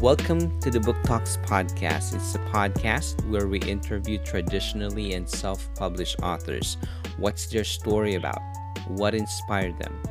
Welcome 0.00 0.58
to 0.60 0.70
the 0.70 0.80
Book 0.80 0.96
Talks 1.02 1.36
podcast. 1.36 2.14
It's 2.14 2.34
a 2.34 2.38
podcast 2.38 3.22
where 3.28 3.46
we 3.46 3.58
interview 3.58 4.16
traditionally 4.24 5.12
and 5.12 5.28
self 5.28 5.68
published 5.74 6.22
authors. 6.22 6.78
What's 7.18 7.48
their 7.48 7.64
story 7.64 8.14
about? 8.14 8.40
What 8.88 9.14
inspired 9.14 9.78
them? 9.78 10.02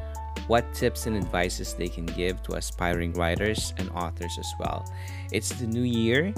What 0.45 0.75
tips 0.75 1.07
and 1.07 1.17
advices 1.17 1.73
they 1.73 1.87
can 1.87 2.05
give 2.05 2.43
to 2.43 2.53
aspiring 2.53 3.13
writers 3.13 3.73
and 3.77 3.89
authors 3.89 4.37
as 4.37 4.53
well. 4.59 4.85
It's 5.31 5.49
the 5.53 5.65
new 5.65 5.81
year, 5.81 6.35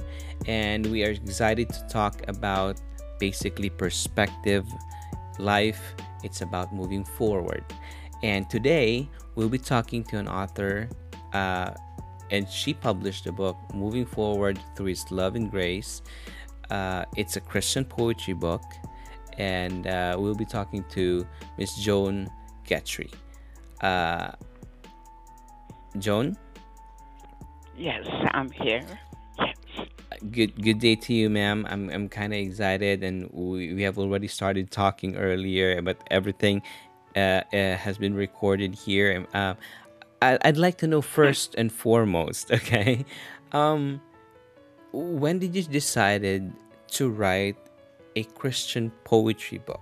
and 0.48 0.86
we 0.86 1.04
are 1.04 1.12
excited 1.12 1.68
to 1.72 1.86
talk 1.90 2.22
about 2.30 2.80
basically 3.20 3.70
perspective, 3.70 4.66
life. 5.40 5.94
It's 6.24 6.40
about 6.40 6.74
moving 6.74 7.04
forward. 7.04 7.66
And 8.24 8.50
today, 8.50 9.10
we'll 9.36 9.50
be 9.50 9.60
talking 9.60 10.06
to 10.06 10.20
an 10.20 10.30
author. 10.30 10.88
Uh, 11.34 11.72
and 12.32 12.50
she 12.50 12.74
published 12.74 13.28
a 13.28 13.32
book 13.32 13.58
moving 13.74 14.06
forward 14.06 14.60
through 14.76 14.88
his 14.88 15.10
love 15.12 15.36
and 15.36 15.52
grace. 15.52 16.02
Uh, 16.70 17.04
it's 17.18 17.36
a 17.36 17.42
christian 17.42 17.84
poetry 17.84 18.34
book 18.34 18.64
and 19.38 19.88
uh, 19.88 20.16
we'll 20.18 20.36
be 20.36 20.46
talking 20.46 20.84
to 20.90 21.28
miss 21.58 21.76
joan 21.78 22.30
Guthrie. 22.68 23.12
Uh, 23.82 24.32
joan? 26.00 26.38
Yes 27.78 28.08
i'm 28.32 28.50
here. 28.52 28.82
Yes. 29.38 29.56
Good 30.32 30.62
good 30.62 30.80
day 30.80 30.96
to 30.96 31.14
you 31.14 31.30
ma'am. 31.30 31.68
I'm, 31.70 31.90
I'm 31.90 32.08
kind 32.08 32.32
of 32.34 32.40
excited 32.40 33.04
and 33.04 33.30
we, 33.34 33.74
we 33.74 33.82
have 33.84 33.98
already 33.98 34.28
started 34.28 34.72
talking 34.72 35.18
earlier 35.18 35.82
but 35.82 35.98
everything 36.10 36.62
uh, 37.16 37.42
uh, 37.52 37.76
has 37.76 37.98
been 37.98 38.14
recorded 38.14 38.74
here. 38.74 39.28
Uh, 39.34 39.56
I'd 40.22 40.58
like 40.58 40.78
to 40.80 40.88
know 40.88 41.02
first 41.02 41.56
and 41.56 41.72
foremost, 41.72 42.52
okay? 42.60 43.06
Um, 43.52 44.02
when 44.92 45.40
did 45.40 45.56
you 45.56 45.64
decided 45.64 46.54
to 46.90 47.10
write 47.10 47.58
a 48.16 48.24
Christian 48.24 48.92
poetry 49.04 49.58
book? 49.58 49.82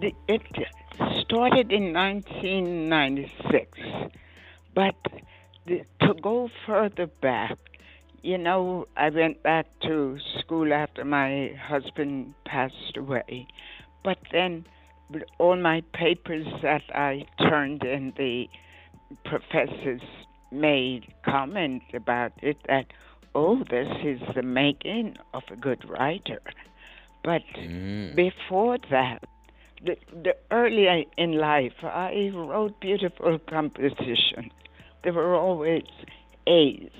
It 0.00 0.40
started 1.20 1.72
in 1.72 1.92
1996, 1.92 3.78
but 4.74 4.94
to 5.66 6.14
go 6.22 6.48
further 6.64 7.06
back, 7.06 7.58
you 8.22 8.38
know, 8.38 8.86
I 8.96 9.10
went 9.10 9.42
back 9.42 9.66
to 9.82 10.18
school 10.38 10.72
after 10.72 11.04
my 11.04 11.52
husband 11.60 12.34
passed 12.44 12.96
away, 12.96 13.48
but 14.02 14.18
then 14.32 14.64
all 15.38 15.56
my 15.56 15.82
papers 15.92 16.46
that 16.62 16.82
I 16.94 17.26
turned 17.38 17.84
in 17.84 18.12
the 18.16 18.48
professors 19.24 20.02
made 20.50 21.12
comment 21.24 21.82
about 21.94 22.32
it 22.42 22.56
that, 22.68 22.86
oh, 23.34 23.62
this 23.70 23.88
is 24.02 24.20
the 24.34 24.42
making 24.42 25.16
of 25.34 25.42
a 25.50 25.56
good 25.56 25.88
writer. 25.88 26.40
But 27.24 27.42
mm. 27.56 28.14
before 28.14 28.78
that, 28.90 29.24
the, 29.84 29.96
the 30.12 30.34
earlier 30.50 31.04
in 31.16 31.38
life, 31.38 31.84
I 31.84 32.30
wrote 32.34 32.80
beautiful 32.80 33.38
compositions. 33.38 34.52
There 35.04 35.12
were 35.12 35.34
always 35.34 35.84
A's. 36.46 36.90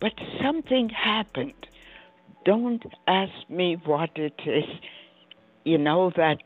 But 0.00 0.12
something 0.42 0.88
happened. 0.88 1.66
Don't 2.44 2.84
ask 3.06 3.32
me 3.48 3.76
what 3.84 4.10
it 4.16 4.40
is. 4.44 4.64
You 5.64 5.78
know 5.78 6.10
that 6.16 6.38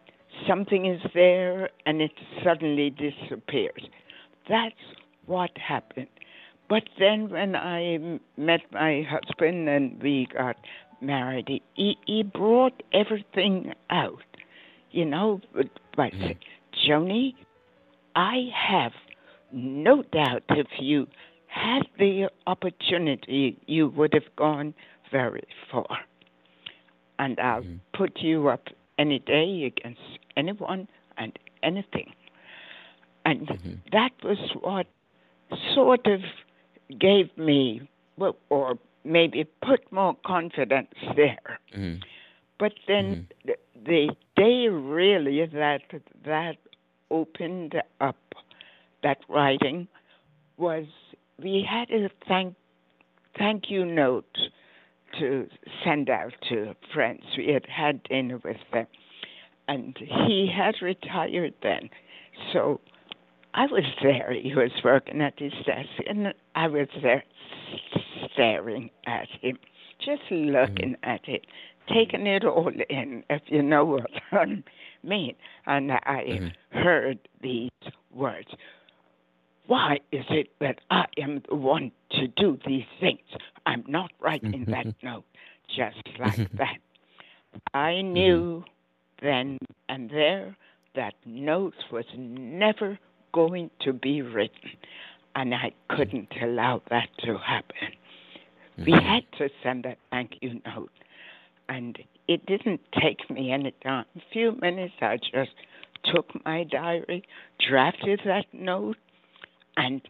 something 0.47 0.87
is 0.87 1.01
there 1.15 1.71
and 1.87 2.03
it 2.03 2.13
suddenly 2.43 2.91
disappears. 2.91 3.89
That's 4.49 4.75
what 5.27 5.51
happened. 5.57 6.09
But 6.69 6.85
then 6.99 7.29
when 7.31 7.57
I 7.57 8.19
met 8.37 8.61
my 8.73 9.07
husband 9.09 9.69
and 9.69 10.03
we 10.03 10.29
got 10.33 10.57
married, 11.01 11.49
he, 11.75 11.97
he 12.07 12.23
brought 12.23 12.83
everything 12.93 13.75
out. 13.91 14.23
You 14.91 15.05
know, 15.05 15.41
but, 15.55 15.69
but 15.97 16.13
mm. 16.13 16.37
Joni, 16.87 17.35
I 18.15 18.49
have 18.55 18.93
no 19.53 20.03
doubt 20.03 20.43
if 20.51 20.67
you 20.79 21.07
had 21.49 21.83
the 21.99 22.29
opportunity, 22.47 23.59
you 23.67 23.89
would 23.89 24.15
have 24.15 24.35
gone 24.37 24.75
very 25.11 25.45
far. 25.71 25.99
And 27.19 27.39
I'll 27.39 27.63
mm. 27.63 27.81
put 27.93 28.19
you 28.21 28.49
up 28.49 28.69
any 28.99 29.19
day 29.19 29.65
against 29.65 30.01
anyone 30.37 30.89
and 31.17 31.37
anything. 31.63 32.13
And 33.25 33.49
mm-hmm. 33.49 33.75
that 33.93 34.11
was 34.23 34.39
what 34.61 34.87
sort 35.75 36.07
of 36.07 36.21
gave 36.99 37.37
me, 37.39 37.89
or 38.51 38.79
maybe 39.05 39.47
put 39.67 39.91
more 39.93 40.17
confidence 40.27 40.95
there. 41.17 41.59
Mm-hmm. 41.77 42.01
But 42.59 42.73
then 42.87 43.27
mm-hmm. 43.47 43.51
the, 43.51 43.57
the 43.85 44.17
day 44.37 44.69
really 44.69 45.45
that 45.47 45.83
that 46.25 46.57
opened 47.11 47.75
up 48.01 48.17
that 49.03 49.19
writing 49.29 49.87
was 50.57 50.87
we 51.43 51.67
had 51.69 51.91
a 51.91 52.09
thank 52.27 52.55
thank 53.37 53.65
you 53.71 53.85
note 53.85 54.37
to 55.19 55.49
send 55.85 56.09
out 56.09 56.33
to 56.49 56.75
friends. 56.93 57.23
We 57.37 57.53
had 57.53 57.67
had 57.67 58.03
dinner 58.05 58.41
with 58.43 58.57
them, 58.73 58.87
and 59.69 59.97
he 59.99 60.51
had 60.53 60.75
retired 60.83 61.55
then, 61.63 61.91
so 62.53 62.81
I 63.55 63.67
was 63.67 63.85
there. 64.03 64.33
He 64.33 64.55
was 64.55 64.73
working 64.83 65.21
at 65.21 65.39
his 65.39 65.53
desk, 65.65 65.89
and 66.09 66.35
I 66.57 66.67
was 66.67 66.89
there 67.03 67.23
staring 68.33 68.91
at 69.07 69.29
him, 69.41 69.59
just 70.05 70.23
looking 70.31 70.97
mm-hmm. 70.97 71.11
at 71.11 71.29
it, 71.29 71.47
taking 71.89 72.27
it 72.27 72.45
all 72.45 72.73
in, 72.89 73.23
if 73.31 73.43
you 73.47 73.63
know 73.63 73.85
what 73.85 74.11
I 74.33 74.63
mean. 75.05 75.37
And 75.67 75.93
I 75.93 76.25
mm-hmm. 76.27 76.79
heard 76.79 77.21
these 77.43 77.71
words 78.13 78.49
Why 79.67 80.01
is 80.11 80.25
it 80.31 80.49
that 80.61 80.81
I 80.91 81.05
am 81.17 81.43
the 81.49 81.55
one 81.55 81.93
to 82.13 82.27
do 82.27 82.59
these 82.67 82.87
things? 83.01 83.21
I'm 83.67 83.85
not 83.87 84.11
writing 84.21 84.65
that 84.69 84.87
note 85.01 85.25
just 85.69 85.97
like 86.19 86.35
mm-hmm. 86.35 86.57
that. 86.57 86.79
I 87.73 87.93
mm-hmm. 87.93 88.13
knew 88.13 88.65
then 89.23 89.59
and 89.89 90.11
there 90.11 90.57
that 90.97 91.15
note 91.25 91.75
was 91.93 92.05
never 92.17 92.99
going 93.35 93.69
to 93.81 93.93
be 93.93 94.23
written, 94.23 94.71
and 95.35 95.53
I 95.53 95.73
couldn't 95.91 96.33
allow 96.41 96.81
that 96.89 97.09
to 97.25 97.37
happen. 97.37 97.91
Mm-hmm. 98.79 98.85
We 98.85 98.93
had 98.93 99.25
to 99.39 99.49
send 99.63 99.85
a 99.87 99.97
thank 100.11 100.37
you 100.41 100.61
note, 100.65 100.93
and 101.69 101.99
it 102.29 102.47
didn't 102.47 102.81
take 103.03 103.29
me 103.29 103.53
any 103.53 103.75
time. 103.83 104.07
A 104.17 104.21
few 104.33 104.53
minutes, 104.63 104.95
I 105.01 105.17
just 105.17 105.51
took 106.05 106.27
my 106.45 106.65
diary, 106.65 107.25
drafted 107.69 108.21
that 108.25 108.47
note, 108.53 108.97
and 109.77 110.01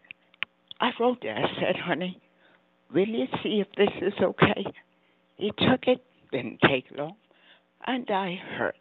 I 0.80 0.90
wrote 1.00 1.22
it. 1.22 1.34
I 1.34 1.60
said, 1.60 1.76
honey, 1.76 2.20
will 2.92 3.08
you 3.08 3.26
see 3.42 3.62
if 3.64 3.68
this 3.76 3.94
is 4.02 4.12
okay? 4.20 4.66
He 5.36 5.50
took 5.50 5.86
it, 5.86 6.04
didn't 6.30 6.60
take 6.68 6.84
long, 6.96 7.16
and 7.86 8.08
I 8.10 8.38
heard, 8.56 8.74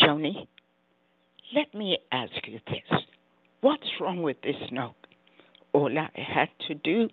Joni, 0.00 0.46
let 1.54 1.74
me 1.74 1.98
ask 2.12 2.32
you 2.46 2.60
this. 2.66 3.00
What's 3.66 4.00
wrong 4.00 4.22
with 4.22 4.40
this 4.42 4.70
note? 4.70 4.94
All 5.72 5.90
I 5.98 6.08
had 6.14 6.50
to 6.68 6.74
do 6.74 7.08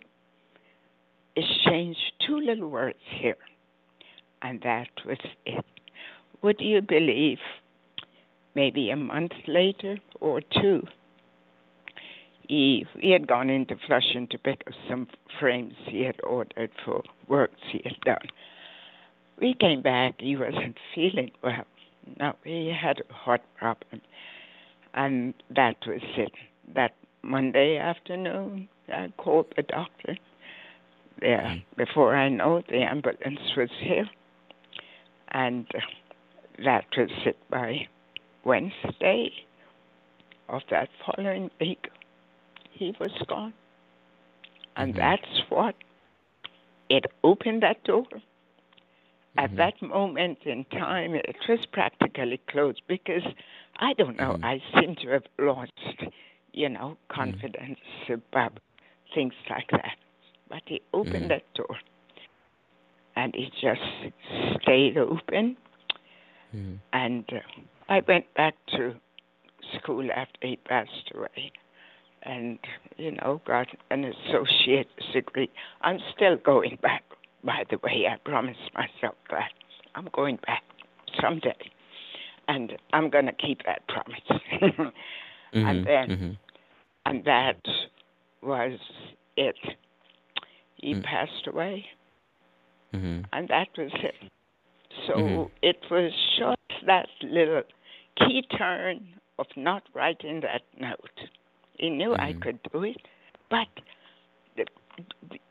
is 1.36 1.46
change 1.66 1.98
two 2.28 2.40
little 2.40 2.68
words 2.68 3.00
here, 3.20 3.38
and 4.44 4.62
that 4.62 4.90
was 5.04 5.18
it. 5.48 5.66
Would 6.44 6.58
you 6.60 6.84
believe 6.84 7.40
maybe 8.54 8.92
a 8.92 8.96
month 8.96 9.32
later 9.48 9.98
or 10.22 10.42
two, 10.62 10.84
he, 12.48 12.86
he 13.00 13.10
had 13.10 13.26
gone 13.26 13.50
into 13.50 13.76
Flushing 13.88 14.28
to 14.28 14.38
pick 14.38 14.62
up 14.68 14.74
some 14.88 15.08
frames 15.40 15.74
he 15.88 16.04
had 16.04 16.22
ordered 16.24 16.70
for 16.86 17.02
works 17.28 17.62
he 17.72 17.82
had 17.84 18.00
done. 18.06 18.28
We 19.42 19.56
came 19.60 19.82
back, 19.82 20.20
he 20.20 20.38
wasn't 20.38 20.78
feeling 20.94 21.32
well. 21.44 21.66
No, 22.20 22.36
he 22.44 22.72
had 22.80 23.02
a 23.10 23.12
heart 23.12 23.42
problem. 23.58 24.02
And 24.94 25.34
that 25.56 25.78
was 25.88 26.02
it. 26.18 26.32
That 26.76 26.94
Monday 27.24 27.78
afternoon, 27.78 28.68
I 28.94 29.12
called 29.18 29.48
the 29.56 29.64
doctor. 29.64 30.18
There, 31.20 31.38
mm-hmm. 31.40 31.60
before 31.78 32.16
I 32.16 32.30
know 32.30 32.58
it, 32.58 32.68
the 32.68 32.82
ambulance 32.84 33.40
was 33.56 33.70
here, 33.80 34.10
and 35.30 35.66
that 36.66 36.86
was 36.98 37.10
it 37.26 37.38
by 37.50 37.88
Wednesday 38.44 39.32
of 40.50 40.62
that 40.70 40.90
following 41.06 41.50
week. 41.62 41.88
He 42.72 42.96
was 43.00 43.12
gone, 43.28 43.54
and 44.76 44.94
mm-hmm. 44.94 45.00
that's 45.00 45.42
what 45.50 45.76
it 46.90 47.06
opened 47.24 47.64
that 47.64 47.84
door. 47.84 48.06
At 49.38 49.50
mm-hmm. 49.50 49.58
that 49.58 49.82
moment 49.82 50.40
in 50.46 50.66
time, 50.66 51.16
it 51.16 51.38
was 51.48 51.66
practically 51.72 52.42
closed 52.50 52.82
because 52.88 53.24
I 53.78 53.94
don't 53.94 54.18
know. 54.18 54.38
Mm. 54.42 54.44
I 54.44 54.62
seem 54.80 54.96
to 55.04 55.10
have 55.10 55.24
lost, 55.40 55.72
you 56.54 56.70
know, 56.70 56.98
confidence 57.10 57.80
mm. 58.08 58.14
about 58.16 58.60
things 59.14 59.34
like 59.50 59.70
that. 59.72 59.98
but 60.50 60.62
he 60.66 60.82
opened 60.94 61.14
Mm-hmm. 61.16 61.28
that 61.30 61.44
door 61.56 61.78
and 63.16 63.34
it 63.36 63.52
just 63.62 63.82
stayed 64.62 64.98
open. 64.98 65.58
Mm-hmm. 66.56 66.76
And 66.94 67.26
uh, 67.32 67.40
I 67.90 68.02
went 68.08 68.26
back 68.36 68.56
to 68.76 68.94
school 69.78 70.08
after 70.16 70.48
he 70.48 70.56
passed 70.58 71.12
away 71.16 71.52
and, 72.24 72.60
you 72.98 73.12
know, 73.12 73.42
got 73.46 73.68
an 73.92 74.06
associate's 74.06 74.90
degree. 75.14 75.50
I'm 75.82 76.00
still 76.16 76.38
going 76.38 76.78
back, 76.82 77.04
by 77.44 77.64
the 77.70 77.78
way. 77.84 78.06
I 78.12 78.18
promised 78.24 78.60
myself 78.74 79.16
that. 79.32 79.52
I'm 79.96 80.10
going 80.14 80.38
back 80.46 80.64
someday. 81.22 81.56
And 82.48 82.74
I'm 82.92 83.10
going 83.10 83.26
to 83.26 83.32
keep 83.34 83.62
that 83.66 83.88
promise. 83.88 84.22
and 85.54 85.86
then, 85.86 86.10
Mm-hmm. 86.10 86.32
and 87.06 87.24
that 87.26 87.62
was 88.42 88.80
it. 89.38 89.56
He 90.76 90.96
Mm. 90.96 91.04
passed 91.04 91.48
away, 91.48 91.86
Mm-hmm. 92.94 93.22
and 93.32 93.48
that 93.48 93.70
was 93.78 93.92
it. 93.94 94.16
So 95.08 95.14
Mhm. 95.14 95.52
it 95.62 95.80
was 95.90 96.12
just 96.38 96.86
that 96.86 97.08
little 97.22 97.64
key 98.18 98.42
turn 98.58 99.08
of 99.40 99.48
not 99.56 99.84
writing 99.94 100.42
that 100.42 100.62
note. 100.78 101.28
He 101.80 101.90
knew 101.90 102.14
I 102.20 102.34
Mhm. 102.34 102.42
could 102.42 102.60
do 102.72 102.84
it, 102.84 103.02
but 103.50 103.68
the, 104.56 104.66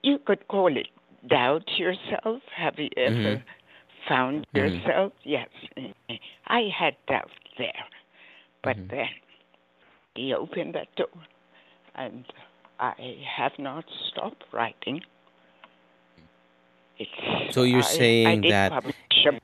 you 0.02 0.18
could 0.18 0.46
call 0.48 0.76
it 0.76 0.88
doubt 1.26 1.78
yourself. 1.78 2.42
Have 2.54 2.78
you 2.78 2.90
ever. 2.96 3.42
Found 4.08 4.46
Mhm. 4.54 4.82
yourself? 4.84 5.12
Yes, 5.24 5.48
I 6.46 6.68
had 6.78 6.96
doubt 7.08 7.30
there, 7.58 7.84
but 8.62 8.76
Mhm. 8.76 8.90
then 8.90 9.08
he 10.14 10.34
opened 10.34 10.74
that 10.74 10.94
door, 10.96 11.08
and 11.94 12.24
I 12.78 12.94
have 13.36 13.52
not 13.58 13.84
stopped 14.10 14.44
writing. 14.52 15.00
It's, 16.98 17.10
So 17.52 17.62
you're 17.64 17.82
I, 17.82 17.88
I 18.24 18.36
saying 18.36 18.42
did 18.42 18.54
that 18.54 18.68
publish 18.68 18.94
a 19.26 19.38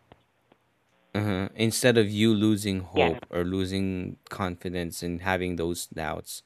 uh 1.14 1.48
instead 1.56 1.96
of 1.98 2.10
you 2.10 2.34
losing 2.34 2.80
Yeah. 2.94 3.10
hope 3.10 3.26
or 3.30 3.44
losing 3.44 4.16
confidence 4.28 5.02
and 5.02 5.22
having 5.22 5.56
those 5.56 5.86
doubts, 5.86 6.42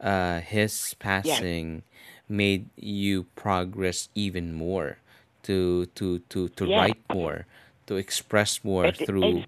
uh, 0.00 0.40
his 0.40 0.94
passing 0.98 1.82
made 2.28 2.68
you 2.76 3.24
progress 3.36 4.08
even 4.14 4.52
more 4.52 4.98
to 5.44 5.86
to 5.86 6.18
to 6.30 6.48
to 6.48 6.66
Yeah. 6.66 6.78
write 6.78 7.02
more, 7.12 7.46
to 7.86 7.96
express 7.96 8.64
more 8.64 8.92
through 8.92 9.44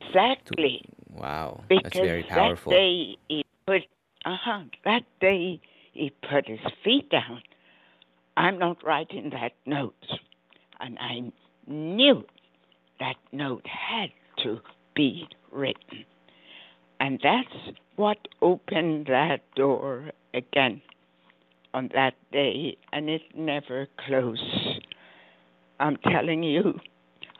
to 0.46 0.54
Exactly. 0.56 0.84
wow, 1.10 1.64
that's 1.70 1.98
Because 1.98 2.00
very 2.00 2.22
that 2.22 2.56
day 2.68 3.16
he 3.28 3.44
put, 3.66 3.82
uh 4.24 4.36
huh, 4.40 4.64
that 4.84 5.04
day 5.20 5.60
he 5.92 6.10
put 6.28 6.46
his 6.48 6.60
feet 6.82 7.10
down. 7.10 7.42
I'm 8.36 8.58
not 8.58 8.82
writing 8.84 9.30
that 9.30 9.52
note. 9.66 9.94
And 10.80 10.98
I 10.98 11.32
knew 11.66 12.24
that 13.00 13.16
note 13.32 13.66
had 13.66 14.10
to 14.42 14.60
be 14.94 15.28
written. 15.52 16.04
And 17.00 17.20
that's 17.22 17.76
what 17.96 18.28
opened 18.42 19.06
that 19.06 19.42
door 19.54 20.10
again 20.32 20.82
on 21.74 21.90
that 21.94 22.14
day, 22.32 22.76
and 22.92 23.08
it 23.10 23.22
never 23.36 23.88
closed. 24.06 24.63
I'm 25.80 25.96
telling 25.98 26.42
you, 26.42 26.78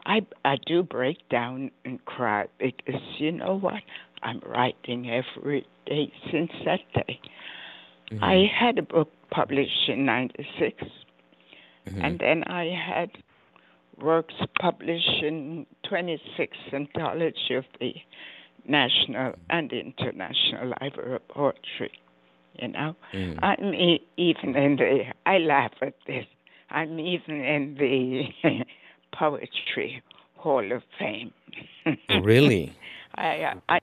I 0.07 0.27
I 0.45 0.57
do 0.67 0.83
break 0.83 1.19
down 1.29 1.71
and 1.85 2.05
cry 2.05 2.47
because 2.59 3.01
you 3.19 3.33
know 3.33 3.57
what? 3.59 3.83
I'm 4.23 4.41
writing 4.47 5.11
every 5.11 5.67
day 5.87 6.13
since 6.31 6.51
that 6.65 6.81
day. 6.95 7.21
Mm-hmm. 8.11 8.25
I 8.25 8.47
had 8.61 8.79
a 8.79 8.83
book 8.83 9.11
published 9.31 9.89
in 9.89 10.05
'96, 10.05 10.83
Mm-hmm. 11.87 12.01
and 12.01 12.19
then 12.19 12.45
I 12.45 12.65
had 12.73 13.11
works 14.01 14.35
published 14.61 15.23
in 15.23 15.67
26 15.89 16.57
anthology 16.73 17.55
of 17.55 17.65
the 17.79 17.95
national 18.67 19.35
and 19.51 19.71
international 19.73 20.73
library 20.81 21.17
of 21.17 21.29
poetry. 21.29 21.93
You 22.61 22.69
know, 22.69 22.97
Mm. 23.13 23.39
I'm 23.43 23.75
e- 23.75 24.03
even 24.17 24.57
in 24.57 24.77
the. 24.77 25.05
I 25.27 25.39
laugh 25.39 25.73
at 25.83 25.95
this. 26.07 26.25
I'm 26.75 26.99
even 26.99 27.37
in 27.43 27.77
the 27.79 28.25
poetry 29.19 30.03
Hall 30.37 30.73
of 30.73 30.83
Fame. 30.99 31.33
Oh, 32.09 32.19
really? 32.21 32.73
I, 33.17 33.55
I, 33.69 33.79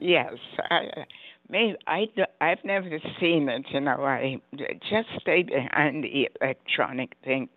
yes, 0.00 0.34
I, 0.70 1.04
maybe 1.48 1.76
I, 1.86 2.06
I've 2.40 2.64
never 2.64 2.88
seen 3.20 3.48
it. 3.48 3.66
You 3.72 3.80
know, 3.80 4.02
I 4.04 4.40
just 4.90 5.08
stay 5.20 5.42
behind 5.42 6.04
the 6.04 6.28
electronic 6.40 7.14
thing, 7.24 7.48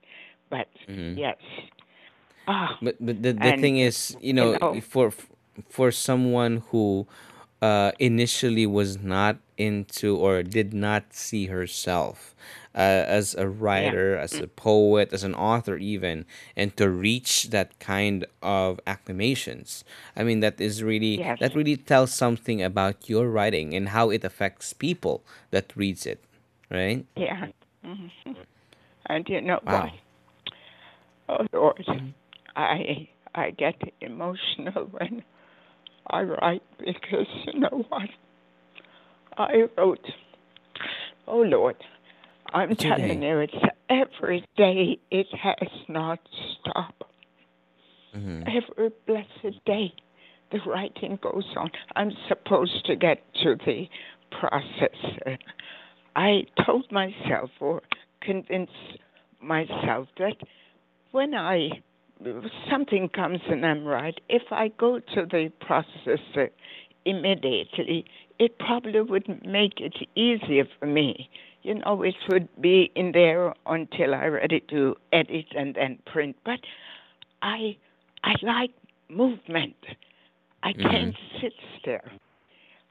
but 0.50 0.68
Mhm. 0.88 1.16
yes. 1.16 1.38
Ah, 2.48 2.80
But 2.82 2.96
but 3.00 3.22
the 3.22 3.34
the 3.34 3.52
and 3.52 3.60
thing 3.62 3.78
is, 3.78 4.18
you 4.22 4.34
you 4.34 4.34
know, 4.34 4.58
know, 4.62 4.82
for 4.82 5.12
for 5.70 5.92
someone 5.92 6.64
who 6.72 7.08
uh, 7.62 7.92
initially 8.00 8.66
was 8.66 8.98
not 9.02 9.38
into 9.58 10.16
or 10.18 10.44
did 10.44 10.74
not 10.74 11.14
see 11.14 11.48
herself 11.48 12.36
uh, 12.76 12.80
as 12.80 13.36
a 13.36 13.48
yeah, 13.74 13.94
writer, 13.94 14.18
as 14.18 14.40
a 14.40 14.48
poet, 14.48 15.12
as 15.14 15.24
an 15.24 15.36
author, 15.36 15.78
even, 15.78 16.26
and 16.56 16.76
to 16.78 16.90
reach 16.90 17.50
that 17.50 17.78
kind 17.80 18.26
of 18.42 18.80
acclamations, 18.88 19.84
I 20.16 20.24
mean, 20.24 20.40
that 20.42 20.60
is 20.62 20.84
really 20.84 21.22
yes, 21.22 21.40
that 21.40 21.56
really 21.56 21.78
tells 21.78 22.14
something 22.14 22.62
about 22.62 23.10
your 23.10 23.30
writing 23.30 23.74
and 23.74 23.90
how 23.90 24.10
it 24.10 24.24
affects 24.24 24.74
people 24.74 25.24
that 25.52 25.74
reads 25.76 26.06
it, 26.06 26.24
right? 26.70 27.06
yeah. 27.16 27.48
hmm 27.84 28.08
And 29.08 29.28
you 29.30 29.42
know 29.42 29.60
what? 29.68 29.90
Wow. 29.90 29.92
Oh 31.30 31.46
Lord. 31.54 31.86
I 32.56 33.08
I 33.36 33.52
get 33.52 33.76
emotional 34.02 34.86
when 34.92 35.24
I 36.10 36.22
write 36.24 36.64
because 36.80 37.28
you 37.46 37.60
know 37.60 37.86
what? 37.90 38.10
I 39.38 39.64
wrote. 39.78 40.06
Oh 41.28 41.42
Lord, 41.42 41.76
I'm 42.54 42.72
It's 42.72 42.84
telling 42.84 43.22
you, 43.22 43.40
it's 43.40 43.54
every 43.90 44.46
day. 44.58 45.00
It 45.12 45.28
has 45.34 45.70
not 45.88 46.20
stopped. 46.60 47.04
Mm-hmm. 48.16 48.44
Every 48.48 48.92
blessed 49.06 49.64
day, 49.66 49.94
the 50.52 50.60
writing 50.66 51.19
goes 51.22 51.45
on. 51.56 51.69
I'm 51.95 52.12
supposed 52.28 52.86
to 52.86 52.95
get 52.95 53.22
to 53.44 53.56
the 53.66 53.88
process. 54.31 55.38
I 56.16 56.45
told 56.66 56.92
myself 56.92 57.52
or 57.60 57.81
convinced 58.22 58.74
myself 59.42 60.07
that 60.18 60.36
when 61.12 61.33
I 61.36 61.69
something 62.69 63.09
comes 63.09 63.40
and 63.49 63.66
I'm 63.66 63.85
right, 63.85 64.19
if 64.30 64.44
I 64.52 64.69
go 64.69 64.99
to 64.99 65.26
the 65.26 65.52
processor 65.61 66.49
immediately, 67.06 68.06
it 68.40 68.57
probably 68.59 69.02
would 69.02 69.28
make 69.45 69.80
it 69.80 69.95
easier 70.16 70.66
for 70.80 70.85
me. 70.85 71.30
You 71.64 71.76
know, 71.76 72.02
it 72.04 72.16
would 72.30 72.47
be 72.61 72.92
in 72.95 73.11
there 73.11 73.54
until 73.66 74.14
I'm 74.16 74.33
ready 74.33 74.61
to 74.69 74.95
edit 75.11 75.45
and 75.56 75.76
then 75.76 75.99
print. 76.06 76.35
But 76.45 76.59
I 77.42 77.78
I 78.23 78.35
like 78.42 78.71
movement. 79.09 79.76
I 80.64 80.73
Mm-hmm. 80.76 80.83
can't 80.90 81.16
sit 81.42 81.54
still. 81.80 81.99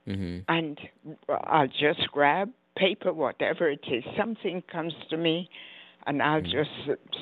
Mm-hmm. 0.07 0.39
And 0.49 0.79
I'll 1.29 1.69
just 1.69 2.11
grab 2.13 2.51
paper, 2.77 3.13
whatever 3.13 3.69
it 3.71 3.85
is. 3.91 4.05
Something 4.17 4.63
comes 4.71 4.95
to 5.11 5.17
me, 5.17 5.49
and 6.09 6.23
I'll 6.23 6.41
Mm-hmm. 6.41 6.59
just, 6.59 6.71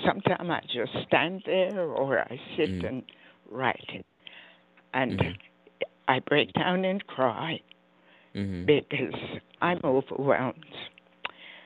sometimes 0.06 0.50
I 0.50 0.60
just 0.72 0.92
stand 1.08 1.42
there 1.46 1.80
or 1.80 2.20
I 2.20 2.40
sit 2.56 2.70
Mm-hmm. 2.70 2.88
and 2.88 3.04
write 3.50 3.84
it. 3.94 4.06
And 4.94 5.20
Mm-hmm. 5.20 5.32
I 6.08 6.20
break 6.20 6.52
down 6.54 6.84
and 6.84 7.04
cry 7.06 7.60
Mm-hmm. 8.34 8.66
because 8.66 9.14
I'm 9.62 9.80
overwhelmed. 9.84 10.64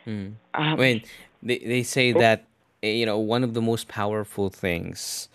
Mm-hmm. 0.06 0.34
Um, 0.54 0.80
when 0.80 1.02
they, 1.42 1.58
they 1.58 1.82
say 1.82 2.12
oh, 2.14 2.22
that 2.22 2.46
eh, 2.82 2.92
you 2.92 3.06
know 3.06 3.18
one 3.18 3.44
of 3.44 3.54
the 3.54 3.62
most 3.62 3.88
powerful 3.88 4.50
things 4.50 5.28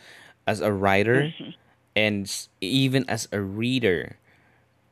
as 0.48 0.62
a 0.62 0.72
writer 0.72 1.30
mhm. 1.39 1.54
and 1.96 2.48
even 2.62 3.08
as 3.10 3.27
a 3.32 3.39
reader 3.42 4.18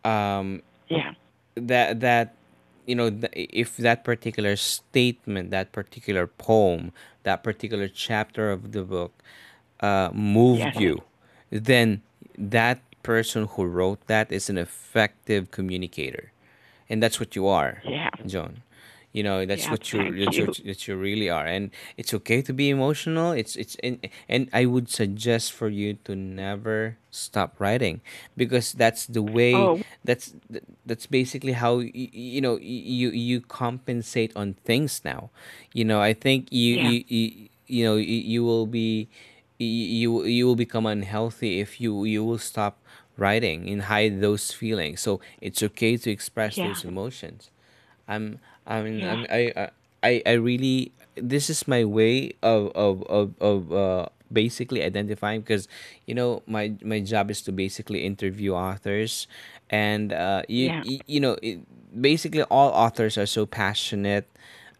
um 0.04 0.62
yeah, 0.90 1.14
that 1.56 2.00
that 2.02 2.36
you 2.86 2.96
know 2.96 3.12
if 3.34 3.78
that 3.78 4.04
particular 4.04 4.56
statement 4.56 5.52
that 5.52 5.72
particular 5.72 6.28
poem 6.28 6.92
that 7.24 7.44
particular 7.44 7.88
chapter 7.88 8.52
of 8.52 8.72
the 8.72 8.84
book 8.84 9.14
uh 9.82 10.10
moved 10.14 10.60
yes, 10.60 10.76
you 10.80 11.02
then 11.50 12.02
that 12.38 12.82
person 13.04 13.46
who 13.48 13.66
wrote 13.66 14.06
that 14.08 14.32
is 14.32 14.50
an 14.50 14.58
effective 14.58 15.52
communicator. 15.52 16.32
And 16.90 17.04
that's 17.04 17.20
what 17.20 17.36
you 17.36 17.48
are 17.48 17.82
yeah, 17.86 18.10
john 18.26 18.62
you 19.14 19.24
know 19.24 19.46
that's 19.46 19.70
yeah, 19.70 19.72
what 19.72 19.94
you 19.94 20.14
that's 20.16 20.38
you. 20.38 20.48
you 20.88 20.98
really 20.98 21.30
are. 21.30 21.46
And 21.46 21.72
it's 21.98 22.14
okay 22.14 22.42
to 22.44 22.54
be 22.54 22.70
emotional. 22.70 23.32
It's 23.32 23.56
it's 23.56 23.78
and, 23.84 24.00
and 24.30 24.50
i 24.54 24.66
would 24.66 24.90
suggest 24.90 25.54
for 25.54 25.70
you 25.70 25.96
to 26.06 26.16
never 26.16 26.98
stop 27.12 27.56
writing 27.60 28.02
because 28.38 28.74
that's 28.74 29.06
the 29.08 29.24
way 29.24 29.72
Oh, 29.72 29.84
that's 30.04 30.34
that's 30.86 31.08
basically 31.08 31.54
how 31.54 31.78
y- 31.78 31.92
y- 31.94 32.10
you 32.14 32.42
know 32.42 32.58
you 32.62 33.10
you 33.12 33.42
compensate 33.42 34.36
on 34.36 34.56
things 34.66 35.02
now. 35.06 35.30
You 35.74 35.86
know 35.86 36.02
i 36.02 36.14
think 36.14 36.52
you 36.52 36.76
yeah, 36.76 36.90
you, 36.90 37.04
you 37.08 37.50
you 37.68 37.84
know 37.86 37.96
you, 37.98 38.18
you 38.34 38.44
will 38.44 38.68
be 38.68 39.10
you 39.60 40.24
you 40.26 40.46
will 40.48 40.56
become 40.56 40.86
unhealthy 40.86 41.60
if 41.60 41.80
you 41.82 42.04
you 42.06 42.24
will 42.24 42.40
stop 42.40 42.80
writing 43.18 43.70
and 43.70 43.84
hide 43.84 44.22
those 44.22 44.52
feelings. 44.52 45.02
So 45.02 45.20
it's 45.42 45.62
okay 45.64 45.98
to 45.98 46.12
express 46.12 46.58
Yeah. 46.58 46.60
those 46.60 46.84
emotions. 46.84 47.50
I'm 48.08 48.40
i 48.68 48.82
mean 48.82 49.02
Yeah. 49.02 49.14
I'm, 49.14 49.26
i 49.30 49.70
i 50.04 50.22
i 50.26 50.34
really 50.34 50.92
this 51.16 51.50
is 51.50 51.68
my 51.68 51.84
way 51.84 52.34
of 52.42 52.72
of 52.76 53.04
of, 53.08 53.34
of 53.42 53.72
uh 53.74 54.06
basically 54.32 54.84
identifying 54.84 55.42
because 55.42 55.68
you 56.08 56.14
know 56.16 56.42
my 56.48 56.74
my 56.84 57.00
job 57.00 57.30
is 57.30 57.42
to 57.44 57.52
basically 57.52 58.04
interview 58.06 58.54
authors 58.54 59.28
and 59.70 60.12
uh 60.14 60.42
you 60.48 60.74
Yeah. 60.74 60.82
you, 60.82 61.00
you 61.06 61.20
know 61.20 61.38
it, 61.42 61.60
basically 62.00 62.44
all 62.44 62.70
authors 62.72 63.18
are 63.18 63.28
so 63.28 63.46
passionate 63.46 64.28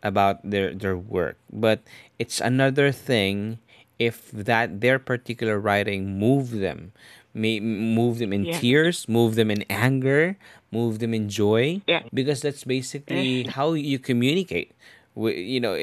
about 0.04 0.40
their 0.44 0.74
their 0.74 0.98
work 0.98 1.38
but 1.52 1.82
it's 2.20 2.42
another 2.42 2.92
thing 2.92 3.60
if 4.00 4.32
that 4.32 4.82
their 4.82 5.00
particular 5.00 5.60
writing 5.60 6.18
move 6.20 6.52
them 6.52 6.92
may 7.34 7.60
move 7.60 8.18
them 8.20 8.34
in 8.34 8.46
Yeah. 8.46 8.60
tears 8.60 9.08
move 9.08 9.36
them 9.36 9.50
in 9.52 9.64
anger 9.70 10.38
move 10.74 11.00
them 11.00 11.14
in 11.14 11.30
joy 11.30 11.82
Yeah. 11.88 12.04
because 12.14 12.42
that's 12.42 12.64
basically 12.66 13.44
how 13.58 13.74
you 13.74 14.00
communicate 14.00 14.72
with 15.16 15.38
you 15.38 15.60
know 15.62 15.74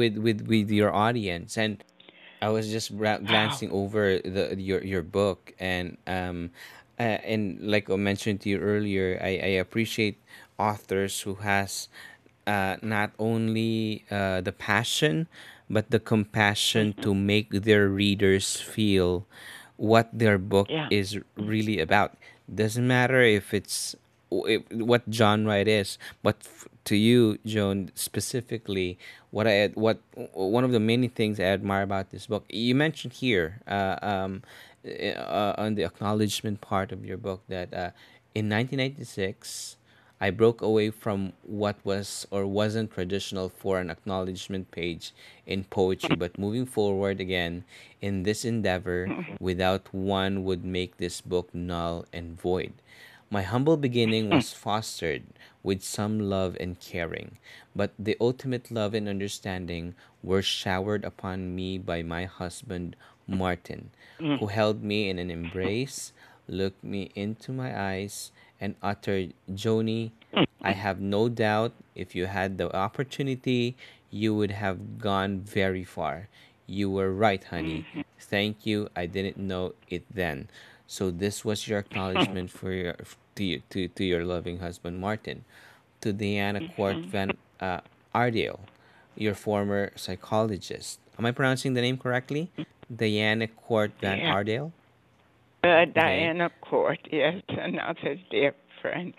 with 0.00 0.16
with 0.18 0.40
with 0.48 0.68
your 0.70 0.92
audience 0.92 1.56
and 1.58 1.84
I 2.42 2.48
was 2.50 2.70
just 2.70 2.90
ra- 2.90 3.18
Wow. 3.20 3.26
glancing 3.26 3.70
over 3.72 4.18
the 4.18 4.56
your 4.58 4.82
your 4.84 5.02
book 5.02 5.54
and 5.58 5.96
um 6.06 6.50
uh, 6.98 7.18
and 7.24 7.60
like 7.60 7.90
I 7.90 7.96
mentioned 7.96 8.40
to 8.42 8.48
you 8.48 8.58
earlier, 8.58 9.18
I, 9.22 9.36
I 9.42 9.52
appreciate 9.60 10.16
authors 10.58 11.20
who 11.22 11.34
has 11.44 11.88
uh, 12.46 12.76
not 12.82 13.12
only 13.18 14.04
uh, 14.10 14.40
the 14.40 14.52
passion 14.52 15.28
but 15.68 15.90
the 15.90 15.98
compassion 16.00 16.94
Mhm. 16.94 17.02
to 17.02 17.14
make 17.14 17.50
their 17.50 17.88
readers 17.88 18.60
feel 18.60 19.26
what 19.76 20.08
their 20.12 20.38
book 20.38 20.68
Yeah. 20.70 20.88
is 20.90 21.18
really 21.36 21.80
about. 21.80 22.16
Doesn't 22.52 22.86
matter 22.86 23.20
if 23.22 23.52
it's 23.52 23.96
what 24.70 25.02
genre 25.10 25.56
it 25.58 25.68
is, 25.68 25.98
but 26.22 26.36
f- 26.44 26.68
to 26.84 26.96
you, 26.96 27.38
Joan, 27.44 27.90
specifically, 27.94 28.98
what 29.30 29.46
I 29.46 29.68
what 29.74 30.00
one 30.32 30.64
of 30.64 30.72
the 30.72 30.80
many 30.80 31.08
things 31.08 31.38
I 31.40 31.44
admire 31.44 31.82
about 31.82 32.10
this 32.10 32.26
book, 32.26 32.44
you 32.48 32.74
mentioned 32.74 33.14
here, 33.14 33.60
uh, 33.66 33.96
um, 34.02 34.42
uh, 34.86 35.54
on 35.58 35.74
the 35.74 35.84
acknowledgement 35.84 36.60
part 36.60 36.92
of 36.92 37.04
your 37.04 37.16
book 37.16 37.42
that 37.48 37.72
uh, 37.72 37.90
in 38.34 38.48
1996. 38.48 39.76
I 40.18 40.30
broke 40.30 40.62
away 40.62 40.88
from 40.90 41.34
what 41.42 41.76
was 41.84 42.26
or 42.30 42.46
wasn't 42.46 42.90
traditional 42.90 43.50
for 43.50 43.78
an 43.78 43.90
acknowledgement 43.90 44.70
page 44.70 45.12
in 45.46 45.64
poetry, 45.64 46.16
but 46.16 46.38
moving 46.38 46.64
forward 46.64 47.20
again 47.20 47.64
in 48.00 48.22
this 48.22 48.42
endeavor 48.42 49.12
without 49.38 49.92
one 49.92 50.42
would 50.44 50.64
make 50.64 50.96
this 50.96 51.20
book 51.20 51.54
null 51.54 52.06
and 52.14 52.40
void. 52.40 52.72
My 53.30 53.42
humble 53.42 53.76
beginning 53.76 54.26
hmm. 54.26 54.36
was 54.36 54.52
fostered 54.52 55.24
with 55.62 55.82
some 55.82 56.20
love 56.20 56.56
and 56.60 56.78
caring, 56.78 57.38
but 57.74 57.90
the 57.98 58.16
ultimate 58.20 58.70
love 58.70 58.94
and 58.94 59.08
understanding 59.08 59.94
were 60.22 60.42
showered 60.42 61.04
upon 61.04 61.54
me 61.54 61.78
by 61.78 62.02
my 62.02 62.24
husband, 62.24 62.94
Martin, 63.26 63.90
hmm. 64.18 64.36
who 64.36 64.46
held 64.46 64.82
me 64.82 65.10
in 65.10 65.18
an 65.18 65.30
embrace, 65.30 66.12
looked 66.46 66.84
me 66.84 67.10
into 67.14 67.50
my 67.50 67.74
eyes, 67.74 68.30
and 68.60 68.76
uttered, 68.82 69.34
Joni, 69.50 70.12
I 70.62 70.72
hmm. 70.72 70.78
have 70.78 71.00
no 71.00 71.28
doubt 71.28 71.72
if 71.94 72.14
you 72.14 72.26
had 72.26 72.58
the 72.58 72.74
opportunity, 72.74 73.76
you 74.10 74.34
would 74.34 74.52
have 74.52 74.98
gone 74.98 75.40
very 75.40 75.84
far. 75.84 76.28
You 76.66 76.90
were 76.90 77.12
right, 77.12 77.42
honey. 77.42 77.86
Thank 78.18 78.66
you. 78.66 78.88
I 78.96 79.06
didn't 79.06 79.36
know 79.38 79.74
it 79.88 80.04
then. 80.12 80.48
So 80.86 81.10
this 81.10 81.44
was 81.44 81.66
your 81.68 81.80
acknowledgement 81.80 82.50
for 82.50 82.72
your 82.72 82.94
to 83.34 83.44
you, 83.44 83.62
to, 83.70 83.88
to 83.88 84.04
your 84.04 84.24
loving 84.24 84.58
husband 84.60 85.00
Martin, 85.00 85.44
to 86.00 86.12
Diana 86.12 86.68
Court 86.76 86.96
Van 87.06 87.32
uh, 87.60 87.80
Ardale, 88.14 88.60
your 89.16 89.34
former 89.34 89.92
psychologist. 89.96 91.00
Am 91.18 91.26
I 91.26 91.32
pronouncing 91.32 91.74
the 91.74 91.80
name 91.82 91.98
correctly? 91.98 92.50
Diana 92.94 93.48
Court 93.48 93.92
Van 94.00 94.18
Yeah. 94.18 94.34
Ardale. 94.34 94.72
Uh, 95.64 95.68
Okay. 95.68 95.92
Diana 95.92 96.50
Court, 96.60 97.00
yes, 97.10 97.42
another 97.48 98.16
dear 98.30 98.54
friend. 98.80 99.12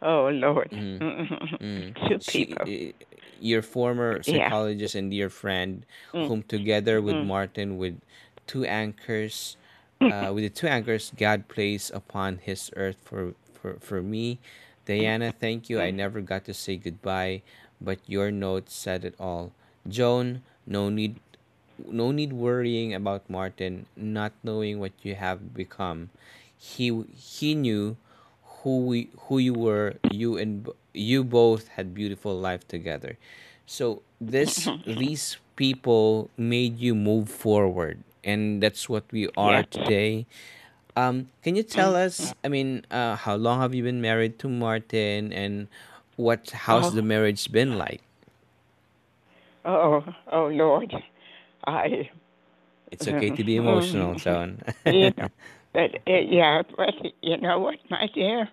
Oh 0.00 0.28
Lord, 0.28 0.70
Mm-hmm. 0.70 1.64
Mm. 1.64 2.08
two 2.08 2.18
She, 2.20 2.46
people. 2.46 2.92
your 3.40 3.62
former 3.62 4.20
Yeah. 4.24 4.44
psychologist 4.46 4.94
and 4.94 5.10
dear 5.10 5.28
friend, 5.28 5.84
Mm. 6.14 6.28
whom 6.28 6.42
together 6.44 7.02
with 7.02 7.16
Mm. 7.16 7.26
Martin, 7.26 7.76
with 7.78 7.98
two 8.46 8.64
anchors, 8.64 9.56
uh, 10.08 10.30
with 10.34 10.44
the 10.44 10.50
two 10.50 10.66
anchors 10.68 11.12
God 11.16 11.48
placed 11.48 11.90
upon 11.92 12.38
His 12.38 12.70
earth 12.76 12.96
for 13.04 13.34
for 13.54 13.76
for 13.80 14.02
me, 14.02 14.38
Diana. 14.86 15.32
Thank 15.32 15.68
you. 15.70 15.80
I 15.80 15.90
Mm. 15.90 15.96
never 15.96 16.20
got 16.20 16.44
to 16.46 16.54
say 16.54 16.76
goodbye, 16.76 17.42
but 17.80 17.98
your 18.06 18.30
note 18.30 18.70
said 18.70 19.04
it 19.04 19.14
all. 19.20 19.52
Joan, 19.88 20.42
no 20.66 20.88
need 20.90 21.20
no 21.88 22.10
need 22.12 22.32
worrying 22.32 22.94
about 22.94 23.28
Martin 23.28 23.86
not 23.96 24.32
knowing 24.42 24.78
what 24.78 24.92
you 25.02 25.14
have 25.14 25.54
become. 25.54 26.10
He 26.56 26.90
he 27.14 27.54
knew 27.54 27.96
who 28.62 28.86
we 28.86 29.10
who 29.28 29.38
you 29.38 29.54
were. 29.54 29.94
You 30.10 30.36
and 30.38 30.68
you 30.92 31.24
both 31.24 31.68
had 31.76 31.94
beautiful 31.94 32.38
life 32.38 32.66
together. 32.68 33.16
So 33.66 34.02
this 34.20 34.70
these 34.86 35.36
people 35.56 36.30
made 36.36 36.78
you 36.78 36.94
move 36.94 37.28
forward, 37.28 38.02
and 38.24 38.62
that's 38.62 38.88
what 38.88 39.04
we 39.12 39.28
are 39.36 39.62
Yes. 39.62 39.64
today. 39.64 40.26
Um, 40.96 41.28
can 41.42 41.56
you 41.56 41.62
tell 41.62 41.94
Mm. 41.96 41.96
us? 41.96 42.34
I 42.44 42.48
mean, 42.48 42.84
uh, 42.90 43.16
how 43.16 43.36
long 43.36 43.60
have 43.60 43.74
you 43.74 43.82
been 43.82 44.00
married 44.00 44.38
to 44.40 44.48
Martin, 44.48 45.32
and 45.32 45.68
what 46.16 46.50
how's 46.50 46.92
the 46.92 47.02
Oh, 47.02 47.02
marriage 47.02 47.50
been 47.52 47.78
like? 47.78 48.02
oh, 49.64 50.04
oh 50.32 50.46
Lord, 50.48 50.92
I, 51.66 52.10
It's 52.90 53.06
okay 53.08 53.30
to 53.32 53.44
be 53.44 53.56
emotional, 53.56 54.16
you 54.86 55.12
know, 55.18 55.28
but 55.72 55.90
uh, 56.06 56.12
yeah, 56.28 56.62
but 56.76 56.94
you 57.22 57.36
know 57.38 57.60
what, 57.60 57.78
my 57.90 58.08
dear, 58.14 58.48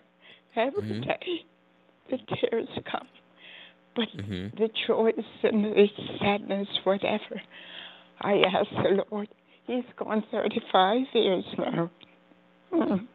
every 0.56 0.82
mhm. 0.82 1.02
day 1.04 1.46
the 2.10 2.18
tears 2.36 2.68
come, 2.92 3.08
but 3.96 4.08
Mhm. 4.16 4.54
the 4.58 4.70
joys 4.88 5.14
and 5.44 5.66
the 5.66 5.88
sadness, 6.20 6.68
whatever. 6.84 7.42
I 8.22 8.42
ask 8.54 8.70
the 8.84 9.04
Lord. 9.12 9.30
He's 9.70 9.86
gone 9.98 10.24
35 10.32 11.02
years 11.14 11.46
now. 11.56 11.92
Mm, 12.74 13.08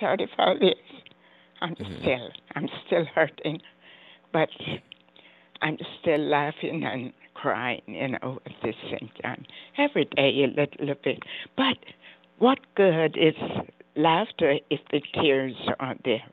35 0.00 0.62
years. 0.62 0.76
I'm 1.60 1.74
Mhm. 1.74 2.00
still, 2.00 2.30
I'm 2.54 2.68
still 2.86 3.04
hurting, 3.04 3.60
but 4.32 4.48
I'm 5.60 5.76
still 6.00 6.20
laughing 6.20 6.82
and 6.84 7.12
crying, 7.34 7.82
you 7.86 8.08
know, 8.08 8.40
at 8.46 8.58
the 8.62 8.72
same 8.88 9.10
time. 9.22 9.44
Every 9.76 10.06
day 10.06 10.44
a 10.44 10.46
little 10.46 10.94
bit. 10.94 11.22
But 11.56 11.76
what 12.38 12.58
good 12.74 13.14
is 13.18 13.36
laughter 13.94 14.58
if 14.70 14.80
the 14.88 15.02
tears 15.12 15.56
aren't 15.78 16.04
there? 16.04 16.24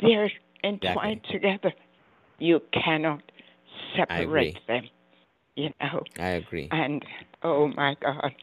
They're 0.00 0.32
Exactly. 0.64 0.64
entwined 0.64 1.24
together. 1.30 1.72
You 2.40 2.60
cannot 2.72 3.22
separate 3.94 4.58
them, 4.66 4.88
you 5.54 5.72
know. 5.80 6.02
I 6.18 6.30
agree. 6.42 6.68
And 6.72 7.04
oh 7.44 7.68
my 7.68 7.94
God, 8.00 8.34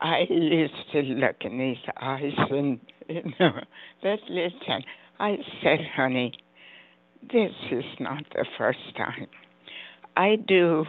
I 0.00 0.26
used 0.28 0.90
to 0.92 1.00
look 1.02 1.36
in 1.42 1.58
his 1.58 1.78
eyes 2.00 2.32
and, 2.50 2.80
you 3.08 3.22
know, 3.40 3.52
but 4.02 4.18
listen, 4.28 4.82
I 5.18 5.38
said, 5.62 5.80
honey, 5.96 6.32
this 7.32 7.52
is 7.70 7.84
not 8.00 8.24
the 8.34 8.44
first 8.58 8.78
time. 8.96 9.26
I 10.16 10.36
do. 10.36 10.84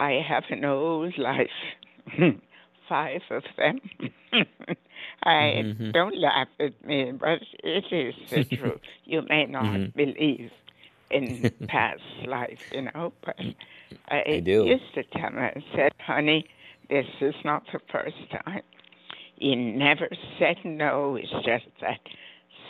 I 0.00 0.20
have 0.26 0.44
an 0.50 0.64
old 0.64 1.16
life, 1.18 1.48
five 2.88 3.20
of 3.30 3.44
them. 3.56 3.80
I 5.24 5.64
Mhm. 5.64 5.92
don't 5.92 6.16
laugh 6.18 6.48
at 6.60 6.84
me, 6.84 7.12
but 7.12 7.40
it 7.62 7.84
is 7.92 8.14
the 8.30 8.44
truth. 8.56 8.80
You 9.04 9.22
may 9.28 9.46
not 9.46 9.74
Mhm. 9.74 9.92
believe 9.94 10.50
in 11.10 11.50
past 11.68 12.02
life, 12.26 12.58
you 12.72 12.82
know, 12.82 13.12
but 13.24 13.36
I 14.08 14.22
I 14.26 14.40
do. 14.40 14.64
used 14.66 14.94
to 14.94 15.04
tell 15.04 15.30
him, 15.30 15.38
I 15.38 15.62
said, 15.74 15.92
honey, 16.00 16.46
this 16.92 17.06
is 17.22 17.34
not 17.42 17.62
the 17.72 17.80
first 17.90 18.16
time. 18.44 18.60
He 19.36 19.56
never 19.56 20.08
said 20.38 20.56
no. 20.64 21.16
It's 21.16 21.32
just 21.44 21.64
that 21.80 21.98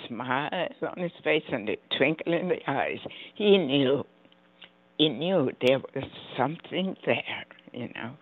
smile 0.06 0.68
on 0.82 1.02
his 1.02 1.12
face 1.24 1.42
and 1.50 1.66
the 1.66 1.76
twinkle 1.98 2.32
in 2.32 2.48
the 2.48 2.70
eyes. 2.70 2.98
He 3.34 3.58
knew. 3.58 4.04
He 4.96 5.08
knew 5.08 5.50
there 5.60 5.80
was 5.80 6.04
something 6.36 6.94
there, 7.04 7.44
you 7.72 7.88
know. 7.96 8.12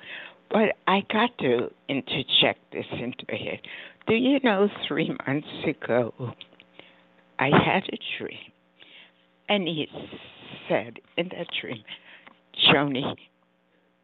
But 0.50 0.76
I 0.88 1.02
got 1.12 1.37
to 1.40 1.71
interject 1.88 2.61
this 2.73 2.87
into 2.92 3.25
it. 3.28 3.61
Do 4.07 4.14
you 4.14 4.40
know, 4.42 4.69
three 4.88 5.14
months 5.26 5.49
ago, 5.69 6.14
I 7.38 7.50
had 7.50 7.85
a 7.92 7.99
dream, 8.19 8.38
and 9.49 9.69
he 9.69 9.87
said 10.69 10.99
in 11.19 11.28
that 11.28 11.47
dream, 11.61 11.85
Joni, 12.73 13.14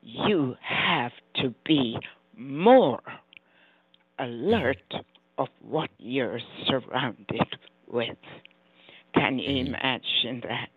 you 0.07 0.57
have 0.63 1.13
to 1.37 1.55
be 1.67 1.99
more 2.37 3.01
alert 4.19 4.95
of 5.39 5.49
what 5.61 5.91
you're 5.99 6.41
surrounded 6.67 7.47
with. 7.87 8.17
Can 9.15 9.39
you 9.39 9.51
Mm-hmm. 9.51 9.67
imagine 9.67 10.43
that? 10.49 10.69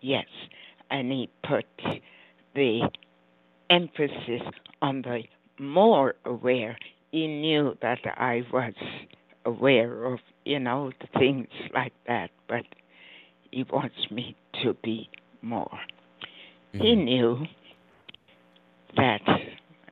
Yes. 0.00 0.26
And 0.90 1.10
he 1.12 1.28
put 1.46 1.64
the 2.54 2.88
emphasis 3.70 4.42
on 4.82 5.02
the 5.02 5.22
more 5.58 6.14
aware. 6.24 6.78
He 7.12 7.26
knew 7.26 7.76
that 7.82 8.00
I 8.16 8.42
was 8.52 8.74
aware 9.44 10.04
of, 10.04 10.20
you 10.44 10.60
know, 10.60 10.92
the 11.00 11.08
things 11.18 11.48
like 11.74 11.92
that, 12.06 12.30
but 12.48 12.64
he 13.50 13.64
wants 13.70 14.10
me 14.10 14.36
to 14.62 14.74
be 14.82 15.08
more. 15.42 15.78
He 16.78 16.94
Mm-hmm. 16.94 16.96
knew 16.96 17.46
that, 18.96 19.22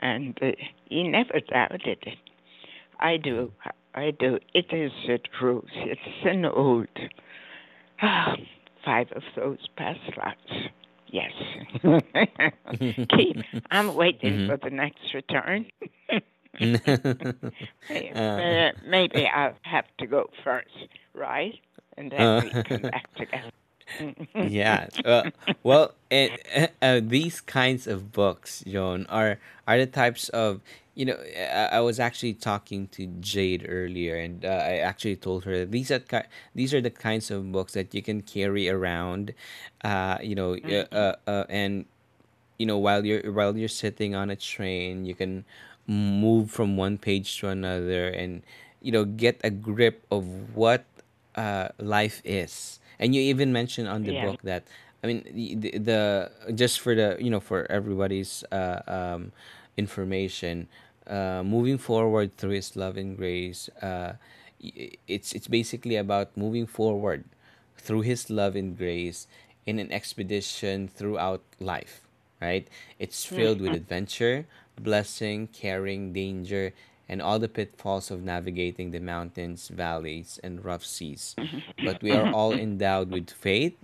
and 0.00 0.38
uh, 0.42 0.52
he 0.88 1.02
never 1.04 1.40
doubted 1.40 1.98
it. 2.02 2.18
I 3.00 3.16
do, 3.16 3.52
I 3.94 4.10
do. 4.10 4.38
It 4.54 4.66
is 4.72 4.92
the 5.06 5.18
truth. 5.38 5.68
It's 5.74 6.00
an 6.24 6.44
old, 6.44 6.88
ah, 8.02 8.34
five 8.84 9.08
of 9.14 9.22
those 9.36 9.58
past 9.76 10.00
lives. 10.16 10.68
Yes. 11.08 11.32
Keep. 13.10 13.36
I'm 13.70 13.94
waiting 13.94 14.40
Mhm. 14.40 14.46
for 14.46 14.56
the 14.56 14.70
next 14.70 15.14
return. 15.14 15.66
Uh, 18.26 18.70
maybe 18.86 19.26
I'll 19.26 19.56
have 19.62 19.84
to 19.98 20.06
go 20.06 20.30
first, 20.44 20.68
right? 21.14 21.54
And 21.96 22.10
then 22.10 22.36
Uh. 22.36 22.40
we 22.40 22.56
come 22.68 22.86
back 22.90 23.06
together. 23.16 23.50
Yeah. 24.40 24.88
Uh, 25.04 25.24
well, 25.62 25.94
it, 26.10 26.72
uh, 26.82 27.00
these 27.02 27.40
kinds 27.40 27.86
of 27.86 28.12
books, 28.12 28.62
Joan, 28.66 29.06
are 29.08 29.38
are 29.66 29.78
the 29.78 29.86
types 29.86 30.28
of 30.30 30.60
you 30.94 31.06
know. 31.06 31.16
I, 31.36 31.76
I 31.76 31.80
was 31.80 31.98
actually 32.00 32.34
talking 32.34 32.88
to 32.88 33.06
Jade 33.20 33.66
earlier, 33.68 34.16
and 34.16 34.44
uh, 34.44 34.48
I 34.48 34.76
actually 34.78 35.16
told 35.16 35.44
her 35.44 35.58
that 35.60 35.70
these 35.72 35.90
are 35.90 36.00
ki- 36.00 36.28
these 36.54 36.74
are 36.74 36.80
the 36.80 36.90
kinds 36.90 37.30
of 37.30 37.50
books 37.52 37.72
that 37.74 37.94
you 37.94 38.02
can 38.02 38.22
carry 38.22 38.68
around, 38.68 39.34
uh, 39.84 40.18
you 40.22 40.34
know, 40.34 40.56
uh, 40.68 40.84
uh, 40.94 41.14
uh, 41.26 41.44
and 41.48 41.86
you 42.58 42.66
know 42.66 42.78
while 42.78 43.04
you're 43.04 43.32
while 43.32 43.56
you're 43.56 43.68
sitting 43.68 44.14
on 44.14 44.30
a 44.30 44.36
train 44.36 45.04
you 45.04 45.14
can 45.14 45.44
move 45.86 46.50
from 46.50 46.76
one 46.76 46.96
page 46.98 47.38
to 47.40 47.48
another 47.48 48.08
and 48.08 48.42
you 48.80 48.92
know 48.92 49.04
get 49.04 49.40
a 49.44 49.50
grip 49.50 50.04
of 50.10 50.26
what 50.56 50.84
uh, 51.36 51.68
life 51.78 52.20
is 52.24 52.78
and 52.98 53.14
you 53.14 53.20
even 53.20 53.52
mentioned 53.52 53.88
on 53.88 54.04
the 54.04 54.12
Yeah. 54.12 54.20
book 54.26 54.40
that 54.42 54.64
i 55.02 55.06
mean 55.06 55.22
the, 55.32 55.54
the, 55.54 55.70
the 55.78 56.52
just 56.54 56.80
for 56.80 56.94
the 56.94 57.16
you 57.20 57.30
know 57.30 57.40
for 57.40 57.66
everybody's 57.70 58.44
uh, 58.52 58.80
um, 58.86 59.32
information 59.76 60.68
uh, 61.06 61.42
moving 61.44 61.78
forward 61.78 62.36
through 62.36 62.50
his 62.56 62.76
love 62.76 62.96
and 62.96 63.16
grace 63.16 63.68
uh, 63.82 64.12
it's 65.06 65.32
it's 65.32 65.48
basically 65.48 65.96
about 65.96 66.36
moving 66.36 66.66
forward 66.66 67.24
through 67.76 68.00
his 68.02 68.30
love 68.30 68.56
and 68.56 68.76
grace 68.78 69.26
in 69.66 69.78
an 69.78 69.90
expedition 69.92 70.88
throughout 70.88 71.42
life, 71.60 72.02
right? 72.40 72.66
It's 72.98 73.24
filled 73.24 73.60
with 73.60 73.74
adventure, 73.74 74.46
blessing, 74.78 75.48
caring, 75.52 76.12
danger, 76.12 76.72
and 77.08 77.20
all 77.20 77.38
the 77.38 77.48
pitfalls 77.48 78.10
of 78.10 78.22
navigating 78.22 78.90
the 78.90 79.00
mountains, 79.00 79.68
valleys, 79.68 80.40
and 80.42 80.64
rough 80.64 80.84
seas. 80.84 81.34
Mm-hmm. 81.38 81.84
But 81.84 82.02
we 82.02 82.12
are 82.12 82.32
all 82.32 82.52
mm-hmm. 82.52 82.60
endowed 82.60 83.10
with 83.10 83.30
faith, 83.30 83.76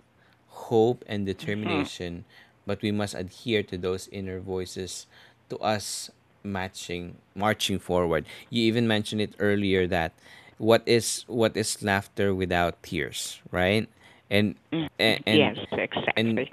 hope, 0.48 1.04
and 1.06 1.26
determination, 1.26 2.24
mm-hmm. 2.24 2.66
but 2.66 2.83
we 2.83 2.92
must 2.92 3.14
adhere 3.14 3.62
to 3.64 3.76
those 3.76 4.09
inner 4.09 4.40
voices 4.40 5.06
to 5.50 5.59
us 5.59 6.11
matching 6.42 7.16
marching 7.35 7.78
forward. 7.78 8.24
You 8.48 8.64
even 8.64 8.88
mentioned 8.88 9.20
it 9.20 9.35
earlier 9.38 9.87
that 9.88 10.12
what 10.56 10.83
is 10.87 11.24
what 11.26 11.56
is 11.56 11.83
laughter 11.83 12.35
without 12.35 12.83
tears, 12.83 13.40
right? 13.50 13.88
And 14.30 14.54
and, 14.98 15.20
yes, 15.26 15.59
exactly. 15.72 16.52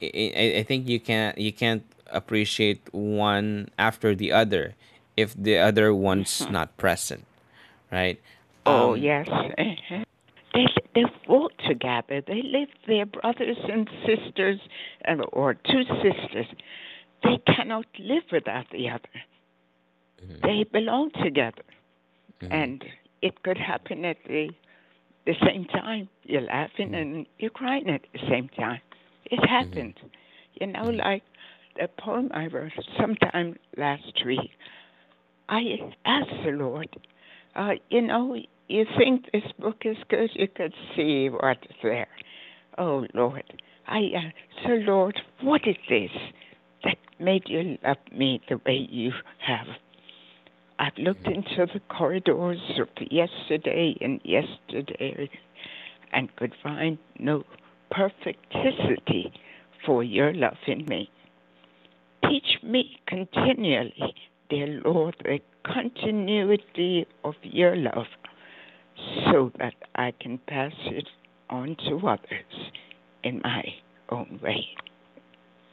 I, 0.00 0.32
I 0.36 0.44
I 0.58 0.62
think 0.62 0.88
you 0.88 1.00
can't 1.00 1.36
you 1.36 1.52
can't 1.52 1.84
appreciate 2.08 2.80
one 2.92 3.68
after 3.78 4.14
the 4.14 4.32
other 4.32 4.74
if 5.16 5.34
the 5.34 5.58
other 5.58 5.94
one's 5.94 6.44
hmm. 6.44 6.52
not 6.52 6.76
present, 6.76 7.26
right? 7.90 8.20
oh, 8.66 8.94
Um, 8.94 9.00
yes. 9.00 9.28
uh-huh. 9.28 10.04
They 10.54 10.66
they 10.94 11.04
walk 11.28 11.52
together. 11.66 12.20
They 12.26 12.42
live. 12.42 12.68
They're 12.86 13.06
brothers 13.06 13.56
and 13.72 13.88
sisters, 14.04 14.60
or 15.32 15.54
two 15.54 15.84
sisters. 16.02 16.46
They 17.22 17.38
cannot 17.46 17.86
live 17.98 18.24
without 18.30 18.66
the 18.70 18.90
other. 18.90 19.16
Mm-hmm. 20.22 20.46
They 20.46 20.64
belong 20.70 21.10
together, 21.24 21.62
mm-hmm. 22.42 22.52
and 22.52 22.84
it 23.22 23.42
could 23.42 23.56
happen 23.56 24.04
at 24.04 24.18
the 24.26 24.50
the 25.24 25.34
same 25.46 25.64
time. 25.66 26.08
You're 26.24 26.42
laughing 26.42 26.88
mm-hmm. 26.88 26.94
and 26.94 27.26
you're 27.38 27.50
crying 27.50 27.88
at 27.88 28.02
the 28.12 28.20
same 28.28 28.48
time. 28.50 28.80
It 29.24 29.48
happened. 29.48 29.94
You 30.60 30.66
know, 30.66 30.84
like 30.84 31.22
the 31.76 31.88
poem 31.98 32.30
I 32.34 32.46
wrote 32.46 32.72
sometime 32.98 33.56
last 33.76 34.22
week. 34.26 34.50
I 35.48 35.62
asked 36.04 36.44
the 36.44 36.52
Lord, 36.52 36.88
uh, 37.54 37.72
you 37.90 38.02
know, 38.02 38.36
you 38.68 38.86
think 38.96 39.26
this 39.32 39.42
book 39.58 39.82
is 39.84 39.96
good, 40.08 40.30
you 40.34 40.48
could 40.48 40.72
see 40.96 41.28
what's 41.28 41.66
there. 41.82 42.08
Oh, 42.78 43.06
Lord. 43.14 43.44
I 43.86 43.98
uh, 43.98 44.30
so 44.62 44.68
Lord, 44.74 45.20
what 45.42 45.62
is 45.66 45.76
this 45.88 46.10
that 46.84 46.96
made 47.18 47.42
you 47.46 47.76
love 47.84 47.96
me 48.16 48.40
the 48.48 48.60
way 48.64 48.86
you 48.90 49.10
have? 49.46 49.66
I've 50.78 50.96
looked 50.96 51.26
into 51.26 51.66
the 51.72 51.80
corridors 51.88 52.58
of 52.78 52.88
yesterday 53.10 53.96
and 54.00 54.20
yesterday 54.24 55.28
and 56.12 56.34
could 56.36 56.54
find 56.62 56.98
no 57.18 57.44
perfecticity 57.92 59.32
for 59.84 60.02
your 60.02 60.32
love 60.32 60.56
in 60.66 60.84
me. 60.86 61.10
Teach 62.28 62.62
me 62.62 63.00
continually, 63.06 64.14
dear 64.52 64.82
Lord, 64.84 65.16
a 65.24 65.40
continuity 65.66 67.06
of 67.24 67.32
your 67.42 67.74
love 67.74 68.04
so 69.24 69.50
that 69.58 69.72
I 69.94 70.12
can 70.20 70.38
pass 70.46 70.74
it 70.88 71.08
on 71.48 71.74
to 71.88 72.06
others 72.06 72.70
in 73.24 73.40
my 73.42 73.62
own 74.10 74.38
way. 74.42 74.66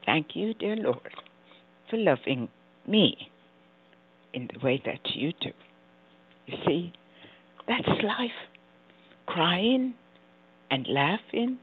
Thank 0.05 0.27
you, 0.33 0.53
dear 0.53 0.77
Lord, 0.77 1.13
for 1.89 1.97
loving 1.97 2.47
me 2.87 3.17
in 4.33 4.47
the 4.53 4.65
way 4.65 4.81
that 4.85 5.13
you 5.13 5.33
do. 5.41 5.51
You 6.45 6.57
see, 6.65 6.93
that's 7.67 8.01
life. 8.01 8.31
Crying 9.25 9.93
and 10.71 10.87
laughing, 10.87 11.57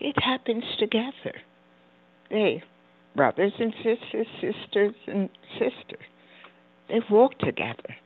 it 0.00 0.16
happens 0.22 0.64
together. 0.78 1.34
They, 2.30 2.62
brothers 3.14 3.52
and 3.58 3.74
sisters, 3.84 4.26
sisters 4.40 4.94
and 5.06 5.28
sisters, 5.58 6.06
they 6.88 7.00
walk 7.10 7.38
together. 7.38 7.96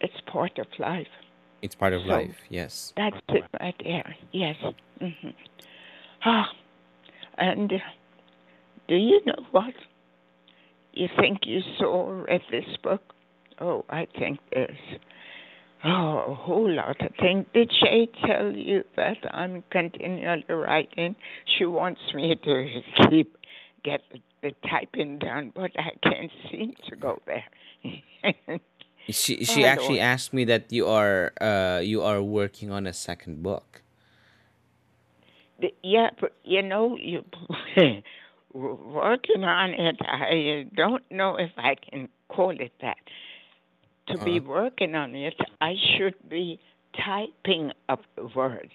It's 0.00 0.20
part 0.26 0.58
of 0.58 0.66
life. 0.78 1.06
it's 1.62 1.74
part 1.74 1.92
of 1.94 2.02
So- 2.02 2.08
life. 2.08 2.36
Yes. 2.48 2.92
That's 2.96 3.16
it 3.28 3.44
right 3.60 3.74
there. 3.82 4.14
Yes. 4.32 4.56
Mm-hmm. 5.00 5.28
Ah, 6.24 6.48
and 7.38 7.72
uh, 7.72 7.76
do 8.88 8.96
you 8.96 9.20
know 9.24 9.44
what? 9.50 9.74
You 10.92 11.08
think 11.18 11.40
you 11.44 11.60
saw 11.78 12.04
or 12.06 12.24
read 12.28 12.42
this 12.50 12.64
book? 12.82 13.02
Oh, 13.60 13.84
I 13.90 14.06
think 14.18 14.38
there's 14.52 14.76
oh 15.84 16.24
a 16.28 16.34
whole 16.34 16.70
lot 16.70 17.00
of 17.00 17.12
things. 17.20 17.46
Did 17.54 17.70
Shay 17.82 18.08
tell 18.26 18.52
you 18.52 18.84
that 18.96 19.18
I'm 19.32 19.62
continually 19.70 20.44
writing? 20.48 21.16
She 21.58 21.64
wants 21.64 22.00
me 22.14 22.36
to 22.44 22.80
keep 23.10 23.36
get 23.84 24.00
the, 24.12 24.18
the 24.44 24.52
typing 24.70 25.18
done, 25.18 25.52
but 25.56 25.72
I 25.78 25.92
can't 26.08 26.32
seem 26.50 26.74
to 26.88 26.96
go 26.96 27.20
there. 27.26 27.46
She 29.08 29.44
she 29.44 29.64
Oh, 29.64 29.64
actually 29.64 30.00
asked 30.00 30.32
me 30.34 30.44
that 30.44 30.72
you 30.72 30.86
are 30.88 31.32
uh 31.40 31.80
you 31.82 32.02
are 32.02 32.22
working 32.22 32.70
on 32.70 32.86
a 32.86 32.92
second 32.92 33.42
book. 33.42 33.82
The- 35.60 35.74
Yeah, 35.82 36.10
but 36.20 36.32
you 36.44 36.62
know, 36.62 36.96
you 36.96 37.24
working 38.52 39.44
on 39.44 39.70
it. 39.74 39.96
I 40.00 40.66
don't 40.76 41.04
know 41.10 41.36
if 41.36 41.50
I 41.56 41.74
can 41.76 42.08
call 42.28 42.50
it 42.50 42.72
that. 42.80 42.98
To 44.08 44.18
be 44.18 44.38
Uh-huh. 44.38 44.40
working 44.40 44.94
on 44.94 45.14
it, 45.14 45.34
I 45.60 45.74
should 45.96 46.16
be 46.28 46.60
typing 46.96 47.72
up 47.88 48.02
the 48.16 48.26
word. 48.34 48.70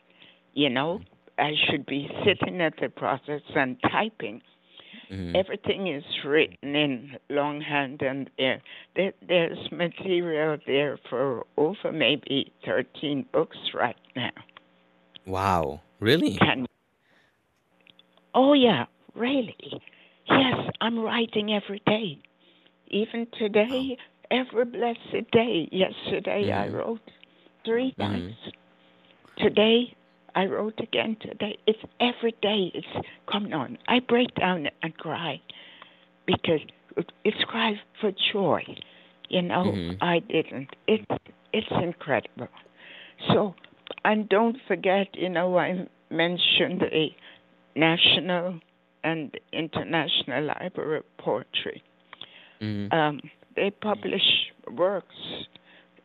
You 0.54 0.70
know, 0.70 1.02
I 1.38 1.54
should 1.66 1.86
be 1.86 2.10
sitting 2.26 2.62
at 2.62 2.74
the 2.82 2.90
process 2.90 3.42
and 3.56 3.78
typing. 3.92 4.42
Mhm. 5.10 5.36
Everything 5.36 5.88
is 5.88 6.04
written 6.24 6.76
in 6.76 7.17
longhand, 7.30 8.02
and 8.02 8.30
there, 8.38 8.62
there 8.95 9.13
there's 9.28 9.72
material 9.72 10.58
there 10.65 10.98
for 11.10 11.45
over 11.58 11.91
maybe 11.91 12.52
thirteen 12.65 13.26
books 13.32 13.58
right 13.74 13.98
now. 14.15 14.32
Wow. 15.26 15.82
Really? 16.00 16.36
Can 16.38 16.65
Oh 18.34 18.54
yeah, 18.54 18.86
really. 19.15 19.82
Yes, 20.30 20.69
I'm 20.82 21.00
writing 21.00 21.54
every 21.54 21.82
day. 21.86 22.19
Even 22.89 23.28
Oh. 23.34 23.38
today, 23.38 23.98
every 24.32 24.65
blessed 24.65 25.32
day. 25.32 25.67
Yesterday 25.72 26.52
I 26.52 26.67
Mm-hmm. 26.67 26.76
wrote 26.76 27.02
three 27.65 27.91
Mm-hmm. 27.98 28.02
times. 28.02 28.36
Today 29.38 29.93
I 30.36 30.46
wrote 30.46 30.80
again 30.80 31.18
today. 31.22 31.58
It's 31.68 31.80
every 32.00 32.32
day. 32.42 32.72
It's 32.74 33.08
coming 33.32 33.54
on. 33.54 33.78
I 33.88 34.00
break 34.00 34.34
down 34.36 34.68
and 34.82 34.98
cry 34.98 35.42
because 36.26 36.62
it's 37.24 37.44
cry 37.48 37.74
for 38.00 38.12
joy. 38.34 38.63
You 39.30 39.44
know, 39.44 39.63
Mm-hmm. 39.65 40.04
I 40.04 40.20
didn't. 40.20 40.70
It's 40.88 41.06
it's 41.54 41.68
incredible. 41.72 42.48
So, 43.28 43.54
and 44.04 44.28
don't 44.30 44.58
forget, 44.68 45.08
you 45.13 45.30
know, 45.30 45.58
I 45.58 45.88
mentioned 46.10 46.82
the 46.82 47.08
National 47.76 48.60
and 49.04 49.32
International 49.54 50.46
Library 50.46 51.00
of 51.00 51.18
Poetry. 51.18 51.84
Mm-hmm. 52.62 52.94
Um, 52.98 53.20
they 53.56 53.72
publish 53.72 54.22
works 54.72 55.15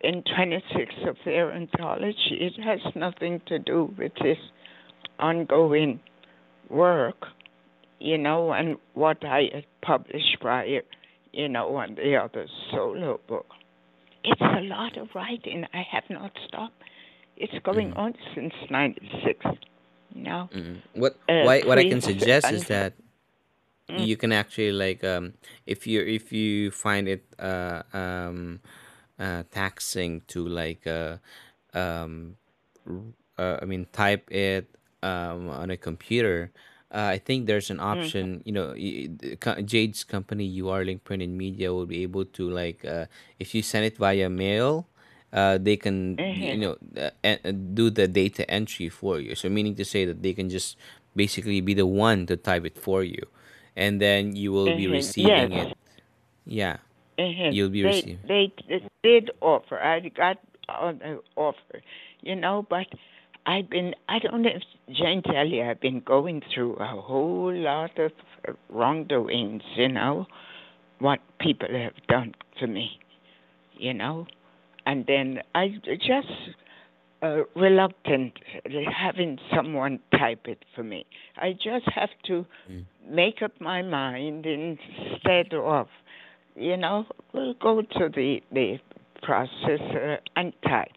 in 0.05 0.23
26 0.37 0.95
of 1.09 1.17
their 1.25 1.53
anthology. 1.53 2.39
It 2.41 2.61
has 2.63 2.81
nothing 2.97 3.41
to 3.49 3.59
do 3.59 3.95
with 3.99 4.13
this 4.23 4.39
ongoing 5.19 6.01
work, 6.71 7.27
you 8.01 8.19
know, 8.19 8.53
and 8.53 8.77
what 8.95 9.25
I 9.25 9.43
had 9.55 9.67
published 9.83 10.39
prior, 10.41 10.83
you 11.33 11.49
know, 11.49 11.77
on 11.77 11.95
the 11.97 12.17
other 12.17 12.47
solo 12.71 13.21
book. 13.29 13.47
It's 14.25 14.41
a 14.41 14.63
lot 14.63 14.97
of 14.99 15.09
writing. 15.15 15.65
I 15.73 15.83
have 15.93 16.05
not 16.11 16.33
stopped. 16.49 16.83
It's 17.37 17.55
going 17.65 17.93
Mm-hmm. 17.93 17.99
on 17.99 18.15
since 18.35 18.55
96. 18.71 19.45
You 20.15 20.23
know, 20.25 20.51
Mm-hmm. 20.55 21.01
What 21.01 21.19
uh, 21.29 21.33
why 21.39 21.63
what 21.63 21.79
I 21.79 21.85
can 21.85 22.01
suggest 22.01 22.53
is 22.53 22.67
that 22.67 22.95
mm, 23.91 24.09
you 24.09 24.17
can 24.17 24.33
actually 24.33 24.73
like 24.73 25.05
um 25.05 25.35
if 25.67 25.87
you 25.87 26.01
if 26.03 26.33
you 26.33 26.71
find 26.71 27.09
it 27.09 27.25
uh 27.39 27.83
um 27.93 28.61
uh 29.25 29.45
taxing 29.51 30.23
to 30.29 30.47
like 30.49 30.87
uh 30.87 31.17
um 31.75 32.37
uh, 33.39 33.59
I 33.63 33.65
mean, 33.67 33.87
type 33.93 34.31
it 34.33 34.67
um, 35.03 35.49
on 35.51 35.71
a 35.71 35.77
computer, 35.77 36.53
uh, 36.93 37.11
I 37.15 37.19
think 37.19 37.47
there's 37.47 37.71
an 37.71 37.81
mm, 37.93 38.13
option. 38.13 38.43
You 38.45 38.53
know, 38.53 38.69
y- 38.77 39.09
the 39.11 39.37
co- 39.37 39.61
Jade's 39.63 40.05
company, 40.05 40.47
URLink 40.63 41.05
Print 41.05 41.23
and 41.23 41.37
Media, 41.37 41.73
will 41.73 41.87
be 41.87 42.03
able 42.03 42.25
to 42.27 42.51
like 42.51 42.85
uh, 42.85 43.07
if 43.39 43.55
you 43.55 43.63
send 43.63 43.87
it 43.87 43.97
via 43.97 44.31
mail, 44.31 44.87
uh, 45.33 45.59
they 45.59 45.77
can 45.77 46.21
you 46.39 46.57
mhm, 46.57 46.59
know 46.59 46.77
uh, 46.97 47.11
en- 47.25 47.41
uh, 47.45 47.53
do 47.53 47.91
the 47.91 48.09
data 48.09 48.49
entry 48.51 48.89
for 48.89 49.21
you. 49.21 49.35
So 49.35 49.49
meaning 49.49 49.75
to 49.77 49.85
say 49.85 50.05
that 50.05 50.23
they 50.23 50.33
can 50.35 50.49
just 50.51 50.77
basically 51.17 51.61
be 51.61 51.75
the 51.75 51.87
one 51.87 52.27
to 52.27 52.37
type 52.37 52.65
it 52.65 52.79
for 52.79 53.03
you, 53.05 53.23
and 53.77 54.01
then 54.01 54.37
you 54.37 54.53
will 54.53 54.73
be 54.73 54.87
mhm. 54.87 55.15
Yes, 55.17 55.17
receiving 55.17 55.53
it. 55.53 55.71
Yeah, 56.47 56.79
mhm. 57.19 57.55
you'll 57.55 57.71
be 57.71 57.83
They 57.83 57.89
receiving. 57.89 58.19
they 58.29 58.53
did 59.03 59.31
offer. 59.41 59.79
I 59.79 60.01
got 60.09 60.39
on 60.69 60.99
the 60.99 61.21
offer, 61.37 61.83
you 62.23 62.35
know, 62.37 62.67
but 62.69 62.87
I've 63.47 63.69
been. 63.69 63.95
I 64.09 64.19
don't 64.19 64.43
know 64.43 64.51
if 64.55 64.63
Jane 64.97 65.23
tell 65.23 65.47
you. 65.47 65.63
I've 65.63 65.81
been 65.81 66.01
going 66.01 66.43
through 66.55 66.75
a 66.77 66.87
whole 66.87 67.53
lot 67.55 67.99
of 67.99 68.13
wrongdoings. 68.71 69.63
You 69.77 69.89
know 69.89 70.27
what 70.99 71.21
people 71.41 71.69
have 71.73 71.95
done 72.09 72.35
to 72.61 72.67
me. 72.67 72.99
You 73.77 73.93
know, 73.93 74.27
and 74.87 75.05
then 75.07 75.41
I 75.55 75.69
just 75.99 76.29
uh, 77.23 77.41
reluctant 77.57 78.33
having 78.97 79.39
someone 79.55 79.99
type 80.17 80.47
it 80.47 80.65
for 80.75 80.83
me. 80.85 81.05
I 81.37 81.53
just 81.53 81.87
have 81.95 82.11
to 82.27 82.47
Mm, 82.71 82.85
make 83.07 83.43
up 83.43 83.53
my 83.61 83.83
mind 83.83 84.47
instead 84.47 85.53
of, 85.53 85.89
you 86.57 86.77
know, 86.77 87.07
we'll 87.33 87.55
go 87.55 87.81
to 87.83 88.09
the 88.15 88.41
the 88.53 88.79
processor 89.23 90.19
and 90.37 90.53
type. 90.67 90.93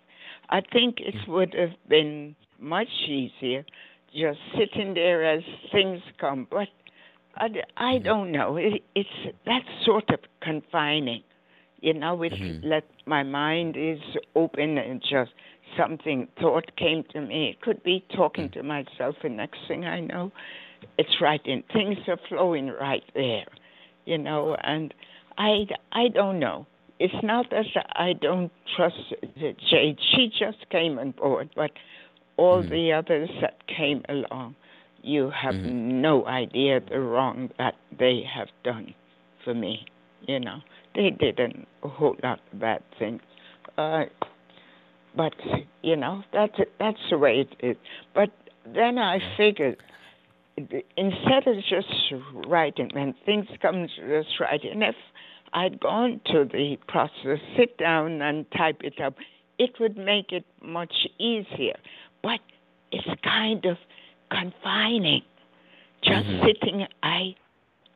I 0.50 0.62
think 0.62 0.98
it 1.00 1.15
would 1.28 1.54
have 1.54 1.76
been 1.89 2.36
much 2.60 2.88
easier 3.08 3.65
just 4.13 4.39
sitting 4.58 4.93
there 4.93 5.26
as 5.26 5.43
things 5.72 6.02
come, 6.20 6.48
but 6.50 6.67
I, 7.36 7.48
I 7.78 7.98
mhm, 7.98 8.04
don't 8.04 8.32
know. 8.32 8.58
It, 8.58 8.84
it's 8.96 9.36
that 9.46 9.62
sort 9.86 10.10
of 10.10 10.20
confining. 10.41 11.24
You 11.82 11.93
know, 11.93 12.22
it 12.24 12.34
mhm, 12.34 12.63
let 12.63 12.84
my 13.06 13.24
mind 13.24 13.76
is 13.78 14.00
open 14.36 14.78
and 14.78 15.02
just 15.02 15.32
something 15.78 16.28
thought 16.39 16.76
came 16.78 17.04
to 17.13 17.22
me. 17.22 17.50
It 17.52 17.62
could 17.62 17.84
be 17.84 18.04
talking 18.15 18.50
mm, 18.50 18.54
to 18.54 18.63
myself, 18.63 19.15
and 19.24 19.38
next 19.38 19.60
thing 19.67 19.86
I 19.86 20.00
know, 20.02 20.32
it's 20.98 21.22
right 21.22 21.41
in. 21.46 21.63
Things 21.74 21.98
are 22.08 22.17
flowing 22.30 22.67
right 22.70 23.04
there, 23.13 23.46
you 24.06 24.17
know. 24.17 24.56
And 24.63 24.93
I, 25.38 25.67
I 25.91 26.08
don't 26.10 26.39
know. 26.39 26.65
It's 27.00 27.13
not 27.23 27.50
that 27.52 27.65
I 27.93 28.13
don't 28.13 28.52
trust 28.76 28.95
Jade. 29.69 29.97
She 30.15 30.30
just 30.38 30.69
came 30.69 30.97
on 31.00 31.12
board, 31.12 31.50
but 31.56 31.71
all 32.38 32.63
mhm, 32.63 32.69
the 32.69 32.93
others 32.93 33.30
that 33.41 33.56
came 33.67 34.04
along, 34.10 34.56
you 35.02 35.30
have 35.32 35.56
mhm, 35.56 35.65
no 35.65 36.26
idea 36.26 36.80
the 36.80 37.00
wrong 37.00 37.50
that 37.58 37.76
they 37.97 38.23
have 38.36 38.47
done 38.63 38.93
for 39.43 39.54
me. 39.54 39.86
You 40.28 40.39
know, 40.39 40.60
they 40.95 41.10
did 41.12 41.39
an- 41.39 41.65
a 41.84 41.88
whole 41.88 42.15
lot 42.23 42.39
of 42.52 42.60
bad 42.60 42.82
things. 43.00 43.21
Uh, 43.78 44.06
but 45.15 45.34
you 45.82 45.95
know, 45.95 46.23
that's 46.34 46.54
that's 46.80 47.00
the 47.10 47.17
way 47.17 47.41
it 47.41 47.65
is. 47.65 47.78
But 48.13 48.30
then 48.65 48.97
I 48.97 49.19
figured 49.38 49.78
instead 50.97 51.47
of 51.47 51.56
just 51.69 51.88
writing, 52.47 52.89
when 52.93 53.13
things 53.26 53.45
come 53.62 53.88
just 53.88 54.39
writing, 54.39 54.82
if 54.82 54.95
I'd 55.54 55.80
gone 55.80 56.22
to 56.28 56.46
the 56.46 56.78
process, 56.88 57.40
sit 57.58 57.78
down 57.78 58.22
and 58.22 58.46
type 58.52 58.82
it 58.84 59.00
up, 59.02 59.16
it 59.60 59.80
would 59.80 59.98
make 59.98 60.32
it 60.32 60.46
much 60.62 61.08
easier. 61.20 61.78
But 62.24 62.40
it's 62.92 63.08
kind 63.24 63.66
of 63.66 63.78
confining. 64.32 65.24
Just 66.04 66.28
mhm. 66.28 66.46
sitting, 66.46 66.86
I 67.04 67.36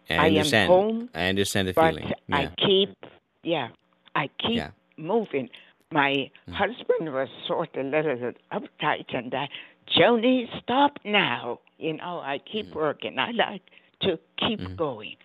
I 0.09 0.15
I 0.17 0.27
am 0.27 0.57
home, 0.65 1.09
I 1.13 1.27
understand 1.27 1.67
the 1.67 1.73
but 1.73 1.95
feeling. 1.95 2.11
I 2.31 2.47
keep, 2.57 2.95
yeah, 3.43 3.69
I 4.15 4.27
keep 4.39 4.55
yeah. 4.57 4.71
moving. 4.97 5.49
My 5.91 6.29
Mm, 6.49 6.53
husband 6.53 7.13
was 7.13 7.29
sort 7.47 7.75
of 7.75 7.85
a 7.85 7.89
little 7.89 8.33
uptight 8.51 9.13
and 9.15 9.31
that, 9.31 9.49
Joni, 9.97 10.45
stop 10.61 10.99
now. 11.03 11.59
You 11.77 11.93
know, 11.93 12.19
I 12.19 12.39
keep 12.51 12.71
mhm, 12.71 12.75
working. 12.75 13.19
I 13.19 13.31
like 13.31 13.61
to 14.03 14.17
keep 14.39 14.59
mhm, 14.59 14.75
going. 14.77 15.15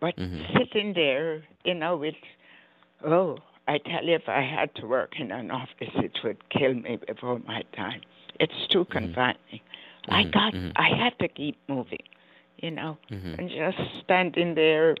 But 0.00 0.14
mhm, 0.16 0.48
sitting 0.56 0.92
there, 0.94 1.42
you 1.64 1.74
know, 1.74 2.02
it's, 2.02 2.16
oh, 3.04 3.38
I 3.68 3.78
tell 3.78 4.04
you, 4.04 4.14
if 4.14 4.28
I 4.28 4.42
had 4.42 4.74
to 4.76 4.86
work 4.86 5.12
in 5.18 5.30
an 5.30 5.50
office, 5.50 5.94
it 5.94 6.18
would 6.24 6.38
kill 6.50 6.74
me 6.74 6.98
before 7.06 7.38
my 7.46 7.62
time. 7.76 8.00
It's 8.40 8.66
too 8.70 8.84
mhm, 8.90 8.92
confining. 8.92 9.60
I 10.10 10.24
mhm, 10.24 10.32
got, 10.32 10.54
mhm, 10.54 10.76
I 10.76 10.88
had 10.96 11.18
to 11.20 11.28
keep 11.28 11.56
moving, 11.68 12.02
you 12.58 12.70
know, 12.70 12.98
mhm, 13.10 13.38
and 13.38 13.48
just 13.50 13.78
standing 14.04 14.54
there 14.54 14.96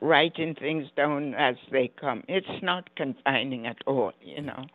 writing 0.00 0.54
things 0.54 0.86
down 0.96 1.34
as 1.34 1.56
they 1.70 1.88
come. 2.00 2.22
It's 2.28 2.62
not 2.62 2.94
confining 2.96 3.66
at 3.66 3.76
all, 3.86 4.12
you 4.20 4.42
know, 4.42 4.66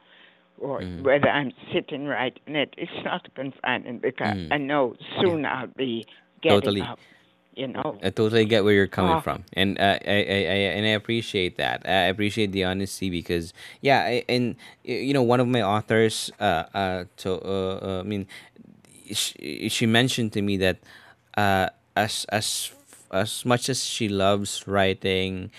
or 0.60 0.84
mhm, 0.84 1.02
whether 1.02 1.30
I'm 1.30 1.52
sitting 1.74 2.06
writing 2.06 2.56
it, 2.56 2.74
it's 2.78 3.04
not 3.04 3.28
confining 3.36 4.00
because 4.00 4.38
mhm. 4.38 4.52
I 4.52 4.58
know 4.58 4.96
Yeah, 5.18 5.22
soon 5.22 5.46
I'll 5.46 5.68
be 5.68 6.06
getting 6.42 6.80
totally. 6.80 6.82
up, 6.82 7.00
you 7.56 7.68
know. 7.68 7.98
I 8.04 8.10
totally 8.10 8.46
get 8.46 8.64
where 8.64 8.74
you're 8.74 8.88
coming 8.88 9.18
Oh, 9.18 9.22
from, 9.22 9.44
and 9.54 9.78
uh, 9.80 9.98
I, 10.06 10.12
I, 10.12 10.40
I 10.56 10.60
and 10.78 10.86
I 10.86 10.90
appreciate 10.98 11.58
that. 11.58 11.82
I 11.86 12.08
appreciate 12.12 12.52
the 12.52 12.64
honesty 12.66 13.10
because 13.10 13.54
yeah, 13.82 14.02
I, 14.02 14.24
and 14.30 14.56
you 14.84 15.14
know, 15.14 15.22
one 15.24 15.40
of 15.40 15.48
my 15.48 15.62
authors, 15.62 16.32
uh, 16.40 16.64
uh, 16.74 17.04
to 17.18 17.32
uh, 17.42 17.80
uh, 17.82 18.00
I 18.00 18.04
mean, 18.04 18.28
she, 19.14 19.70
she 19.70 19.86
mentioned 19.86 20.34
to 20.34 20.42
me 20.42 20.58
that 20.58 20.78
uh, 21.38 21.70
as 21.96 22.26
as 22.30 22.72
as 23.12 23.46
much 23.46 23.70
as 23.70 23.84
she 23.84 24.08
loves 24.10 24.68
writing, 24.68 25.52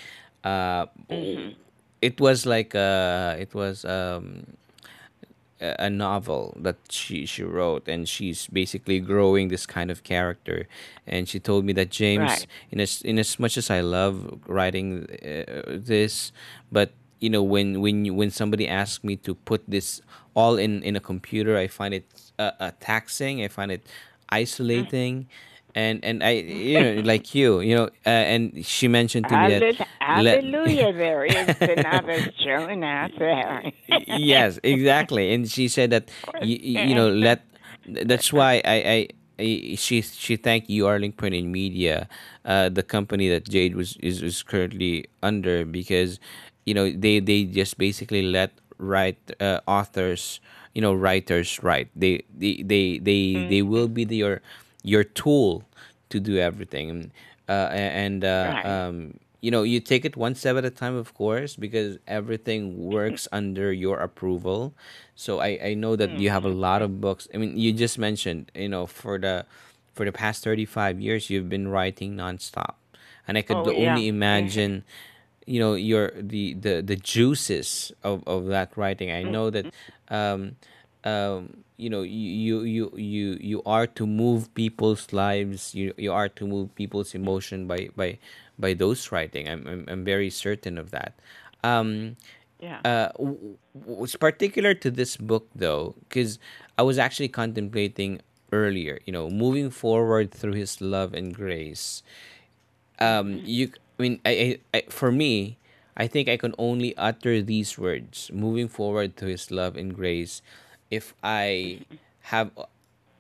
uh, 0.45 0.87
mhm. 1.11 1.55
it 2.01 2.21
was 2.21 2.47
like 2.47 2.75
uh, 2.75 3.37
it 3.39 3.55
was 3.55 3.85
um 3.85 4.47
a 5.79 5.91
novel 5.91 6.53
that 6.61 6.77
she 6.91 7.25
she 7.27 7.43
wrote 7.43 7.87
and 7.87 8.09
she's 8.09 8.47
basically 8.51 8.99
growing 9.01 9.49
this 9.49 9.67
kind 9.67 9.91
of 9.91 10.03
character. 10.03 10.67
And 11.07 11.29
she 11.29 11.39
told 11.39 11.65
me 11.65 11.73
that 11.75 11.91
James 11.91 12.21
Right. 12.43 12.47
in 12.71 12.81
as 12.81 13.03
in 13.03 13.19
as 13.19 13.39
much 13.39 13.57
as 13.57 13.71
I 13.71 13.81
love 13.81 14.41
writing 14.47 15.07
uh, 15.23 15.63
this 15.79 16.33
but 16.71 16.91
you 17.21 17.31
know 17.31 17.43
when 17.43 17.81
when 17.81 18.05
you, 18.05 18.13
when 18.15 18.31
somebody 18.31 18.67
asks 18.67 19.05
me 19.05 19.15
to 19.23 19.35
put 19.35 19.63
this 19.69 20.03
all 20.35 20.59
in 20.59 20.83
in 20.83 20.97
a 20.97 21.01
computer 21.01 21.57
I 21.57 21.69
find 21.69 21.95
it 21.95 22.07
uh, 22.39 22.51
uh, 22.59 22.71
taxing. 22.81 23.45
I 23.45 23.49
find 23.49 23.71
it 23.71 23.87
isolating 24.31 25.29
and 25.75 26.05
and 26.05 26.23
I 26.23 26.31
you 26.33 26.79
know 26.81 27.01
like 27.05 27.35
you 27.35 27.61
you 27.61 27.75
know 27.77 27.85
uh, 28.07 28.09
and 28.09 28.65
she 28.65 28.89
mentioned 28.89 29.29
to 29.29 29.37
me 29.37 29.47
that 29.49 29.65
Hallel- 29.65 29.87
Hallelujah, 30.01 30.93
there 30.93 31.25
is 31.27 31.51
another 31.67 32.23
Joan 32.43 32.83
out 32.85 33.13
there. 33.19 33.63
yes 33.89 34.59
exactly 34.63 35.33
and 35.35 35.51
she 35.51 35.69
said 35.69 35.91
that 35.91 36.11
you, 36.39 36.57
you 36.57 36.95
know 36.95 37.09
let 37.11 37.45
that's 38.05 38.33
why 38.33 38.61
I, 38.65 39.09
I 39.39 39.75
she 39.77 40.01
she 40.03 40.37
thanked 40.37 40.69
you 40.71 40.85
URLink 40.85 41.17
Print 41.17 41.35
and 41.35 41.51
Media, 41.53 42.09
uh, 42.45 42.69
the 42.69 42.83
company 42.83 43.29
that 43.29 43.49
Jade 43.49 43.75
was 43.75 43.97
is, 43.99 44.23
is 44.23 44.43
currently 44.43 45.07
under 45.23 45.65
because, 45.65 46.21
you 46.67 46.75
know, 46.75 46.91
they 46.91 47.19
they 47.21 47.45
just 47.45 47.79
basically 47.79 48.23
let 48.23 48.53
write 48.79 49.19
uh, 49.41 49.61
authors, 49.67 50.41
you 50.75 50.81
know, 50.83 50.93
writers 50.95 51.63
write. 51.63 51.89
They 51.97 52.23
they 52.37 52.63
they 52.63 52.99
they, 52.99 53.45
they 53.49 53.63
Mm, 53.63 53.63
will 53.63 53.89
be 53.89 54.05
the, 54.05 54.17
your 54.17 54.43
your 54.83 55.05
tool 55.05 55.65
to 56.11 56.21
do 56.21 56.39
everything, 56.39 56.91
and 56.91 57.11
uh, 57.49 57.69
and 57.73 58.25
uh, 58.25 58.55
right. 58.55 58.65
um, 58.65 59.19
you 59.41 59.51
know 59.51 59.63
you 59.63 59.81
take 59.81 60.05
it 60.05 60.17
one 60.17 60.35
step 60.35 60.57
at 60.57 60.65
a 60.65 60.71
time, 60.71 60.95
of 60.97 61.15
course, 61.15 61.57
because 61.57 61.99
everything 62.07 62.79
works 62.79 63.29
under 63.33 63.73
your 63.73 63.99
approval. 63.99 64.75
So 65.15 65.41
I 65.41 65.59
I 65.63 65.75
know 65.75 65.97
that 65.97 66.19
you 66.19 66.31
have 66.31 66.45
a 66.45 66.49
Mm-hmm. 66.49 66.55
lot 66.55 66.83
of 66.83 67.01
books. 67.01 67.29
I 67.35 67.39
mean, 67.39 67.57
you 67.57 67.73
just 67.73 67.99
mentioned, 67.99 68.51
you 68.55 68.69
know, 68.69 68.87
for 68.87 69.19
the 69.19 69.47
for 69.95 70.05
the 70.05 70.13
past 70.13 70.43
35 70.45 71.01
years 71.01 71.31
you've 71.31 71.49
been 71.49 71.69
writing 71.69 72.17
nonstop 72.17 72.75
and 73.27 73.37
i 73.39 73.43
could 73.43 73.67
Oh 73.67 73.71
yeah. 73.71 73.75
only 73.75 74.09
imagine 74.09 74.85
you 75.47 75.59
know 75.61 75.75
your 75.75 76.11
the 76.17 76.55
the, 76.55 76.81
the 76.83 76.97
juices 76.97 77.93
of, 78.03 78.23
of 78.27 78.47
that 78.47 78.77
writing 78.77 79.11
i 79.11 79.23
know 79.23 79.51
that 79.51 79.67
um 80.09 80.57
um 81.05 81.63
you 81.83 81.91
know 81.91 82.03
you 82.03 82.63
you 82.63 82.93
you 82.97 83.27
you 83.41 83.63
are 83.67 83.87
to 83.99 84.07
move 84.07 84.53
people's 84.55 85.13
lives 85.13 85.75
you 85.75 85.93
you 85.99 86.13
are 86.13 86.29
to 86.29 86.47
move 86.47 86.75
people's 86.75 87.15
emotion 87.15 87.67
by 87.67 87.89
by 87.97 88.19
by 88.59 88.75
those 88.75 89.11
writing. 89.13 89.49
I'm 89.49 89.67
i'm, 89.67 89.83
I'm 89.89 90.05
very 90.05 90.31
certain 90.31 90.79
of 90.79 90.91
that. 90.93 91.15
Um 91.65 92.17
Yeah. 92.61 92.81
uh 92.85 93.11
w- 93.19 93.59
w- 93.75 94.05
it's 94.05 94.17
particular 94.17 94.75
to 94.75 94.91
this 94.91 95.17
book 95.17 95.49
though 95.55 95.95
because 96.09 96.39
i 96.79 96.83
was 96.83 96.99
actually 96.99 97.29
contemplating 97.29 98.21
earlier 98.53 99.01
you 99.07 99.13
know 99.13 99.31
moving 99.31 99.71
forward 99.71 100.31
through 100.31 100.55
his 100.55 100.81
love 100.81 101.15
and 101.15 101.35
grace. 101.35 102.03
Um 102.99 103.41
hmm 103.41 103.45
you 103.45 103.73
i 103.99 104.03
mean 104.03 104.21
I, 104.25 104.33
I, 104.75 104.79
I 104.79 104.83
for 104.91 105.13
me 105.13 105.59
i 105.97 106.07
think 106.07 106.29
i 106.29 106.37
can 106.37 106.55
only 106.59 106.97
utter 106.97 107.43
these 107.43 107.79
words 107.79 108.31
moving 108.33 108.69
forward 108.69 109.17
to 109.19 109.27
his 109.27 109.51
love 109.51 109.77
and 109.77 109.95
grace 109.95 110.43
if 110.93 111.15
i 111.25 111.81
have 112.35 112.53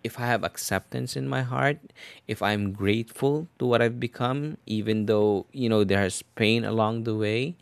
if 0.04 0.20
i 0.20 0.26
have 0.28 0.44
acceptance 0.44 1.16
in 1.16 1.28
my 1.28 1.42
heart 1.42 1.80
if 2.28 2.42
i'm 2.42 2.72
grateful 2.72 3.48
to 3.58 3.66
what 3.66 3.82
i've 3.82 4.00
become 4.00 4.58
even 4.66 5.06
though 5.06 5.46
you 5.52 5.68
know 5.68 5.84
there's 5.84 6.22
pain 6.36 6.64
along 6.64 7.04
the 7.04 7.16
way 7.16 7.56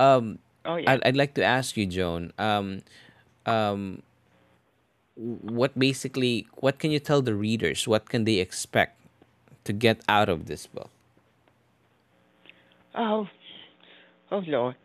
um 0.00 0.38
Oh 0.64 0.76
yeah. 0.76 0.96
i'd, 0.96 1.04
I'd 1.04 1.16
like 1.18 1.34
to 1.36 1.44
ask 1.44 1.76
you 1.76 1.86
joan 1.86 2.32
um 2.38 2.82
um 3.46 4.02
what 5.16 5.78
basically 5.78 6.46
what 6.56 6.78
can 6.80 6.90
you 6.90 7.00
tell 7.00 7.22
the 7.22 7.36
readers 7.36 7.88
what 7.88 8.08
can 8.08 8.24
they 8.24 8.38
expect 8.40 8.96
to 9.64 9.72
get 9.72 10.00
out 10.08 10.28
of 10.30 10.46
this 10.46 10.66
book 10.66 10.90
Oh, 12.96 13.28
oh 14.32 14.42
Lord. 14.46 14.76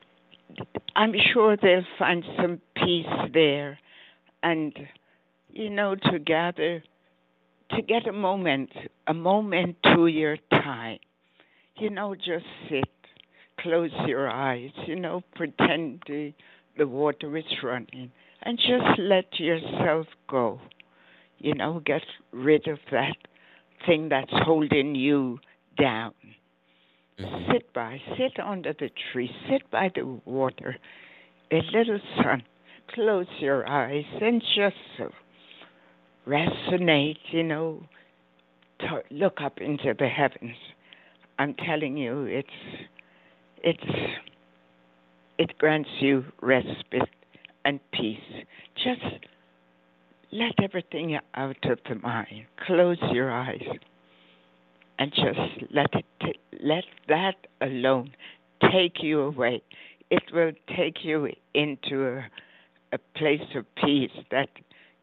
I'm 0.95 1.13
sure 1.33 1.57
they'll 1.57 1.85
find 1.99 2.23
some 2.41 2.61
peace 2.75 3.07
there, 3.33 3.79
and 4.45 4.73
you 5.51 5.69
know, 5.69 5.95
to 5.95 6.19
gather, 6.19 6.83
to 7.71 7.81
get 7.81 8.07
a 8.07 8.13
moment, 8.13 8.71
a 9.07 9.13
moment 9.13 9.77
to 9.83 10.07
your 10.07 10.37
time. 10.51 10.99
You 11.77 11.89
know, 11.89 12.15
just 12.15 12.45
sit, 12.69 12.89
close 13.59 13.91
your 14.07 14.29
eyes. 14.29 14.71
You 14.87 14.95
know, 14.95 15.21
pretend 15.35 16.03
the 16.07 16.33
the 16.77 16.87
water 16.87 17.37
is 17.37 17.45
running, 17.63 18.11
and 18.43 18.57
just 18.57 18.99
let 18.99 19.39
yourself 19.39 20.07
go. 20.29 20.59
You 21.39 21.53
know, 21.55 21.81
get 21.85 22.03
rid 22.31 22.67
of 22.67 22.79
that 22.91 23.17
thing 23.85 24.09
that's 24.09 24.31
holding 24.31 24.95
you 24.95 25.39
down. 25.79 26.13
mm-hmm. 27.19 27.51
Sit 27.51 27.73
by, 27.73 28.01
sit 28.17 28.39
under 28.39 28.73
the 28.73 28.89
tree, 29.11 29.31
sit 29.49 29.69
by 29.71 29.91
the 29.95 30.03
water, 30.25 30.77
a 31.51 31.61
little 31.73 31.99
sun. 32.21 32.43
Close 32.93 33.27
your 33.39 33.67
eyes 33.67 34.05
and 34.21 34.41
just 34.55 35.11
resonate, 36.27 37.17
you 37.31 37.43
know, 37.43 37.83
look 39.11 39.37
up 39.43 39.59
into 39.59 39.93
the 39.97 40.07
heavens. 40.07 40.55
I'm 41.37 41.53
telling 41.55 41.97
you, 41.97 42.23
it's, 42.23 42.47
it's, 43.63 43.83
it 45.37 45.57
grants 45.57 45.89
you 45.99 46.23
respite 46.41 47.09
and 47.65 47.79
peace. 47.91 48.19
Just 48.75 49.25
let 50.31 50.53
everything 50.63 51.17
out 51.35 51.57
of 51.63 51.77
the 51.89 51.95
mind. 51.95 52.45
Close 52.65 52.97
your 53.11 53.31
eyes 53.31 53.63
and 54.99 55.11
just 55.11 55.73
let 55.73 55.93
it 55.93 56.05
ta- 56.21 56.57
let 56.61 56.83
that 57.07 57.35
alone 57.61 58.11
take 58.71 59.01
you 59.01 59.21
away. 59.21 59.61
It 60.09 60.23
will 60.33 60.51
take 60.75 61.03
you 61.03 61.29
into 61.53 62.07
a, 62.07 62.25
a 62.95 63.19
place 63.19 63.55
of 63.55 63.65
peace 63.75 64.11
that 64.31 64.49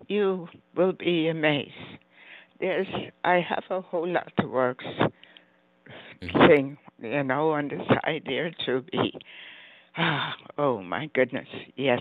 you 0.08 0.48
will 0.76 0.92
be 0.92 1.28
amazed. 1.28 1.72
There's 2.60 2.88
I 3.24 3.40
have 3.40 3.64
a 3.70 3.80
whole 3.82 4.08
lot 4.08 4.32
of 4.38 4.50
works 4.50 4.84
Mm-hmm. 6.22 6.46
thing, 6.46 6.78
you 7.00 7.22
know, 7.24 7.50
on 7.52 7.68
the 7.68 7.78
side 7.88 8.22
there 8.26 8.50
to 8.66 8.82
be 8.92 9.14
ah 9.96 10.34
oh 10.58 10.82
my 10.82 11.06
goodness. 11.14 11.48
Yes. 11.76 12.00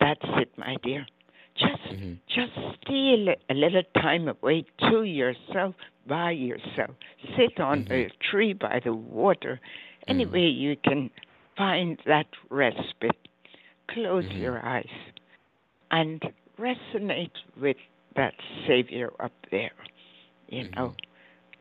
That's 0.00 0.20
it, 0.38 0.50
my 0.58 0.76
dear. 0.82 1.06
Just 1.56 1.82
Mm-hmm. 1.90 2.14
just 2.28 2.52
steal 2.82 3.28
a 3.50 3.54
little 3.54 3.82
time 3.94 4.28
away 4.28 4.64
to 4.90 5.02
yourself 5.04 5.74
by 6.06 6.32
yourself. 6.32 6.90
Sit 7.36 7.60
on 7.60 7.84
Mm-hmm. 7.84 7.92
a 7.92 8.08
tree 8.30 8.52
by 8.54 8.80
the 8.84 8.92
water. 8.94 9.60
Any 10.08 10.24
Mm-hmm. 10.24 10.34
you 10.46 10.76
can 10.76 11.10
find 11.56 11.98
that 12.06 12.26
respite. 12.50 13.27
Close 13.90 14.24
Mm-hmm. 14.24 14.38
your 14.38 14.64
eyes 14.64 14.88
and 15.90 16.22
resonate 16.58 17.30
with 17.60 17.76
that 18.16 18.34
Savior 18.66 19.10
up 19.20 19.32
there. 19.50 19.72
You 20.48 20.64
Mm-hmm. 20.64 20.76
know, 20.76 20.94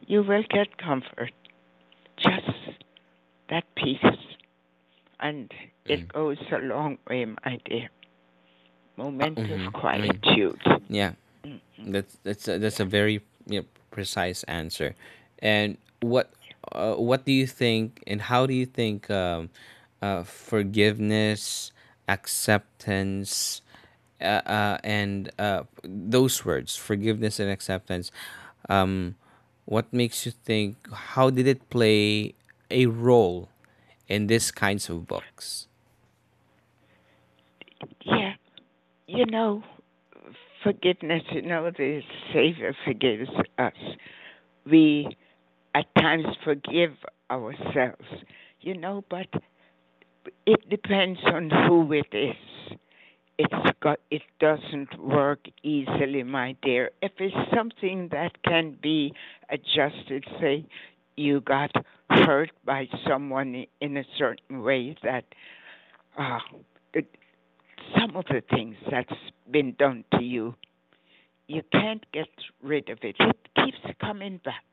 you 0.07 0.23
will 0.23 0.43
get 0.49 0.77
comfort. 0.77 1.31
Just 2.17 2.77
that 3.49 3.63
peace. 3.75 4.17
And 5.19 5.51
it 5.87 5.99
Mm-hmm. 5.99 6.09
goes 6.09 6.37
a 6.51 6.57
long 6.59 6.97
way, 7.09 7.25
my 7.25 7.59
dear. 7.65 7.89
Moment 8.97 9.39
Mm-hmm. 9.39 9.67
of 9.67 9.73
quietude. 9.73 10.61
yeah, 10.89 11.13
Mm-hmm. 11.45 11.85
that's 11.85 12.17
that's 12.23 12.47
a, 12.47 12.59
that's 12.59 12.79
a 12.79 12.85
very 12.85 13.21
you 13.47 13.61
know, 13.61 13.65
precise 13.91 14.43
answer. 14.43 14.95
And 15.39 15.77
what 16.01 16.31
uh, 16.71 16.95
what 16.95 17.25
do 17.25 17.31
you 17.31 17.47
think, 17.47 18.03
and 18.07 18.21
how 18.21 18.45
do 18.45 18.53
you 18.53 18.65
think 18.65 19.09
um, 19.09 19.49
uh, 20.01 20.23
forgiveness, 20.23 21.71
acceptance, 22.07 23.61
uh, 24.21 24.41
uh, 24.45 24.77
and 24.83 25.31
uh, 25.37 25.63
those 25.83 26.45
words, 26.45 26.75
forgiveness 26.75 27.39
and 27.39 27.49
acceptance, 27.49 28.11
um, 28.69 29.15
what 29.65 29.91
makes 29.91 30.25
you 30.25 30.31
think? 30.31 30.77
How 30.91 31.29
did 31.29 31.47
it 31.47 31.69
play 31.69 32.33
a 32.71 32.85
role 32.85 33.49
in 34.07 34.27
these 34.27 34.51
kinds 34.51 34.89
of 34.89 35.07
books? 35.07 35.67
Yeah. 38.01 38.33
You 39.07 39.25
know, 39.25 39.63
forgiveness, 40.63 41.23
you 41.31 41.41
know, 41.41 41.69
the 41.71 42.01
Savior 42.33 42.75
forgives 42.85 43.29
us. 43.57 43.73
We 44.65 45.15
at 45.75 45.85
times 45.95 46.25
forgive 46.43 46.93
ourselves, 47.29 48.07
you 48.61 48.77
know, 48.77 49.03
but 49.09 49.27
it 50.45 50.69
depends 50.69 51.19
on 51.25 51.49
who 51.49 51.91
it 51.93 52.13
is. 52.13 52.35
It's 53.39 53.77
got 53.81 53.99
it 54.09 54.23
doesn't 54.39 54.99
work 54.99 55.45
easily, 55.63 56.23
my 56.23 56.55
dear. 56.63 56.91
If 57.01 57.11
it's 57.19 57.35
something 57.55 58.09
that 58.11 58.41
can 58.43 58.77
be 58.81 59.13
adjusted, 59.49 60.25
say 60.41 60.65
you 61.15 61.41
got 61.41 61.71
hurt 62.09 62.51
by 62.65 62.87
someone 63.07 63.65
in 63.81 63.97
a 63.97 64.03
certain 64.17 64.63
way 64.63 64.95
that 65.03 65.25
uh, 66.17 66.39
it, 66.93 67.05
some 67.99 68.15
of 68.15 68.25
the 68.25 68.41
things 68.49 68.75
that's 68.89 69.13
been 69.51 69.75
done 69.77 70.03
to 70.13 70.23
you, 70.23 70.55
you 71.47 71.61
can't 71.71 72.05
get 72.11 72.27
rid 72.63 72.89
of 72.89 72.99
it. 73.03 73.15
It 73.19 73.37
keeps 73.55 73.95
coming 74.01 74.39
back. 74.43 74.63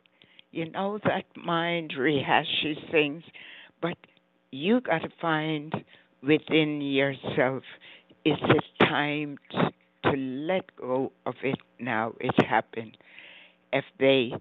You 0.52 0.70
know 0.70 0.98
that 1.04 1.24
mind 1.36 1.94
rehashes 1.98 2.90
things, 2.90 3.24
but 3.82 3.96
you 4.54 4.80
got 4.80 5.02
to 5.02 5.10
find 5.20 5.72
within 6.22 6.80
yourself 6.80 7.62
is 8.24 8.38
it 8.42 8.64
time 8.80 9.38
t- 9.50 9.58
to 10.04 10.10
let 10.16 10.74
go 10.76 11.12
of 11.26 11.34
it 11.42 11.58
now? 11.80 12.12
It 12.20 12.34
happened. 12.46 12.96
If 13.72 13.84
they 13.98 14.32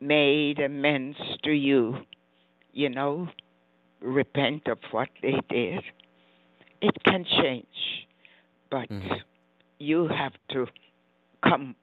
made 0.00 0.60
amends 0.60 1.18
to 1.44 1.50
you, 1.52 1.96
you 2.72 2.88
know, 2.90 3.28
repent 4.00 4.66
of 4.68 4.78
what 4.90 5.08
they 5.22 5.38
did, 5.48 5.82
it 6.82 6.96
can 7.04 7.24
change. 7.24 8.06
But 8.70 8.88
Mm-hmm. 8.90 9.16
you 9.78 10.08
have 10.08 10.32
to 10.50 10.66
come 11.46 11.76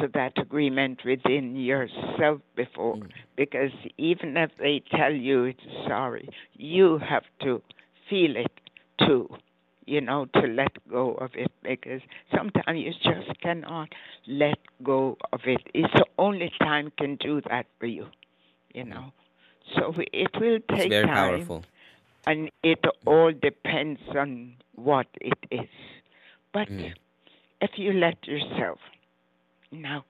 to 0.00 0.08
that 0.14 0.38
agreement 0.38 1.00
within 1.04 1.56
yourself 1.56 2.40
before. 2.56 2.98
Because 3.36 3.72
even 3.98 4.36
if 4.36 4.50
they 4.58 4.82
tell 4.96 5.12
you 5.12 5.44
it's 5.44 5.60
sorry, 5.86 6.28
you 6.54 6.98
have 6.98 7.24
to 7.42 7.62
feel 8.08 8.36
it 8.36 8.52
too, 9.06 9.28
you 9.86 10.00
know, 10.00 10.26
to 10.34 10.40
let 10.42 10.72
go 10.90 11.14
of 11.14 11.30
it. 11.34 11.52
Because 11.62 12.02
sometimes 12.34 12.78
you 12.80 12.92
just 13.02 13.40
cannot 13.42 13.88
let 14.26 14.58
go 14.82 15.16
of 15.32 15.40
it. 15.46 15.60
It's 15.74 15.92
the 15.94 16.06
only 16.18 16.50
time 16.60 16.92
can 16.98 17.16
do 17.16 17.40
that 17.50 17.66
for 17.78 17.86
you, 17.86 18.06
you 18.74 18.84
know. 18.84 19.12
So 19.76 19.94
it 20.12 20.30
will 20.40 20.58
It's 20.70 20.84
take 20.84 20.94
very 20.94 21.06
time 21.06 21.52
powerful. 21.52 21.64
and 22.26 22.50
it 22.62 22.84
all 23.06 23.32
depends 23.32 24.00
on 24.16 24.54
what 24.74 25.06
it 25.20 25.38
is. 25.50 25.68
But 26.52 26.68
Mm, 26.68 26.94
if 27.60 27.70
you 27.76 27.92
let 27.92 28.26
yourself, 28.26 28.78
now 29.72 30.04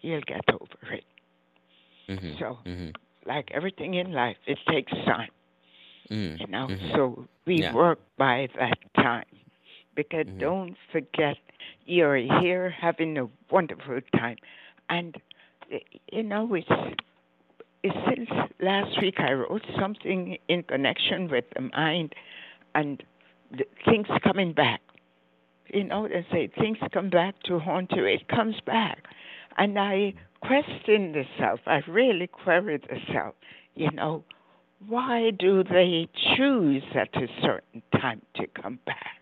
you'll 0.00 0.22
get 0.22 0.44
over 0.52 0.92
it. 0.94 1.04
mhm, 2.08 2.38
So, 2.38 2.58
mhm, 2.64 2.92
like 3.26 3.50
everything 3.52 3.94
in 3.94 4.12
life, 4.12 4.36
it 4.46 4.58
takes 4.68 4.92
time, 5.06 5.30
mhm, 6.10 6.38
you 6.38 6.46
know. 6.46 6.72
mhm. 6.72 6.94
So 6.94 7.26
we 7.46 7.62
Yeah. 7.62 7.72
work 7.72 7.98
by 8.16 8.48
that 8.58 8.78
time. 8.96 9.24
Because 9.94 10.26
Mhm. 10.26 10.38
don't 10.38 10.76
forget, 10.92 11.36
you're 11.86 12.16
here 12.16 12.70
having 12.70 13.16
a 13.18 13.28
wonderful 13.50 14.00
time. 14.16 14.36
And, 14.88 15.16
you 16.12 16.22
know, 16.22 16.54
it's, 16.54 16.68
it's 17.82 17.96
since 18.08 18.30
last 18.60 19.00
week 19.00 19.16
I 19.18 19.32
wrote 19.32 19.64
something 19.78 20.38
in 20.48 20.62
connection 20.64 21.28
with 21.28 21.44
the 21.54 21.62
mind 21.76 22.14
and 22.74 23.02
things 23.86 24.06
coming 24.22 24.52
back. 24.52 24.80
You 25.68 25.84
know, 25.84 26.08
they 26.08 26.26
say 26.30 26.50
things 26.58 26.78
come 26.92 27.10
back 27.10 27.34
to 27.44 27.58
haunt 27.58 27.92
you. 27.92 28.04
It 28.04 28.28
comes 28.28 28.56
back. 28.66 29.04
And 29.58 29.78
I 29.78 30.14
question 30.42 31.12
the 31.12 31.24
self. 31.38 31.60
I 31.66 31.80
really 31.88 32.26
query 32.26 32.78
the 32.78 32.98
self. 33.12 33.34
You 33.74 33.90
know, 33.90 34.24
why 34.86 35.30
do 35.38 35.64
they 35.64 36.08
choose 36.36 36.82
at 36.94 37.14
a 37.16 37.26
certain 37.42 37.82
time 38.00 38.22
to 38.36 38.46
come 38.60 38.78
back? 38.86 39.20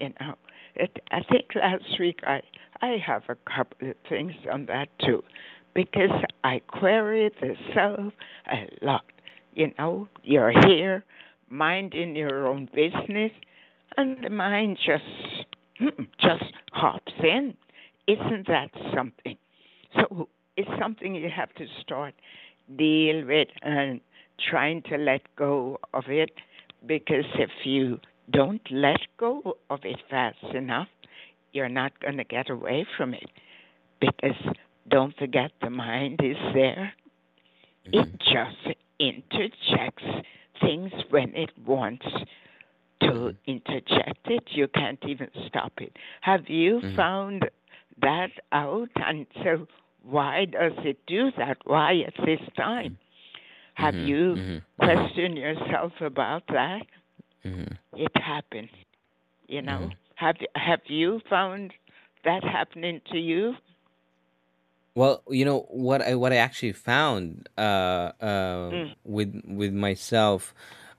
You 0.00 0.10
know, 0.20 0.34
it, 0.74 0.98
I 1.10 1.20
think 1.30 1.46
last 1.54 1.84
week 2.00 2.20
I, 2.26 2.40
I 2.82 2.96
have 3.06 3.22
a 3.28 3.36
couple 3.48 3.90
of 3.90 3.96
things 4.08 4.32
on 4.52 4.66
that 4.66 4.88
too, 4.98 5.22
because 5.74 6.10
I 6.42 6.60
query 6.66 7.30
the 7.40 7.54
self 7.74 8.12
a 8.50 8.68
lot. 8.84 9.04
You 9.54 9.72
know, 9.78 10.08
you're 10.22 10.52
here 10.66 11.04
minding 11.48 12.16
your 12.16 12.48
own 12.48 12.68
business, 12.74 13.30
and 13.96 14.24
the 14.24 14.30
mind 14.30 14.78
just 14.84 15.46
just 16.20 16.44
hops 16.72 17.12
in. 17.22 17.54
Isn't 18.06 18.46
that 18.48 18.70
something? 18.94 19.36
So 19.94 20.28
it's 20.56 20.68
something 20.80 21.14
you 21.14 21.30
have 21.34 21.52
to 21.54 21.66
start 21.82 22.14
deal 22.76 23.24
with 23.26 23.48
and 23.62 24.00
trying 24.50 24.82
to 24.82 24.96
let 24.96 25.22
go 25.36 25.78
of 25.92 26.04
it 26.08 26.30
because 26.86 27.24
if 27.34 27.50
you 27.64 27.98
don't 28.30 28.62
let 28.70 29.00
go 29.18 29.56
of 29.70 29.80
it 29.84 29.98
fast 30.10 30.42
enough, 30.54 30.88
you're 31.52 31.68
not 31.68 31.98
going 32.00 32.16
to 32.18 32.24
get 32.24 32.50
away 32.50 32.86
from 32.96 33.14
it. 33.14 33.28
Because 34.00 34.54
don't 34.88 35.16
forget, 35.16 35.52
the 35.62 35.70
mind 35.70 36.20
is 36.22 36.36
there. 36.54 36.92
It 37.92 38.06
Mhm, 38.06 38.20
just 38.20 38.76
interjects 38.98 40.04
things 40.60 40.92
when 41.10 41.34
it 41.34 41.50
wants 41.66 42.06
to 43.04 43.30
mhm, 43.30 43.38
interject 43.46 44.26
it. 44.26 44.44
You 44.50 44.68
can't 44.68 44.98
even 45.06 45.28
stop 45.48 45.72
it. 45.78 45.96
Have 46.22 46.48
you 46.48 46.82
mhm, 46.82 46.96
found 46.96 47.44
that 48.00 48.30
out? 48.52 48.88
And 48.96 49.26
so, 49.42 49.66
why 50.02 50.46
does 50.46 50.72
it 50.84 50.98
do 51.06 51.30
that? 51.38 51.58
Why 51.64 52.00
at 52.06 52.14
this 52.24 52.40
time? 52.56 52.98
Have 53.74 53.96
mhm, 53.96 54.00
you 54.00 54.38
mhm, 54.38 54.62
mhm, 54.80 55.10
questioned 55.10 55.36
yourself 55.38 55.92
about 56.00 56.46
that? 56.48 56.82
mhm, 57.44 57.78
It 57.94 58.12
happens, 58.16 58.70
you 59.46 59.62
know. 59.62 59.90
Have 60.16 60.36
Have 60.54 60.80
you 60.86 61.20
found 61.28 61.72
that 62.24 62.42
happening 62.44 63.00
to 63.12 63.18
you? 63.18 63.54
Well, 64.94 65.22
you 65.28 65.44
know 65.44 65.60
what 65.70 66.02
I 66.02 66.14
what 66.14 66.32
I 66.32 66.36
actually 66.36 66.72
found 66.72 67.48
uh 67.58 68.12
uh 68.20 68.72
Mm. 68.72 68.94
with 69.04 69.40
with 69.46 69.72
myself 69.72 70.54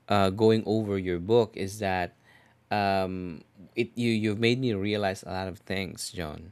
uh 0.10 0.30
going 0.30 0.63
over 0.65 0.98
your 0.98 1.20
book 1.20 1.56
is 1.56 1.80
that 1.80 2.15
um 2.72 3.41
it 3.76 3.89
you 3.96 4.12
you've 4.12 4.39
made 4.39 4.60
me 4.60 4.74
realize 4.74 5.24
a 5.24 5.32
lot 5.32 5.48
of 5.48 5.60
things, 5.60 6.12
John. 6.12 6.52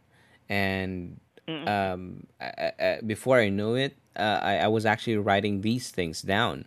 And 0.50 1.20
um 1.68 2.28
I, 2.42 2.72
I, 2.80 3.00
before 3.06 3.39
I 3.39 3.50
knew 3.50 3.76
it, 3.76 3.96
uh, 4.16 4.39
I 4.42 4.58
I 4.58 4.68
was 4.68 4.86
actually 4.86 5.18
writing 5.18 5.62
these 5.62 5.92
things 5.92 6.22
down. 6.22 6.66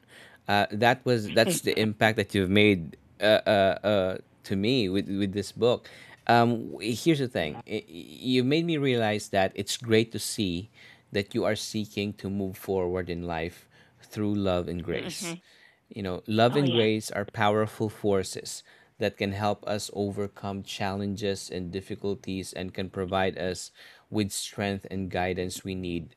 Uh 0.49 0.66
that 0.70 1.05
was 1.05 1.31
that's 1.33 1.61
the 1.61 1.79
impact 1.87 2.16
that 2.16 2.35
you've 2.35 2.51
made 2.51 2.96
uh 3.20 3.40
uh, 3.46 3.79
uh 3.83 4.16
to 4.44 4.57
me 4.57 4.88
with 4.88 5.09
with 5.09 5.33
this 5.33 5.53
book. 5.53 5.88
Um 6.27 6.77
here's 6.81 7.18
the 7.20 7.29
thing. 7.29 7.62
You 7.66 8.44
made 8.44 8.64
me 8.66 8.77
realize 8.79 9.29
that 9.31 9.53
it's 9.55 9.77
great 9.77 10.12
to 10.12 10.18
see 10.18 10.70
that 11.12 11.35
you 11.35 11.44
are 11.44 11.57
seeking 11.57 12.12
to 12.14 12.29
move 12.31 12.57
forward 12.57 13.09
in 13.09 13.22
life 13.27 13.68
through 14.03 14.35
love 14.35 14.68
and 14.68 14.83
grace. 14.83 15.22
Mhm. 15.22 15.40
You 15.88 16.03
know, 16.03 16.22
love 16.27 16.55
Oh 16.55 16.59
and 16.59 16.66
yeah. 16.66 16.72
grace 16.72 17.11
are 17.11 17.25
powerful 17.25 17.88
forces 17.88 18.62
that 18.99 19.16
can 19.16 19.33
help 19.33 19.66
us 19.66 19.90
overcome 19.94 20.62
challenges 20.62 21.51
and 21.51 21.70
difficulties 21.72 22.53
and 22.53 22.72
can 22.75 22.90
provide 22.90 23.38
us 23.38 23.70
with 24.11 24.33
strength 24.33 24.87
and 24.90 25.11
guidance 25.11 25.64
we 25.64 25.75
need 25.75 26.16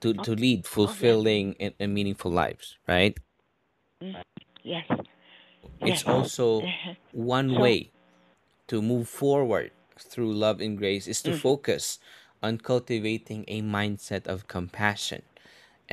to, 0.00 0.14
to 0.14 0.32
lead 0.34 0.64
oh 0.64 0.66
fulfilling 0.66 1.56
and, 1.60 1.74
and 1.80 1.94
meaningful 1.94 2.30
lives, 2.30 2.78
right? 2.88 3.18
Mm. 4.02 4.16
Yes. 4.62 4.86
It's 5.82 6.02
Yes. 6.02 6.04
also 6.04 6.70
one 7.12 7.54
So. 7.54 7.58
way 7.58 7.92
to 8.68 8.82
move 8.82 9.08
forward 9.08 9.72
through 9.98 10.34
love 10.34 10.60
and 10.60 10.78
grace 10.78 11.06
is 11.08 11.22
to 11.22 11.32
Mm. 11.32 11.40
focus 11.40 11.98
on 12.42 12.58
cultivating 12.58 13.44
a 13.48 13.62
mindset 13.62 14.26
of 14.26 14.48
compassion 14.48 15.22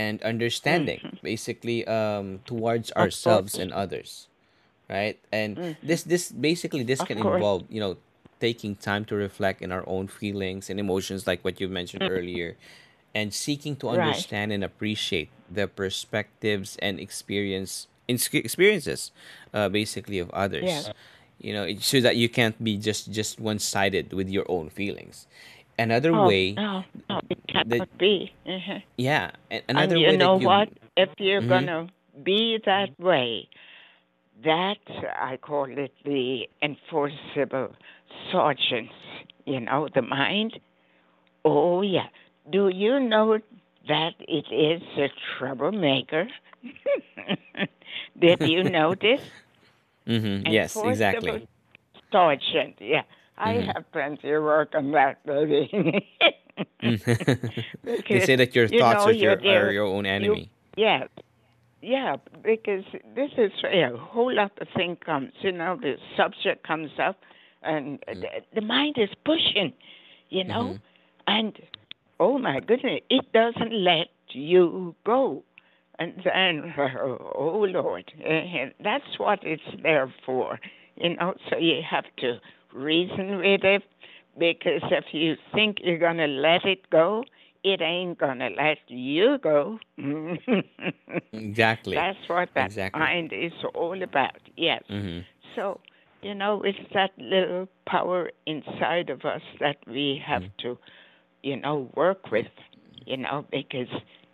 and 0.01 0.15
understanding 0.33 0.99
Mhm. 1.03 1.19
basically 1.31 1.79
um 1.87 2.27
towards 2.51 2.87
ourselves 3.01 3.53
and 3.61 3.69
others 3.83 4.27
right 4.89 5.17
and 5.31 5.57
Mhm. 5.57 5.75
this 5.89 6.01
this 6.03 6.23
basically 6.31 6.83
this 6.91 7.01
Of 7.01 7.07
can 7.09 7.17
course. 7.19 7.35
involve 7.35 7.61
you 7.69 7.81
know 7.83 7.93
taking 8.39 8.73
time 8.75 9.05
to 9.05 9.15
reflect 9.15 9.61
in 9.61 9.69
our 9.71 9.85
own 9.95 10.07
feelings 10.07 10.69
and 10.69 10.77
emotions 10.79 11.27
like 11.29 11.41
what 11.45 11.61
you 11.61 11.67
mentioned 11.69 12.03
Mm. 12.03 12.11
earlier 12.17 12.49
and 13.13 13.33
seeking 13.33 13.75
to 13.77 13.87
Right. 13.87 13.99
understand 13.99 14.51
and 14.55 14.63
appreciate 14.63 15.29
the 15.49 15.67
perspectives 15.67 16.77
and 16.81 16.99
experience 16.99 17.87
experiences 18.07 19.11
uh, 19.53 19.69
basically 19.69 20.19
of 20.19 20.29
others 20.31 20.89
you 21.39 21.53
know 21.53 21.65
so 21.79 21.99
that 22.01 22.15
you 22.17 22.27
can't 22.29 22.57
be 22.63 22.77
just 22.77 23.11
just 23.11 23.39
one-sided 23.39 24.11
with 24.13 24.29
your 24.29 24.45
own 24.51 24.69
feelings 24.69 25.27
another 25.77 26.13
Oh 26.13 26.31
way 26.31 26.57
no, 26.57 26.83
no, 27.09 27.19
it 27.29 27.39
that 27.65 27.83
cannot 27.83 27.97
be. 27.97 28.33
Uh-huh. 28.45 28.79
yeah 28.97 29.31
a- 29.51 29.63
And 29.75 29.97
you 29.97 30.11
way 30.11 30.17
know 30.17 30.35
that 30.37 30.37
what? 30.37 30.69
If 30.95 31.09
you're 31.19 31.41
mm-hmm, 31.41 31.65
gonna 31.65 31.87
be 32.23 32.59
that 32.65 32.89
way, 32.99 33.49
that 34.43 34.77
I 35.19 35.37
call 35.37 35.65
it 35.69 35.93
the 36.03 36.47
enforceable 36.61 37.75
sergeants. 38.31 38.93
You 39.45 39.59
know, 39.61 39.87
the 39.93 40.01
mind. 40.01 40.59
Oh 41.45 41.81
yeah. 41.81 42.07
Do 42.49 42.69
you 42.69 42.99
know 42.99 43.39
that 43.87 44.13
it 44.19 44.45
is 44.51 44.81
a 44.97 45.09
troublemaker? 45.37 46.27
Did 48.19 48.39
you 48.43 48.63
notice? 48.63 49.21
mm-hmm, 50.07 50.47
yes 50.47 50.83
exactly 50.83 51.45
sergeant. 52.11 52.75
Yeah, 52.79 53.03
I 53.41 53.55
mm-hmm. 53.55 53.71
have 53.71 53.91
plenty 53.91 54.31
of 54.31 54.43
work 54.43 54.73
on 54.75 54.91
that, 54.91 55.25
baby. 55.25 56.07
they 56.81 58.25
say 58.25 58.35
that 58.35 58.53
your 58.53 58.65
you 58.65 58.79
thoughts 58.79 59.05
know 59.05 59.09
are 59.09 59.11
your 59.11 59.31
are 59.31 59.71
your 59.71 59.85
own 59.85 60.05
You 60.05 60.11
enemy 60.11 60.51
yeah 60.77 61.05
yeah 61.81 62.17
because 62.43 62.83
this 63.15 63.31
is 63.37 63.51
where 63.63 63.93
a 63.93 63.97
whole 63.97 64.33
lot 64.33 64.51
of 64.61 64.67
thing 64.75 64.97
comes. 65.03 65.31
You 65.41 65.53
know, 65.53 65.77
the 65.81 65.95
subject 66.15 66.67
comes 66.67 66.91
up, 67.01 67.17
and 67.63 67.99
mm-hmm, 68.01 68.21
the, 68.21 68.27
the 68.53 68.61
mind 68.61 68.95
is 68.97 69.09
pushing. 69.25 69.73
You 70.29 70.43
know, 70.43 70.63
mm-hmm, 70.63 70.75
and 71.27 71.59
oh 72.19 72.37
my 72.37 72.59
goodness, 72.59 73.01
it 73.09 73.31
doesn't 73.33 73.73
let 73.73 74.07
you 74.29 74.95
go. 75.05 75.43
And 75.97 76.13
then, 76.23 76.73
oh 76.77 77.65
Lord, 77.67 78.11
eh, 78.23 78.69
that's 78.83 79.17
what 79.17 79.39
it's 79.43 79.63
there 79.81 80.13
for. 80.25 80.59
You 80.95 81.15
know, 81.15 81.33
so 81.49 81.57
you 81.57 81.81
have 81.89 82.05
to 82.17 82.39
reason 82.73 83.37
with 83.37 83.63
it 83.63 83.83
because 84.37 84.81
if 84.91 85.05
you 85.13 85.35
think 85.53 85.77
you're 85.83 85.97
going 85.99 86.17
to 86.17 86.27
let 86.27 86.65
it 86.65 86.89
go, 86.89 87.23
it 87.63 87.81
ain't 87.81 88.17
going 88.19 88.39
to 88.39 88.49
let 88.49 88.77
you 88.87 89.37
go. 89.39 89.79
exactly 91.33 91.93
that's 91.93 92.17
what 92.27 92.49
that 92.55 92.71
exactly 92.71 92.93
mind 92.93 93.31
is 93.33 93.51
all 93.73 94.01
about. 94.01 94.37
Yes. 94.55 94.83
mm-hmm, 94.89 95.19
So, 95.55 95.79
you 96.21 96.33
know, 96.33 96.61
it's 96.63 96.77
that 96.93 97.11
little 97.17 97.67
power 97.87 98.31
inside 98.45 99.09
of 99.09 99.21
us 99.25 99.41
that 99.59 99.77
we 99.87 100.21
have 100.25 100.43
mm-hmm, 100.43 100.53
to 100.61 100.77
you 101.43 101.57
know, 101.57 101.89
work 101.95 102.31
with, 102.31 102.47
you 103.05 103.17
know, 103.17 103.45
because 103.51 103.87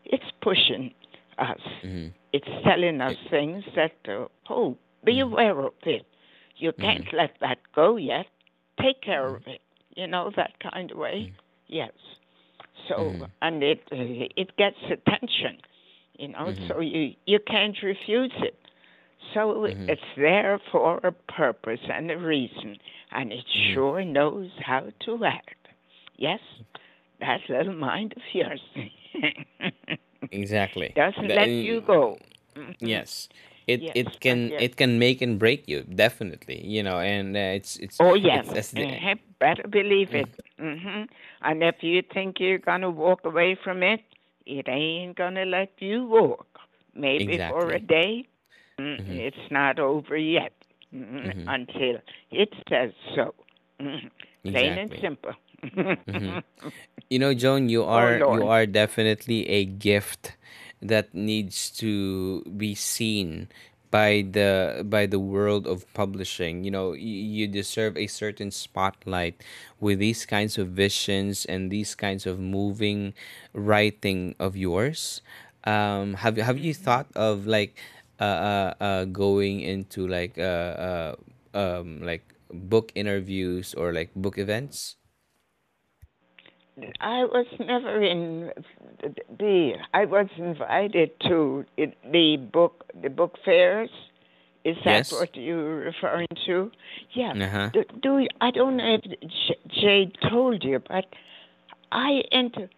it's 0.06 0.24
pushing 0.42 0.94
us. 1.38 1.60
Mm-hmm. 1.84 2.08
It's 2.34 2.48
telling 2.64 3.02
us 3.02 3.16
things 3.30 3.64
that, 3.76 3.94
uh, 4.08 4.28
oh, 4.50 4.78
be 5.04 5.20
Mm-hmm. 5.20 5.22
aware 5.22 5.60
of 5.60 5.74
it. 5.84 6.06
You 6.58 6.72
can't 6.74 7.06
Mm-hmm. 7.06 7.16
let 7.16 7.32
that 7.42 7.60
go 7.76 7.98
yet. 7.98 8.28
Take 8.82 9.02
care 9.02 9.36
of 9.36 9.42
it. 9.48 9.62
You 9.96 10.08
know, 10.08 10.32
that 10.36 10.54
kind 10.60 10.92
of 10.92 10.98
way. 10.98 11.32
Yes. 11.68 11.92
So, 12.88 13.16
Mm-hmm. 13.20 13.24
and 13.42 13.64
it 13.64 13.82
uh, 13.92 14.28
it 14.36 14.56
gets 14.58 14.78
attention, 14.90 15.58
you 16.18 16.30
know, 16.30 16.54
Mm-hmm. 16.54 16.68
so 16.68 16.80
you, 16.80 17.14
you 17.26 17.40
can't 17.40 17.78
refuse 17.84 18.32
it. 18.38 18.58
So 19.34 19.68
Mm-hmm. 19.68 19.88
it's 19.88 20.02
there 20.18 20.60
for 20.72 20.98
a 21.04 21.12
purpose 21.12 21.82
and 21.92 22.10
a 22.12 22.18
reason, 22.18 22.78
and 23.12 23.32
it 23.32 23.46
Mm-hmm. 23.56 23.74
sure 23.74 24.04
knows 24.06 24.50
how 24.66 24.90
to 25.06 25.26
act. 25.26 25.68
Yes, 26.18 26.40
that 27.20 27.42
little 27.50 27.74
mind 27.76 28.14
of 28.16 28.24
yours 28.34 28.62
Exactly. 30.32 30.96
doesn't 30.96 31.34
let 31.34 31.52
you 31.62 31.82
go. 31.82 32.18
Yes. 32.80 33.30
It 33.68 33.90
Yes, 33.90 33.96
it 33.96 34.20
can 34.20 34.52
yes. 34.52 34.66
it 34.66 34.78
can 34.78 35.00
make 35.00 35.22
and 35.22 35.38
break 35.40 35.68
you 35.68 35.84
definitely 35.84 36.66
you 36.66 36.84
know 36.84 37.00
and 37.00 37.36
uh, 37.36 37.40
it's 37.58 37.78
it's 37.78 38.00
Oh 38.00 38.16
yes, 38.16 38.46
it's 38.54 38.72
the 38.72 38.88
better 39.40 39.64
believe 39.68 40.14
it. 40.14 40.30
mm-hmm. 40.60 41.04
And 41.42 41.64
if 41.64 41.76
you 41.82 42.02
think 42.14 42.40
you're 42.40 42.58
gonna 42.60 42.90
walk 42.90 43.22
away 43.26 43.56
from 43.64 43.84
it, 43.84 44.02
it 44.46 44.68
ain't 44.68 45.16
gonna 45.18 45.46
let 45.46 45.72
you 45.80 46.06
walk. 46.06 46.48
Maybe 46.96 47.40
for 47.48 47.72
a 47.74 47.80
day. 47.80 48.26
Mm, 48.80 49.00
Mhm. 49.00 49.24
It's 49.28 49.52
not 49.52 49.80
over 49.80 50.18
yet 50.18 50.54
mm, 50.94 51.34
Mhm. 51.36 51.48
until 51.48 51.98
it 52.32 52.54
says 52.70 52.92
so. 53.16 53.34
Mm, 53.80 54.10
Plain 54.48 54.78
and 54.78 54.92
Exactly. 54.92 55.02
simple. 55.02 55.34
Mhm. 56.08 56.40
You 57.10 57.20
know, 57.20 57.34
Joan, 57.34 57.70
you 57.70 57.84
Oh 57.94 58.08
are 58.08 58.24
you 58.28 58.46
are 58.46 58.66
definitely 58.66 59.48
a 59.50 59.66
gift 59.66 60.36
that 60.82 61.14
needs 61.14 61.70
to 61.72 62.42
be 62.44 62.76
seen 62.76 63.50
by 63.90 64.26
the 64.32 64.84
by 64.86 65.06
the 65.06 65.20
world 65.20 65.66
of 65.68 65.88
publishing. 65.94 66.64
You 66.64 66.72
know, 66.72 66.94
you, 66.94 67.48
deserve 67.48 67.98
a 67.98 68.08
certain 68.08 68.52
spotlight 68.52 69.42
with 69.80 70.00
these 70.00 70.26
kinds 70.26 70.58
of 70.58 70.70
visions 70.70 71.46
and 71.46 71.72
these 71.72 71.96
kinds 71.96 72.26
of 72.26 72.40
moving 72.40 73.14
writing 73.54 74.36
of 74.40 74.58
yours. 74.58 75.22
Um, 75.64 76.16
have 76.16 76.38
have 76.38 76.58
you 76.60 76.74
thought 76.74 77.08
of 77.16 77.48
like 77.48 77.76
uh, 78.20 78.24
uh, 78.24 78.74
uh 78.80 79.04
going 79.06 79.62
into 79.62 80.08
like 80.08 80.38
uh, 80.38 80.74
uh 80.78 81.16
um 81.54 82.02
like 82.02 82.24
book 82.52 82.92
interviews 82.96 83.74
or 83.74 83.94
like 83.94 84.12
book 84.16 84.38
events? 84.38 84.96
I 87.00 87.24
was 87.26 87.48
never 87.60 88.02
in 88.02 88.52
the. 89.40 89.74
I 89.94 90.06
was 90.06 90.28
invited 90.38 91.12
to 91.22 91.66
the 91.78 92.38
book 92.38 92.86
the 93.02 93.10
book 93.10 93.38
fairs. 93.44 93.90
Is 94.64 94.76
that 94.84 94.98
Yes. 95.10 95.12
what 95.14 95.36
you're 95.36 95.76
referring 95.78 96.28
to? 96.46 96.72
Yeah. 97.14 97.32
Uh-huh. 97.32 97.70
Do, 97.74 97.84
do 98.02 98.18
you- 98.20 98.28
I 98.42 98.52
don't 98.52 98.78
know 98.78 98.98
if 99.02 99.04
Jade 99.70 100.18
told 100.30 100.64
you, 100.64 100.80
but 100.88 101.06
I 101.92 102.24
enter. 102.32 102.70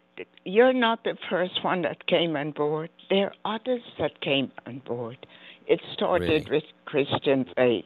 You're 0.46 0.74
not 0.74 1.04
the 1.04 1.18
first 1.30 1.64
one 1.64 1.82
that 1.84 2.06
came 2.06 2.36
on 2.36 2.52
board. 2.52 2.90
There 3.10 3.32
are 3.46 3.56
others 3.56 3.82
that 3.98 4.22
came 4.22 4.52
on 4.68 4.80
board. 4.80 5.18
It 5.66 5.82
started 5.94 6.30
Really? 6.30 6.52
with 6.52 6.64
Christian 6.86 7.46
faith, 7.56 7.86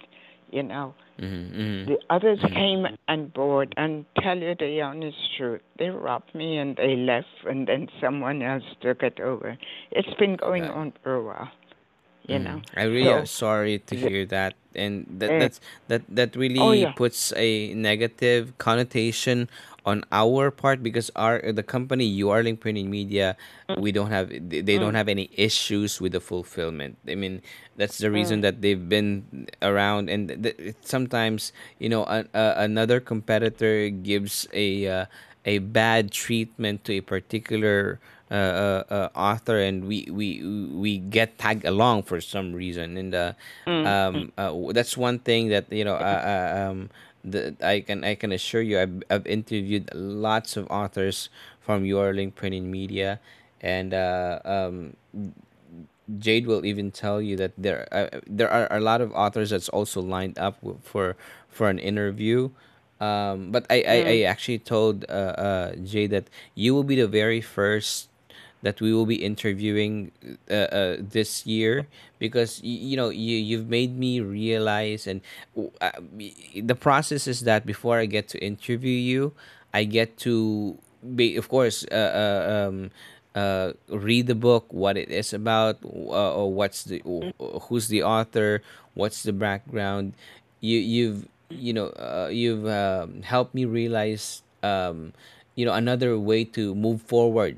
you 0.51 0.64
know. 0.64 0.95
Mm-hmm, 1.20 1.61
mm-hmm. 1.61 1.91
The 1.91 1.99
others 2.09 2.39
Mhm. 2.39 2.55
came 2.55 2.88
on 3.07 3.28
board 3.28 3.74
and 3.78 4.05
tell 4.22 4.38
you 4.38 4.55
the 4.55 4.82
honest 4.82 5.18
truth. 5.38 5.61
They 5.78 5.89
robbed 5.89 6.34
me 6.34 6.57
and 6.57 6.76
they 6.76 6.95
left, 6.95 7.28
and 7.45 7.68
then 7.68 7.88
someone 8.01 8.41
else 8.41 8.64
took 8.82 9.03
it 9.03 9.20
over. 9.20 9.57
It's 9.91 10.14
been 10.16 10.36
going 10.36 10.66
on 10.66 10.93
for 11.03 11.16
a 11.16 11.24
while, 11.24 11.51
you 12.28 12.39
know. 12.39 12.61
Mm. 12.61 12.78
I 12.78 12.84
really 12.84 13.11
am 13.11 13.26
sorry 13.26 13.80
to 13.80 13.95
hear 13.95 14.26
that, 14.28 14.55
and 14.76 15.05
that 15.20 15.32
uh, 15.32 15.39
that's 15.39 15.59
that 15.88 16.01
that 16.09 16.36
oh 16.36 16.39
really 16.41 16.82
yeah, 16.82 16.91
puts 16.93 17.32
a 17.36 17.74
negative 17.76 18.57
connotation 18.57 19.49
on 19.86 20.04
our 20.12 20.52
part 20.52 20.82
because 20.84 21.12
our 21.16 21.42
the 21.52 21.64
company 21.64 22.08
URLink 22.22 22.60
Print 22.60 22.78
and 22.78 22.90
Media 22.90 23.36
we 23.76 23.92
don't 23.92 24.12
have 24.12 24.30
they 24.30 24.78
don't 24.78 24.94
mm, 24.94 24.96
have 24.96 25.10
any 25.10 25.30
issues 25.36 26.00
with 26.02 26.12
the 26.14 26.22
fulfillment. 26.22 26.98
I 27.08 27.16
mean 27.16 27.42
that's 27.76 27.98
the 27.98 28.12
reason 28.12 28.40
mm, 28.40 28.44
that 28.44 28.62
they've 28.62 28.88
been 28.88 29.48
around 29.62 30.10
and 30.10 30.30
th- 30.44 30.76
sometimes 30.82 31.52
you 31.80 31.90
know 31.90 32.04
a, 32.06 32.26
a, 32.34 32.54
another 32.64 33.00
competitor 33.00 33.90
gives 33.90 34.48
a 34.54 34.88
uh, 34.88 35.06
a 35.46 35.60
bad 35.60 36.12
treatment 36.12 36.84
to 36.86 36.94
a 36.94 37.02
particular 37.02 38.00
uh, 38.32 38.36
uh, 38.36 38.84
uh, 38.90 39.10
author 39.16 39.60
and 39.60 39.86
we, 39.86 40.08
we 40.10 40.42
we 40.74 40.98
get 40.98 41.38
tagged 41.38 41.66
along 41.66 42.04
for 42.04 42.20
some 42.22 42.54
reason 42.54 42.98
and 42.98 43.14
uh, 43.14 43.34
mm, 43.68 43.86
mm, 43.86 43.86
um, 43.86 44.32
uh, 44.38 44.72
that's 44.74 44.98
one 44.98 45.20
thing 45.20 45.50
that 45.50 45.72
you 45.72 45.84
know 45.84 45.96
uh, 45.96 46.22
uh, 46.24 46.70
um, 46.72 46.90
the, 47.24 47.56
I 47.62 47.82
can 47.82 48.04
I 48.04 48.16
can 48.16 48.32
assure 48.32 48.62
you 48.62 48.80
I've, 48.80 49.04
I've 49.10 49.28
interviewed 49.28 49.90
lots 49.94 50.58
of 50.58 50.68
authors 50.70 51.30
from 51.60 51.84
URLink 51.84 52.36
Print 52.36 52.56
and 52.56 52.72
Media 52.72 53.20
and 53.62 53.94
uh, 53.94 54.40
um, 54.44 54.96
Jade 56.20 56.48
will 56.48 56.66
even 56.66 56.92
tell 56.92 57.22
you 57.22 57.36
that 57.38 57.54
there 57.58 57.88
uh, 57.92 58.20
there 58.28 58.50
are 58.50 58.68
a 58.70 58.80
lot 58.80 59.00
of 59.00 59.12
authors 59.14 59.50
that's 59.50 59.70
also 59.70 60.02
lined 60.02 60.38
up 60.38 60.60
for 60.84 61.16
for 61.48 61.70
an 61.70 61.80
interview. 61.80 62.50
Um, 63.00 63.52
but 63.52 63.66
I, 63.70 63.84
I, 63.84 63.96
I 63.96 64.16
mm. 64.24 64.28
actually 64.28 64.60
told 64.60 65.04
uh, 65.10 65.36
uh, 65.36 65.76
Jade 65.76 66.12
that 66.12 66.30
you 66.56 66.74
will 66.74 66.84
be 66.84 66.96
the 66.96 67.08
very 67.08 67.42
first 67.42 68.08
that 68.64 68.82
we 68.82 68.93
will 68.93 69.05
be 69.05 69.24
interviewing 69.24 70.11
uh, 70.49 70.53
uh, 70.72 70.97
this 70.99 71.45
year 71.45 71.88
because 72.20 72.61
y- 72.64 72.70
you 72.91 72.97
know 72.97 73.09
you 73.09 73.38
you've 73.38 73.70
made 73.70 73.97
me 73.97 74.20
realize 74.22 75.07
and 75.07 75.22
uh, 75.82 75.91
the 76.55 76.76
process 76.76 77.28
is 77.28 77.41
that 77.41 77.66
before 77.66 77.99
I 77.99 78.05
get 78.05 78.28
to 78.30 78.39
interview 78.43 78.95
you, 78.95 79.34
I 79.74 79.84
get 79.86 80.18
to 80.28 80.78
be 81.16 81.36
of 81.38 81.49
course 81.49 81.86
uh, 81.91 81.95
uh, 81.95 82.68
um, 82.70 82.91
uh, 83.36 83.74
read 83.89 84.28
the 84.28 84.36
book, 84.36 84.66
what 84.72 84.97
it 84.97 85.09
is 85.09 85.34
about, 85.34 85.78
uh, 85.86 86.34
or 86.36 86.53
what's 86.53 86.84
the 86.84 87.01
who's 87.70 87.88
the 87.88 88.03
author, 88.03 88.61
what's 88.93 89.24
the 89.24 89.34
background. 89.34 90.14
You 90.61 90.80
you've 90.80 91.28
you 91.49 91.74
know 91.74 91.88
uh, 91.97 92.30
you've 92.32 92.66
um, 92.68 93.22
helped 93.24 93.53
me 93.55 93.66
realize 93.66 94.41
um, 94.64 95.14
you 95.55 95.66
know 95.66 95.74
another 95.74 96.18
way 96.20 96.43
to 96.57 96.76
move 96.76 97.01
forward 97.01 97.57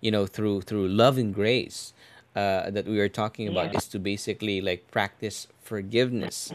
you 0.00 0.10
know 0.10 0.26
through 0.26 0.60
through 0.62 0.88
love 0.88 1.18
and 1.18 1.34
grace 1.34 1.92
uh, 2.36 2.70
that 2.70 2.86
we 2.86 2.98
were 2.98 3.08
talking 3.08 3.48
about 3.48 3.72
Yes. 3.72 3.84
is 3.84 3.88
to 3.88 3.98
basically 3.98 4.60
like 4.60 4.90
practice 4.90 5.48
forgiveness 5.60 6.52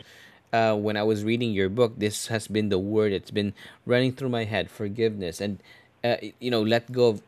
uh, 0.54 0.76
when 0.76 0.96
i 0.98 1.04
was 1.04 1.24
reading 1.24 1.52
your 1.52 1.70
book 1.70 1.94
this 1.98 2.28
has 2.28 2.48
been 2.48 2.70
the 2.70 2.80
word 2.80 3.12
that's 3.14 3.32
been 3.32 3.54
running 3.86 4.12
through 4.14 4.30
my 4.30 4.44
head 4.46 4.70
forgiveness 4.70 5.42
and 5.42 5.60
uh, 6.04 6.18
you 6.40 6.52
know 6.52 6.62
let 6.62 6.92
go 6.92 7.10
of 7.10 7.22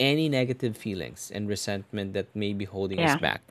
any 0.00 0.28
negative 0.28 0.76
feelings 0.76 1.30
and 1.34 1.48
resentment 1.48 2.14
that 2.14 2.26
may 2.34 2.52
be 2.54 2.64
holding 2.64 2.98
us 3.00 3.16
back 3.20 3.42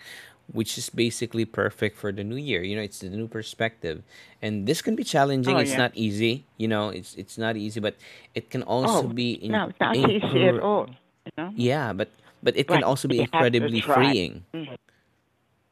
which 0.52 0.80
is 0.80 0.90
basically 0.90 1.46
perfect 1.46 1.96
for 1.96 2.12
the 2.12 2.24
new 2.24 2.36
year 2.36 2.64
you 2.64 2.76
know 2.76 2.82
it's 2.82 3.00
the 3.06 3.10
new 3.10 3.28
perspective 3.28 4.02
and 4.42 4.66
this 4.66 4.82
can 4.82 4.96
be 4.96 5.04
challenging 5.04 5.54
Oh 5.56 5.60
it's 5.60 5.72
yeah. 5.78 5.86
not 5.86 5.92
easy 5.94 6.46
you 6.58 6.68
know 6.68 6.90
it's 6.90 7.14
it's 7.16 7.38
not 7.38 7.56
easy 7.56 7.80
but 7.80 7.94
it 8.34 8.50
can 8.50 8.64
also 8.64 9.04
Oh 9.06 9.14
be 9.14 9.34
in, 9.34 9.52
no, 9.52 9.68
it's 9.70 9.80
not 9.80 9.96
easy 9.96 10.48
at 10.48 10.60
all. 10.60 10.90
You 11.38 11.44
know. 11.44 11.52
yeah, 11.56 11.94
but 11.94 12.10
but 12.44 12.58
it 12.58 12.68
can 12.68 12.82
But 12.82 12.88
also 12.88 13.08
be 13.08 13.16
you 13.16 13.22
have 13.22 13.32
to 13.32 13.36
incredibly 13.38 13.82
freeing. 13.82 14.44
Mm. 14.54 14.78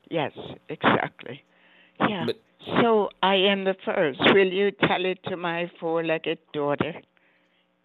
Yes, 0.10 0.32
exactly. 0.70 1.44
Yeah. 2.00 2.26
But 2.26 2.40
So 2.82 3.10
I 3.24 3.36
am 3.36 3.64
the 3.64 3.76
first. 3.86 4.20
Will 4.34 4.52
you 4.52 4.72
tell 4.72 5.06
it 5.06 5.20
to 5.26 5.38
my 5.38 5.72
four-legged 5.80 6.40
daughter? 6.54 6.94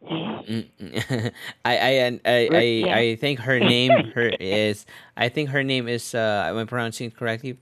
I 0.05 1.33
I 1.65 2.21
I 2.25 2.49
I 2.53 2.63
yeah. 2.63 2.97
I 2.97 3.17
think 3.17 3.39
her 3.41 3.61
name 3.61 3.93
her 4.15 4.31
is 4.41 4.87
I 5.17 5.29
think 5.29 5.51
her 5.51 5.63
name 5.63 5.89
is 5.89 6.15
uh 6.15 6.47
am 6.49 6.59
I 6.59 6.65
pronouncing 6.65 7.09
it 7.09 7.17
correctly? 7.17 7.59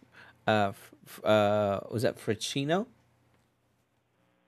Uh 0.47 0.73
uh 1.25 1.81
was 1.91 2.03
that 2.03 2.19
Frachino? 2.19 2.87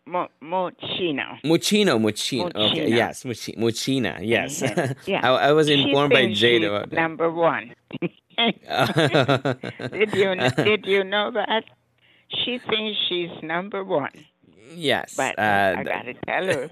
Mo- 0.06 0.28
Mochino. 0.42 1.38
Muchino, 1.44 1.98
Muchino. 2.00 2.50
Okay, 2.54 2.88
yes, 2.90 3.24
Muchi, 3.24 3.56
Muchina. 3.56 4.18
Yes, 4.20 4.62
Uh-huh. 4.62 4.94
Yeah. 5.06 5.20
I, 5.32 5.48
I 5.48 5.52
was 5.52 5.68
informed 5.68 6.12
by 6.12 6.32
Jade 6.32 6.64
about 6.64 6.90
that. 6.90 6.96
number 6.96 7.30
one. 7.30 7.74
did 8.36 10.14
you 10.14 10.34
did 10.64 10.86
you 10.86 11.04
know 11.04 11.30
that? 11.32 11.64
She 12.44 12.58
thinks 12.58 12.98
she's 13.08 13.30
number 13.42 13.84
one, 13.84 14.24
yes. 14.74 15.14
but 15.16 15.38
Uh, 15.38 15.74
I 15.78 15.84
gotta 15.84 16.14
tell 16.26 16.46
her. 16.46 16.68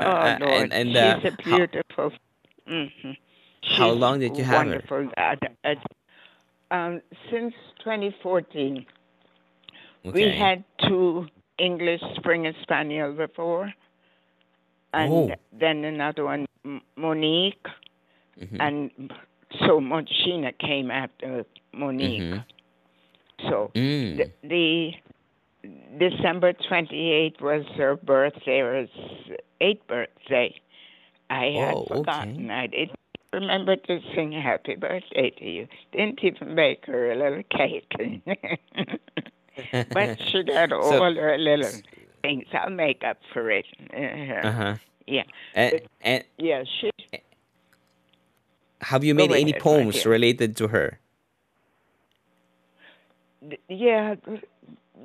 oh 0.00 0.04
uh, 0.04 0.36
Lord, 0.40 0.72
and 0.72 0.72
and 0.72 0.88
she's 0.90 1.24
uh, 1.24 1.28
a 1.28 1.30
how 1.30 1.56
beautiful. 1.56 2.12
hmm 2.66 3.10
how 3.62 3.90
long 3.90 4.18
did 4.20 4.36
you 4.36 4.44
have 4.44 4.66
her? 4.66 4.82
wonderful. 4.88 5.08
Uh, 5.16 5.36
uh, 5.64 6.74
um, 6.74 7.00
since 7.30 7.54
2014, 7.84 8.86
we 10.04 10.22
had 10.30 10.64
two 10.88 11.26
English 11.58 12.00
Springer 12.16 12.52
Spaniel 12.62 13.12
before, 13.12 13.72
and 14.92 15.12
Oh. 15.12 15.30
then 15.52 15.84
another 15.84 16.24
one, 16.24 16.46
Monique, 16.96 17.66
Mm-hmm. 18.40 18.60
and 18.60 18.90
so 19.66 19.80
Monchina 19.80 20.56
came 20.58 20.90
after 20.90 21.44
Monique. 21.72 22.22
Mm-hmm. 22.22 23.48
So 23.48 23.70
Mm. 23.74 24.16
the, 24.16 24.30
the 24.48 24.94
December 25.98 26.52
28th 26.54 27.40
was 27.40 27.64
her 27.76 27.96
birthday, 27.96 28.84
s- 28.84 29.36
eighth 29.60 29.86
birthday. 29.86 30.54
I 31.28 31.44
had 31.50 31.74
Oh, 31.74 31.84
forgotten. 31.86 32.46
okay. 32.50 32.54
I 32.54 32.66
didn't 32.66 32.98
remember 33.32 33.76
to 33.76 34.00
sing 34.14 34.32
happy 34.32 34.76
birthday 34.76 35.30
to 35.30 35.44
you. 35.44 35.68
Didn't 35.92 36.22
even 36.24 36.54
make 36.54 36.86
her 36.86 37.12
a 37.12 37.16
little 37.16 37.42
cake. 37.50 37.92
but 39.92 40.20
she 40.20 40.42
got 40.42 40.72
all 40.72 40.90
So, 40.90 41.02
her 41.14 41.38
little 41.38 41.70
things. 42.22 42.46
I'll 42.52 42.70
make 42.70 43.02
up 43.04 43.18
for 43.32 43.50
it. 43.50 43.66
Uh, 43.92 44.46
uh-huh. 44.48 44.74
yeah. 45.06 45.22
And, 45.54 45.80
and 46.02 46.24
Yeah, 46.38 46.64
she. 46.80 46.90
have 48.82 49.04
you 49.04 49.14
made 49.14 49.32
any 49.32 49.50
ahead, 49.52 49.62
poems 49.62 50.02
dear. 50.02 50.12
related 50.12 50.56
to 50.58 50.68
her? 50.68 50.98
Yeah, 53.68 54.16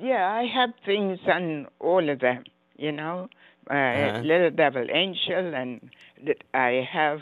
yeah, 0.02 0.30
I 0.30 0.46
have 0.46 0.72
things 0.86 1.20
on 1.26 1.68
all 1.80 2.10
of 2.10 2.20
them, 2.20 2.44
you 2.78 2.92
know. 2.92 3.30
Uh, 3.70 3.74
Uh-huh. 3.74 4.20
Little 4.22 4.52
Devil 4.52 4.88
Angel, 4.92 5.56
and 5.56 5.90
that 6.26 6.44
I 6.54 6.88
have, 6.92 7.22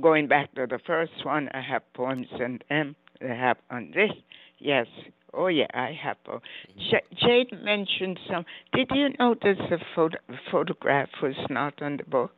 going 0.00 0.28
back 0.28 0.54
to 0.54 0.66
the 0.66 0.78
first 0.78 1.24
one, 1.24 1.48
I 1.52 1.60
have 1.60 1.82
poems 1.94 2.28
on 2.32 2.60
them. 2.70 2.96
I 3.20 3.34
have 3.34 3.58
on 3.70 3.90
this. 3.94 4.12
Yes. 4.58 4.86
Oh, 5.34 5.46
yeah, 5.46 5.66
I 5.72 5.92
have. 6.02 6.18
J- 6.76 7.02
Jade 7.16 7.52
mentioned 7.62 8.18
some. 8.28 8.44
Did 8.74 8.90
you 8.92 9.08
notice 9.18 9.58
the 9.70 9.78
photo- 9.94 10.18
photograph 10.50 11.08
was 11.22 11.36
not 11.48 11.80
on 11.80 11.96
the 11.96 12.04
book? 12.04 12.32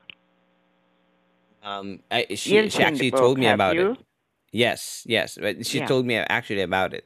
Um, 1.63 2.01
I, 2.11 2.27
she 2.35 2.55
You've 2.57 2.73
she 2.73 2.83
actually 2.83 3.11
book, 3.11 3.21
told 3.21 3.39
me 3.39 3.47
about 3.47 3.75
you? 3.75 3.93
it. 3.93 3.99
Yes, 4.53 5.03
yes. 5.09 5.39
But 5.41 5.67
she 5.67 5.79
Yeah. 5.79 5.87
told 5.87 6.07
me 6.07 6.17
actually 6.17 6.61
about 6.63 6.95
it. 6.95 7.05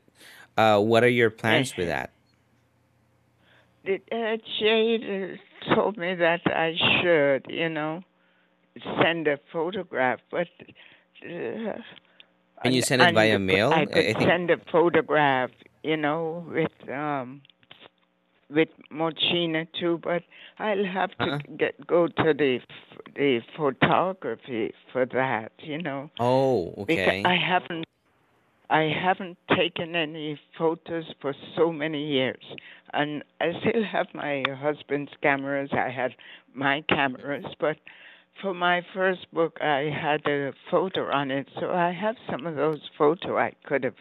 Uh, 0.56 0.80
what 0.80 1.04
are 1.04 1.08
your 1.08 1.30
plans 1.30 1.74
with 1.76 1.86
that? 1.88 2.10
Did, 3.86 4.02
uh, 4.12 4.36
Jade 4.58 5.38
uh, 5.70 5.74
told 5.74 5.96
me 5.96 6.14
that 6.16 6.40
I 6.46 6.74
should, 6.76 7.46
you 7.48 7.68
know, 7.68 8.02
send 9.00 9.26
a 9.28 9.38
photograph, 9.52 10.20
but 10.30 10.48
uh, 11.24 11.78
Can 12.62 12.72
you 12.72 12.82
send 12.82 13.00
it 13.02 13.06
and 13.06 13.14
via 13.14 13.38
mail? 13.38 13.70
I 13.72 13.82
I- 13.82 13.86
could 13.86 14.04
I 14.04 14.12
think- 14.14 14.28
send 14.28 14.50
a 14.50 14.58
photograph, 14.70 15.50
you 15.88 15.96
know, 15.96 16.44
with 16.48 16.88
um 16.90 17.42
with 18.50 18.68
Mochina 18.92 19.66
too, 19.78 19.98
but 20.02 20.22
I'll 20.58 20.84
have 20.84 21.10
to 21.20 21.30
Uh-uh. 21.30 21.38
get 21.58 21.86
go 21.86 22.06
to 22.08 22.34
the 22.34 22.58
f- 22.68 23.14
the 23.14 23.40
photography 23.56 24.72
for 24.92 25.06
that, 25.06 25.52
you 25.58 25.82
know. 25.82 26.10
Oh, 26.18 26.74
Because 26.86 27.14
okay. 27.16 27.24
I 27.24 27.36
haven't 27.36 27.84
I 28.70 28.82
haven't 29.02 29.38
taken 29.56 29.94
any 29.96 30.38
photos 30.58 31.04
for 31.20 31.34
so 31.56 31.72
many 31.72 32.06
years. 32.06 32.44
And 32.92 33.22
I 33.40 33.52
still 33.60 33.84
have 33.84 34.06
my 34.14 34.44
husband's 34.60 35.12
cameras. 35.22 35.70
I 35.72 35.90
had 35.90 36.14
my 36.54 36.82
cameras, 36.88 37.44
but 37.60 37.76
for 38.40 38.54
my 38.54 38.82
first 38.94 39.26
book 39.32 39.58
I 39.60 39.90
had 39.90 40.26
a 40.26 40.52
photo 40.70 41.10
on 41.12 41.30
it, 41.30 41.48
so 41.60 41.70
I 41.72 41.92
have 41.92 42.16
some 42.30 42.46
of 42.46 42.56
those 42.56 42.80
photo 42.98 43.38
I 43.38 43.52
could 43.64 43.84
have 43.84 43.96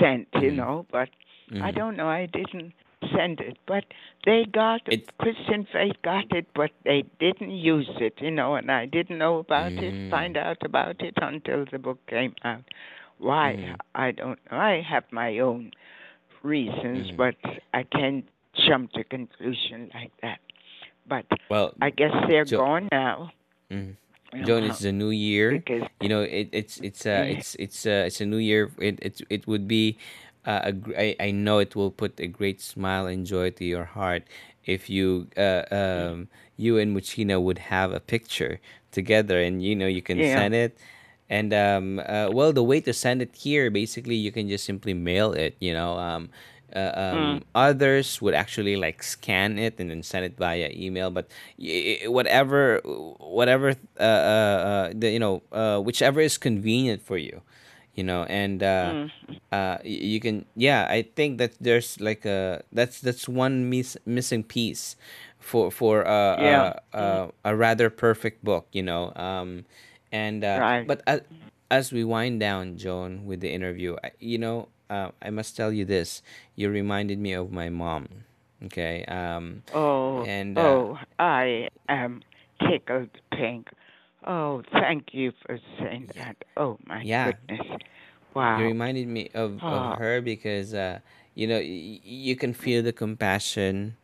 sent, 0.00 0.28
you 0.34 0.50
Mhm. 0.52 0.56
know, 0.56 0.86
but 0.90 1.08
I 1.52 1.70
Mhm. 1.70 1.74
don't 1.74 1.96
know, 1.96 2.08
I 2.08 2.26
didn't 2.26 2.72
send 3.14 3.40
it. 3.40 3.56
But 3.66 3.84
they 4.24 4.44
got 4.44 4.82
It- 4.86 5.16
Christian 5.18 5.64
Faith 5.64 5.96
got 6.02 6.30
it, 6.32 6.46
but 6.54 6.70
they 6.84 7.02
didn't 7.18 7.52
use 7.52 7.88
it, 8.00 8.20
you 8.20 8.30
know, 8.30 8.56
and 8.56 8.70
I 8.70 8.86
didn't 8.86 9.18
know 9.18 9.38
about 9.38 9.72
Mm. 9.72 9.82
it, 9.82 10.10
find 10.10 10.36
out 10.36 10.62
about 10.62 11.00
it 11.02 11.14
until 11.22 11.64
the 11.64 11.78
book 11.78 11.98
came 12.06 12.34
out. 12.44 12.64
Why? 13.18 13.56
Mhm. 13.56 13.76
I 13.94 14.10
don't 14.12 14.38
know. 14.50 14.58
I 14.58 14.80
have 14.80 15.04
my 15.10 15.38
own 15.38 15.72
reasons, 16.42 17.10
Mhm. 17.10 17.16
but 17.16 17.36
I 17.72 17.82
can't 17.84 18.24
jump 18.54 18.92
to 18.92 19.04
conclusion 19.04 19.90
like 19.94 20.12
that. 20.22 20.40
But 21.06 21.26
Well, 21.48 21.74
I 21.80 21.90
guess 21.90 22.12
they're 22.28 22.44
Jo- 22.44 22.58
gone 22.58 22.88
now. 22.92 23.32
mhm. 23.70 23.96
Joan, 24.40 24.64
know, 24.64 24.64
it's 24.64 24.78
the 24.80 24.92
new 24.92 25.10
year. 25.10 25.62
You 26.00 26.08
know, 26.08 26.22
it, 26.22 26.48
it's 26.52 26.78
it's 26.80 27.06
uh, 27.06 27.24
it's 27.28 27.54
it's 27.56 27.86
uh, 27.86 28.04
it's 28.06 28.20
a 28.20 28.26
new 28.26 28.36
year. 28.38 28.70
It 28.78 28.98
it 29.02 29.20
it 29.30 29.46
would 29.46 29.66
be, 29.68 29.98
uh, 30.46 30.72
a 30.72 30.72
I, 30.98 31.16
I 31.28 31.30
know 31.30 31.58
it 31.58 31.74
will 31.74 31.90
put 31.90 32.18
a 32.20 32.26
great 32.26 32.60
smile 32.60 33.06
and 33.06 33.26
joy 33.26 33.50
to 33.52 33.64
your 33.64 33.84
heart 33.84 34.24
if 34.64 34.88
you 34.90 35.28
uh, 35.36 35.64
um 35.70 36.28
you 36.56 36.78
and 36.78 36.94
Muchina 36.96 37.40
would 37.42 37.58
have 37.72 37.92
a 37.92 38.00
picture 38.00 38.60
together, 38.92 39.40
and 39.40 39.62
you 39.62 39.74
know 39.76 39.86
you 39.86 40.02
can 40.02 40.22
Yeah. 40.22 40.24
send 40.24 40.54
it. 40.54 40.78
And 41.28 41.52
um, 41.52 41.98
uh, 42.00 42.30
well, 42.30 42.52
the 42.52 42.62
way 42.62 42.80
to 42.80 42.92
send 42.92 43.22
it 43.22 43.34
here, 43.36 43.70
basically, 43.70 44.14
you 44.16 44.32
can 44.32 44.48
just 44.48 44.64
simply 44.64 44.94
mail 44.94 45.32
it. 45.32 45.56
You 45.60 45.72
know, 45.74 45.98
um, 45.98 46.30
uh, 46.74 46.92
um, 46.94 47.42
others 47.54 48.20
would 48.20 48.34
actually 48.34 48.76
like 48.76 49.02
scan 49.02 49.58
it 49.58 49.78
and 49.78 49.90
then 49.90 50.02
send 50.02 50.24
it 50.24 50.36
via 50.36 50.70
email. 50.72 51.10
But 51.10 51.30
y- 51.58 52.00
whatever, 52.06 52.80
whatever, 52.84 53.70
uh, 53.98 54.02
uh, 54.02 54.04
uh, 54.04 54.92
the, 54.94 55.10
you 55.10 55.18
know, 55.18 55.42
uh, 55.52 55.78
whichever 55.80 56.20
is 56.20 56.36
convenient 56.38 57.02
for 57.02 57.16
you, 57.18 57.42
you 57.94 58.04
know, 58.04 58.24
and 58.24 58.62
uh, 58.62 58.94
uh, 59.52 59.78
you 59.84 60.20
can, 60.20 60.44
yeah, 60.56 60.86
I 60.88 61.02
think 61.02 61.38
that 61.38 61.52
there's 61.60 62.00
like 62.00 62.24
a 62.24 62.62
that's 62.72 63.00
that's 63.00 63.28
one 63.28 63.68
miss, 63.70 63.96
missing 64.06 64.42
piece 64.42 64.96
for 65.38 65.70
for 65.70 66.06
uh, 66.06 66.10
Yeah. 66.36 66.70
uh, 66.92 66.96
uh, 66.96 67.30
a 67.44 67.56
rather 67.56 67.90
perfect 67.90 68.44
book, 68.44 68.66
you 68.72 68.82
know. 68.82 69.12
Um, 69.16 69.64
and 70.12 70.44
uh, 70.44 70.60
Right. 70.60 70.86
but 70.86 71.02
as, 71.06 71.22
as 71.70 71.92
we 71.92 72.04
wind 72.04 72.40
down, 72.40 72.76
Joan, 72.76 73.24
with 73.26 73.40
the 73.40 73.50
interview, 73.52 73.96
you 74.18 74.38
know, 74.38 74.68
uh, 74.90 75.10
I 75.22 75.30
must 75.30 75.56
tell 75.56 75.72
you 75.72 75.84
this: 75.84 76.22
you 76.54 76.70
reminded 76.70 77.18
me 77.18 77.32
of 77.32 77.50
my 77.52 77.68
mom. 77.68 78.08
Okay. 78.66 79.04
Um, 79.06 79.62
oh 79.72 80.24
and, 80.24 80.58
uh, 80.58 80.78
oh 80.88 80.98
I 81.18 81.68
am 81.88 82.22
tickled 82.68 83.10
pink. 83.32 83.68
Oh, 84.26 84.62
thank 84.72 85.12
you 85.12 85.32
for 85.46 85.58
saying 85.78 86.10
that. 86.16 86.36
Oh 86.56 86.78
my 86.86 87.04
Yeah. 87.04 87.24
goodness. 87.24 87.66
Wow. 88.34 88.58
You 88.58 88.64
reminded 88.64 89.08
me 89.08 89.30
of, 89.34 89.62
Ah. 89.62 89.92
of 89.92 89.98
her 89.98 90.20
because 90.20 90.74
uh, 90.74 91.00
you 91.34 91.46
know 91.46 91.58
y- 91.58 92.00
you 92.02 92.36
can 92.36 92.52
feel 92.54 92.82
the 92.82 92.92
compassion 92.92 93.96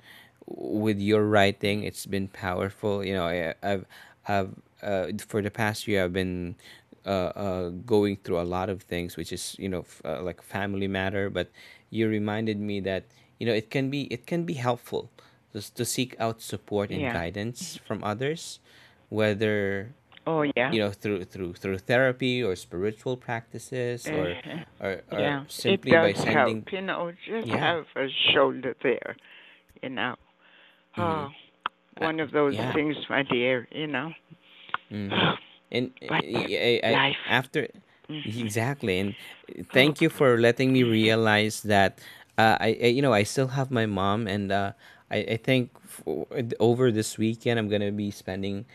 with 0.46 0.98
your 1.00 1.24
writing. 1.24 1.82
It's 1.84 2.06
been 2.06 2.28
powerful. 2.28 3.04
You 3.04 3.14
know, 3.14 3.26
I, 3.26 3.54
I've 3.62 3.86
I've 4.26 4.54
uh, 4.82 5.08
for 5.26 5.42
the 5.42 5.50
past 5.50 5.86
year 5.88 6.04
I've 6.04 6.12
been 6.12 6.56
going 7.86 8.16
through 8.24 8.40
a 8.40 8.48
lot 8.48 8.68
of 8.68 8.82
things, 8.82 9.16
which 9.16 9.32
is 9.32 9.54
you 9.58 9.68
know 9.68 9.80
f- 9.80 10.02
uh, 10.04 10.22
like 10.22 10.42
family 10.42 10.88
matter. 10.88 11.30
But 11.30 11.50
you 11.90 12.08
reminded 12.08 12.58
me 12.58 12.80
that 12.80 13.04
you 13.38 13.46
know 13.46 13.52
it 13.54 13.70
can 13.70 13.90
be 13.90 14.02
it 14.12 14.26
can 14.26 14.44
be 14.44 14.54
helpful 14.54 15.10
just 15.52 15.76
to 15.76 15.84
seek 15.84 16.16
out 16.18 16.40
support 16.42 16.90
and 16.90 17.00
Yeah. 17.00 17.12
guidance 17.12 17.78
from 17.86 18.02
others, 18.02 18.58
whether 19.08 19.92
oh 20.26 20.42
yeah. 20.56 20.72
you 20.72 20.80
know 20.80 20.90
through 20.90 21.24
through 21.24 21.52
through 21.54 21.78
therapy 21.78 22.42
or 22.42 22.56
spiritual 22.56 23.16
practices 23.16 24.06
or 24.08 24.32
Uh-huh. 24.34 24.64
or, 24.80 24.92
or 25.12 25.20
yeah, 25.20 25.44
simply 25.48 25.92
it 25.92 26.00
by 26.00 26.12
sending 26.14 26.64
help. 26.64 26.72
You 26.72 26.80
know, 26.82 27.12
just 27.26 27.46
Yeah. 27.46 27.58
have 27.58 27.86
a 27.96 28.08
shoulder 28.32 28.74
there. 28.82 29.16
You 29.82 29.90
know, 29.90 30.16
Mhm. 30.96 31.04
oh, 31.04 31.30
Uh, 32.00 32.06
one 32.06 32.18
of 32.18 32.30
those 32.32 32.56
yeah. 32.56 32.72
things, 32.72 32.96
my 33.08 33.22
dear. 33.22 33.68
You 33.70 33.86
know. 33.86 34.12
Mhm. 34.90 35.10
and 35.74 35.90
But 36.08 36.24
I, 36.24 36.80
I, 36.84 37.16
after 37.28 37.68
Mhm. 38.08 38.24
exactly 38.44 38.98
and 39.00 39.14
thank 39.72 40.00
you 40.00 40.08
for 40.08 40.38
letting 40.38 40.72
me 40.72 40.82
realize 40.84 41.62
that 41.64 41.98
uh, 42.38 42.56
I, 42.60 42.76
I 42.82 42.86
you 42.94 43.02
know 43.02 43.12
I 43.12 43.24
still 43.24 43.48
have 43.58 43.70
my 43.70 43.86
mom 43.86 44.26
and 44.28 44.52
uh, 44.52 44.72
I, 45.10 45.18
I 45.34 45.36
think 45.36 45.70
for, 45.86 46.26
over 46.60 46.92
this 46.92 47.18
weekend 47.18 47.58
I'm 47.58 47.68
gonna 47.68 47.92
be 47.92 48.10
spending 48.10 48.66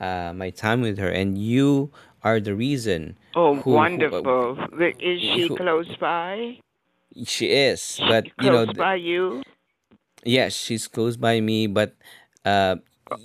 uh, 0.00 0.32
my 0.36 0.50
time 0.50 0.80
with 0.80 0.98
her 0.98 1.10
and 1.10 1.38
you 1.38 1.90
are 2.22 2.40
the 2.40 2.54
reason 2.54 3.18
Oh, 3.34 3.56
who- 3.56 3.62
who- 3.62 3.74
wonderful. 3.74 4.58
Is 5.00 5.20
she 5.20 5.48
who- 5.48 5.56
close 5.56 5.90
by? 6.00 6.58
she 7.26 7.46
is 7.50 7.98
She 7.98 8.02
but 8.06 8.26
you 8.40 8.50
know 8.50 8.66
by 8.66 8.94
you? 8.96 9.42
Yes, 10.24 10.54
she's 10.56 10.88
close 10.88 11.16
by 11.16 11.40
me, 11.40 11.66
but 11.66 11.94
uh, 12.44 12.76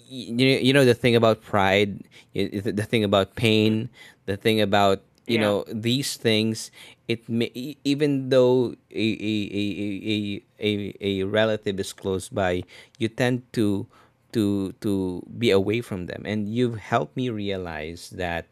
you 0.07 0.47
you 0.47 0.73
know 0.73 0.86
the 0.86 0.93
thing 0.93 1.15
about 1.15 1.41
pride, 1.41 2.03
the 2.34 2.86
thing 2.88 3.03
about 3.03 3.36
pain, 3.36 3.89
the 4.25 4.38
thing 4.38 4.61
about 4.61 5.01
you 5.27 5.38
Yeah. 5.38 5.39
know 5.39 5.63
these 5.71 6.15
things. 6.17 6.71
It 7.07 7.27
may, 7.30 7.51
even 7.84 8.30
though 8.30 8.75
a 8.91 9.07
a, 9.17 9.36
a, 9.51 9.65
a, 9.82 10.43
a, 10.59 10.69
a 10.69 10.71
a 11.01 11.23
relative 11.25 11.80
is 11.80 11.93
close 11.93 12.30
by, 12.30 12.63
you 12.97 13.07
tend 13.09 13.43
to 13.53 13.88
to 14.34 14.73
to 14.82 15.23
be 15.38 15.51
away 15.51 15.82
from 15.82 16.05
them, 16.07 16.23
and 16.25 16.47
you've 16.49 16.77
helped 16.77 17.15
me 17.17 17.30
realize 17.30 18.09
that 18.11 18.47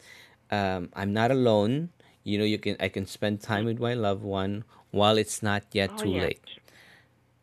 um, 0.51 0.89
I'm 0.93 1.13
not 1.13 1.31
alone. 1.31 1.89
You 2.23 2.37
know, 2.39 2.45
you 2.45 2.57
can 2.59 2.75
I 2.79 2.89
can 2.89 3.05
spend 3.05 3.41
time 3.41 3.65
with 3.65 3.79
my 3.79 3.93
loved 3.93 4.23
one 4.23 4.63
while 4.91 5.17
it's 5.17 5.41
not 5.43 5.63
yet 5.73 5.97
Oh, 5.97 6.03
too 6.03 6.13
yeah. 6.13 6.29
late. 6.29 6.41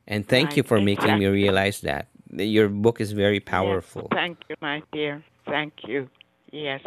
And 0.06 0.26
thank 0.26 0.56
you 0.56 0.62
for 0.62 0.80
making 0.80 1.18
me 1.18 1.26
realize 1.26 1.80
that 1.80 2.08
your 2.42 2.68
book 2.68 3.00
is 3.00 3.12
very 3.12 3.36
Yes. 3.36 3.44
powerful. 3.46 4.08
Thank 4.12 4.38
you, 4.48 4.56
my 4.60 4.82
dear. 4.92 5.22
Thank 5.46 5.72
you. 5.86 6.08
Yes. 6.50 6.80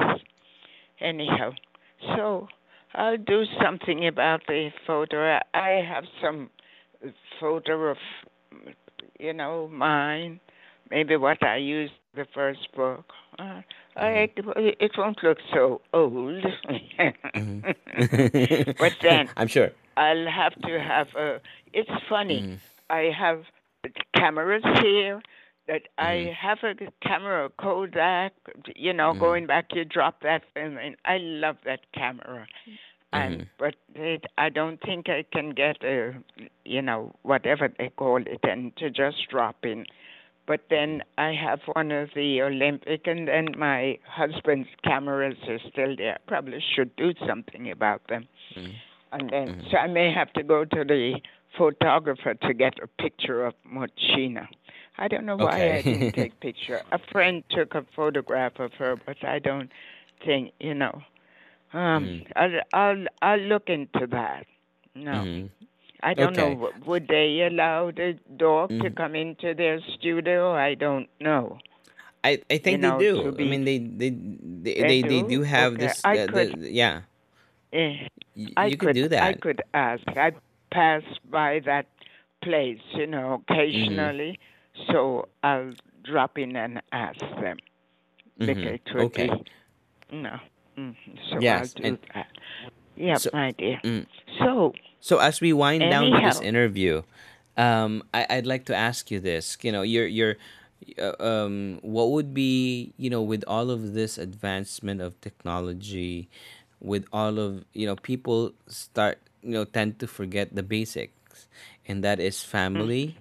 Anyhow, 1.00 1.54
so 2.16 2.48
I'll 2.94 3.18
do 3.18 3.46
something 3.62 4.08
about 4.08 4.42
the 4.48 4.72
photo. 4.86 5.40
I 5.54 5.70
have 5.88 6.06
some 6.22 6.50
photo 7.40 7.92
of, 7.92 7.98
you 9.20 9.34
know, 9.34 9.68
mine. 9.68 10.40
Maybe 10.90 11.18
what 11.18 11.44
I 11.44 11.58
used 11.58 11.94
the 12.16 12.26
first 12.34 12.68
book. 12.76 13.06
Uh, 13.38 13.62
I, 13.96 14.30
mm-hmm. 14.36 14.52
it 14.80 14.92
won't 14.98 15.22
look 15.24 15.38
so 15.54 15.82
old. 15.94 16.44
Mm-hmm. 17.36 18.72
but 18.80 18.94
then 19.02 19.30
I'm 19.38 19.48
sure. 19.48 19.72
I'll 19.98 20.28
have 20.30 20.56
to 20.62 20.80
have 20.80 21.08
a. 21.16 21.40
It's 21.74 21.90
funny. 22.10 22.42
Mm. 22.42 22.58
I 22.90 23.12
have 23.18 23.44
cameras 24.16 24.64
here. 24.82 25.22
That 25.68 25.82
I 25.98 26.04
mm-hmm. 26.04 26.48
have 26.48 26.60
a 26.64 27.06
camera 27.06 27.50
Kodak. 27.60 28.32
You 28.76 28.94
know, 28.94 29.12
mm-hmm. 29.12 29.20
going 29.20 29.48
back, 29.48 29.66
you 29.74 29.84
drop 29.84 30.22
that 30.22 30.44
film, 30.54 30.78
and 30.78 30.96
I 31.04 31.18
love 31.18 31.58
that 31.66 31.82
camera. 31.94 32.48
Mm-hmm. 32.70 32.76
And 33.14 33.48
but 33.58 33.76
it, 33.96 34.26
I 34.38 34.50
don't 34.50 34.82
think 34.82 35.10
I 35.10 35.26
can 35.32 35.52
get 35.52 35.84
a, 35.84 36.14
you 36.66 36.82
know, 36.82 37.16
whatever 37.24 37.70
they 37.78 37.90
call 37.90 38.22
it, 38.22 38.40
and 38.44 38.76
to 38.78 38.90
just 38.90 39.30
drop 39.30 39.58
in. 39.64 39.86
But 40.46 40.62
then 40.70 41.04
I 41.18 41.34
have 41.34 41.60
one 41.74 41.92
of 41.92 42.10
the 42.16 42.42
Olympic, 42.42 43.06
and 43.06 43.28
then 43.28 43.48
my 43.58 44.00
husband's 44.08 44.70
cameras 44.86 45.36
are 45.50 45.60
still 45.70 45.96
there. 45.98 46.20
Probably 46.28 46.64
should 46.76 46.96
do 46.96 47.14
something 47.28 47.70
about 47.70 48.08
them. 48.08 48.28
And 49.12 49.30
then, 49.30 49.64
so 49.70 49.78
I 49.78 49.88
may 49.88 50.14
have 50.14 50.32
to 50.34 50.44
go 50.44 50.64
to 50.64 50.84
the 50.86 51.16
photographer 51.58 52.34
to 52.36 52.54
get 52.54 52.74
a 52.82 52.88
picture 53.02 53.46
of 53.46 53.54
Mochina. 53.66 54.48
I 54.98 55.08
don't 55.08 55.26
know 55.26 55.38
why 55.38 55.74
I 55.76 55.82
Okay. 55.82 55.82
didn't 55.82 56.14
take 56.16 56.40
picture. 56.40 56.82
A 56.92 57.00
friend 57.12 57.44
took 57.50 57.76
a 57.76 57.84
photograph 57.96 58.60
of 58.60 58.74
her, 58.74 58.96
but 59.06 59.24
I 59.24 59.40
don't 59.40 59.72
think, 60.26 60.54
you 60.60 60.74
know. 60.74 61.02
Um, 61.74 62.24
I'll, 62.36 62.60
I'll, 62.74 63.06
I'll 63.22 63.40
look 63.40 63.70
into 63.70 64.08
that. 64.08 64.46
No. 64.96 65.28
Mhm. 65.28 65.50
I 66.04 66.14
don't 66.14 66.36
know. 66.36 66.52
Okay. 66.52 66.56
w- 66.56 66.74
Would 66.86 67.08
they 67.08 67.42
allow 67.42 67.92
the 67.92 68.18
dog 68.38 68.72
to 68.82 68.90
come 68.90 69.16
into 69.16 69.54
their 69.54 69.80
studio? 69.82 70.54
I 70.54 70.76
don't 70.76 71.08
know. 71.20 71.58
I, 72.24 72.42
I 72.50 72.58
think 72.58 72.82
know, 72.82 72.98
they 73.00 73.06
do. 73.06 73.36
I 73.40 73.44
mean, 73.44 73.64
they 73.66 73.78
they 73.80 74.10
they 74.10 74.74
They 74.76 74.84
they, 74.84 75.02
they 75.02 75.22
do? 75.22 75.28
do 75.30 75.42
have 75.44 75.74
Okay, 75.74 75.86
this. 75.86 76.04
I 76.04 76.18
uh, 76.18 76.28
could- 76.28 76.62
the, 76.62 76.70
yeah, 76.72 77.02
Eh, 77.74 78.08
y- 78.36 78.54
I 78.58 78.70
you 78.70 78.78
could, 78.78 78.88
could 78.88 78.96
do 78.96 79.08
that. 79.10 79.24
I 79.24 79.34
could 79.34 79.62
ask. 79.74 80.04
I 80.16 80.32
pass 80.72 81.04
by 81.30 81.60
that 81.66 81.88
place, 82.42 82.80
you 82.94 83.08
know, 83.08 83.42
occasionally, 83.50 84.40
so 84.92 85.28
I'll 85.44 85.74
drop 86.04 86.38
in 86.38 86.56
and 86.56 86.82
ask 86.92 87.20
them. 87.42 87.58
Mhm. 88.40 88.80
Okay. 88.96 89.28
be, 89.30 90.16
no. 90.22 90.40
hmm 90.76 90.92
So 91.30 91.40
Yes, 91.42 91.74
I'll 91.76 91.92
do 91.92 91.98
that. 92.14 92.28
Yeah, 92.96 93.16
So- 93.18 93.30
my 93.34 93.52
dear. 93.52 93.80
Mm. 93.84 94.06
So, 94.40 94.74
So 95.00 95.18
as 95.20 95.42
we 95.42 95.54
wind 95.54 95.82
down 95.82 96.12
this 96.12 96.42
interview, 96.42 97.04
um, 97.56 98.04
I, 98.14 98.26
I'd 98.30 98.46
like 98.46 98.66
to 98.66 98.76
ask 98.76 99.10
you 99.12 99.20
this. 99.20 99.58
You 99.62 99.72
know, 99.72 99.82
you're 99.82 100.08
you're, 100.08 100.36
uh, 101.00 101.16
um, 101.22 101.80
what 101.82 102.10
would 102.12 102.34
be 102.34 102.94
you 102.98 103.10
know 103.10 103.22
with 103.22 103.44
all 103.48 103.70
of 103.70 103.94
this 103.94 104.18
advancement 104.18 105.02
of 105.02 105.20
technology, 105.22 106.30
with 106.82 107.06
all 107.14 107.38
of 107.40 107.66
you 107.74 107.86
know 107.88 107.96
people 107.96 108.54
start 108.68 109.18
you 109.44 109.52
know 109.52 109.66
tend 109.66 110.00
to 110.00 110.08
forget 110.08 110.54
the 110.56 110.64
basics, 110.64 111.48
and 111.88 112.04
that 112.04 112.20
is 112.20 112.44
family, 112.44 113.18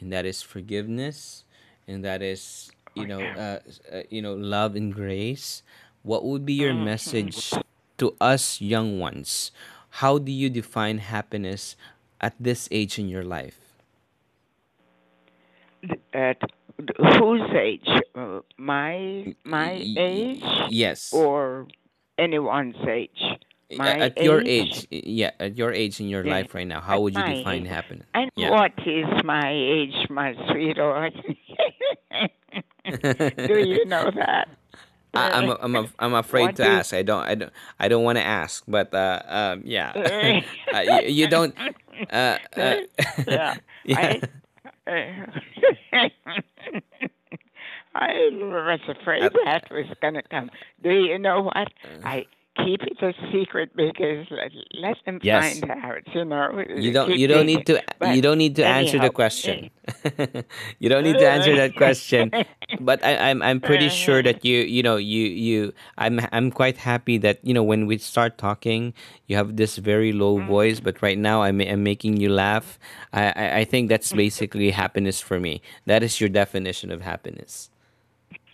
and 0.00 0.12
that 0.12 0.26
is 0.26 0.42
forgiveness, 0.42 1.44
and 1.86 2.04
that 2.04 2.22
is 2.22 2.72
you 2.94 3.06
know 3.06 3.30
uh, 3.36 3.60
uh, 3.92 4.02
you 4.10 4.22
know 4.22 4.34
love 4.34 4.76
and 4.76 4.94
grace. 4.94 5.62
What 6.02 6.24
would 6.24 6.44
be 6.44 6.54
your 6.54 6.74
message 6.74 7.52
to 7.98 8.16
us 8.20 8.60
young 8.60 8.98
ones? 8.98 9.52
How 10.02 10.18
do 10.18 10.32
you 10.32 10.50
define 10.50 10.98
happiness 10.98 11.76
at 12.20 12.34
this 12.40 12.68
age 12.70 12.98
in 12.98 13.08
your 13.08 13.24
life? 13.24 13.58
at 16.12 16.38
whose 17.18 17.42
age? 17.54 17.88
Uh, 18.14 18.40
my 18.58 19.26
my 19.44 19.86
age 19.96 20.42
Yes. 20.68 21.12
or 21.12 21.66
anyone's 22.18 22.76
age? 22.88 23.22
My 23.76 23.98
at 23.98 24.22
your 24.22 24.42
age? 24.46 24.46
age, 24.46 24.86
yeah, 24.90 25.30
at 25.40 25.56
your 25.56 25.72
age 25.72 26.00
in 26.00 26.08
your 26.08 26.22
Yeah, 26.22 26.24
life 26.24 26.54
right 26.54 26.66
now, 26.66 26.80
how 26.80 27.00
would 27.00 27.16
you 27.16 27.22
define 27.22 27.64
age. 27.64 27.66
happiness? 27.66 28.06
And 28.14 28.30
Yeah. 28.36 28.50
what 28.50 28.72
is 28.86 29.06
my 29.24 29.50
age, 29.52 30.08
my 30.10 30.34
sweetheart? 30.50 31.14
Do 33.46 33.58
you 33.58 33.84
know 33.84 34.10
that? 34.14 34.48
I, 35.14 35.38
I'm 35.38 35.50
I'm 35.50 35.88
I'm 35.98 36.14
afraid 36.24 36.48
What 36.48 36.56
to 36.56 36.64
ask. 36.64 36.94
I 36.94 37.02
don't 37.02 37.22
I 37.24 37.34
don't 37.34 37.52
I 37.78 37.88
don't 37.88 38.04
want 38.04 38.18
to 38.18 38.24
ask, 38.24 38.64
but 38.66 38.92
uh 38.94 39.22
um 39.26 39.62
yeah, 39.64 40.40
uh, 40.72 40.80
you, 40.80 41.02
you 41.02 41.26
don't 41.26 41.54
uh, 42.10 42.38
uh 42.56 42.76
yeah. 43.26 43.54
yeah. 43.86 43.94
I, 43.94 44.22
I 47.94 48.28
was 48.32 48.80
afraid 48.88 49.30
that 49.44 49.70
was 49.70 49.86
going 50.00 50.14
to 50.14 50.22
come. 50.22 50.50
Do 50.82 50.90
you 50.90 51.18
know 51.18 51.42
what? 51.42 51.68
Uh. 51.84 51.88
I 52.02 52.26
keep 52.56 52.82
it 52.82 53.00
a 53.02 53.12
secret 53.32 53.70
because 53.76 54.26
let, 54.30 54.52
let 54.74 54.96
them 55.06 55.18
Yes. 55.22 55.60
find 55.60 55.70
out. 55.70 56.02
You 56.14 56.24
know, 56.24 56.50
You 56.76 56.92
don't 56.92 57.16
you 57.16 57.26
don't 57.28 57.46
need 57.46 57.66
to 57.66 57.82
but 57.98 58.14
you 58.14 58.22
don't 58.22 58.38
need 58.38 58.56
to 58.56 58.64
answer 58.64 58.98
the 58.98 59.10
question. 59.10 59.70
you 60.78 60.88
don't 60.88 61.04
need 61.04 61.18
to 61.18 61.28
answer 61.28 61.54
that 61.56 61.74
question. 61.74 62.32
But 62.80 63.04
I, 63.04 63.30
I'm 63.30 63.42
I'm 63.42 63.60
pretty 63.60 63.88
sure 63.88 64.22
that 64.22 64.44
you 64.44 64.58
you 64.64 64.82
know 64.82 64.96
you 64.96 65.24
you 65.28 65.72
I'm 65.98 66.20
I'm 66.32 66.50
quite 66.50 66.76
happy 66.78 67.18
that 67.18 67.38
you 67.42 67.52
know 67.54 67.62
when 67.62 67.86
we 67.86 67.98
start 67.98 68.38
talking 68.38 68.94
you 69.26 69.36
have 69.36 69.56
this 69.56 69.76
very 69.76 70.12
low 70.12 70.38
Mm. 70.38 70.46
voice 70.46 70.80
but 70.80 71.02
right 71.02 71.18
now 71.18 71.42
I'm 71.42 71.60
I'm 71.60 71.82
making 71.82 72.16
you 72.16 72.28
laugh. 72.32 72.78
I, 73.12 73.32
I 73.36 73.46
I 73.60 73.64
think 73.64 73.88
that's 73.88 74.12
basically 74.12 74.70
happiness 74.72 75.20
for 75.20 75.38
me. 75.40 75.60
That 75.86 76.02
is 76.02 76.20
your 76.20 76.28
definition 76.30 76.90
of 76.90 77.00
happiness. 77.02 77.70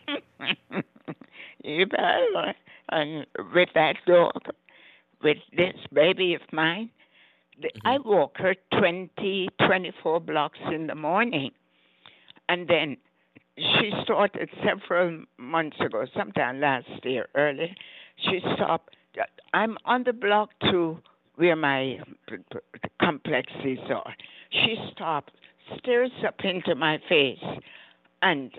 You 1.65 1.87
better. 1.87 2.55
And 2.91 3.27
with 3.55 3.69
that 3.75 3.97
dog, 4.07 4.33
with 5.23 5.39
this 5.57 5.75
baby 5.93 6.35
of 6.35 6.43
mine, 6.53 6.91
I 7.85 7.99
Mm-hmm. 7.99 8.03
walk 8.05 8.37
her 8.39 8.55
20, 8.79 9.49
24 9.67 10.21
blocks 10.21 10.59
in 10.73 10.87
the 10.87 10.95
morning. 10.95 11.51
And 12.49 12.69
then 12.69 12.97
she 13.57 13.93
started 14.05 14.49
several 14.65 15.25
months 15.39 15.77
ago, 15.81 16.07
sometime 16.17 16.61
last 16.61 16.89
year, 17.05 17.29
early. 17.35 17.75
She 18.17 18.41
stopped. 18.55 18.97
I'm 19.53 19.77
on 19.85 20.05
the 20.05 20.13
block 20.13 20.51
to 20.71 20.99
where 21.37 21.57
my 21.57 21.99
complexes 23.01 23.79
are. 23.93 24.15
She 24.51 24.77
stopped, 24.93 25.33
stares 25.79 26.11
up 26.27 26.37
into 26.45 26.75
my 26.75 26.99
face, 27.09 27.43
and 28.23 28.51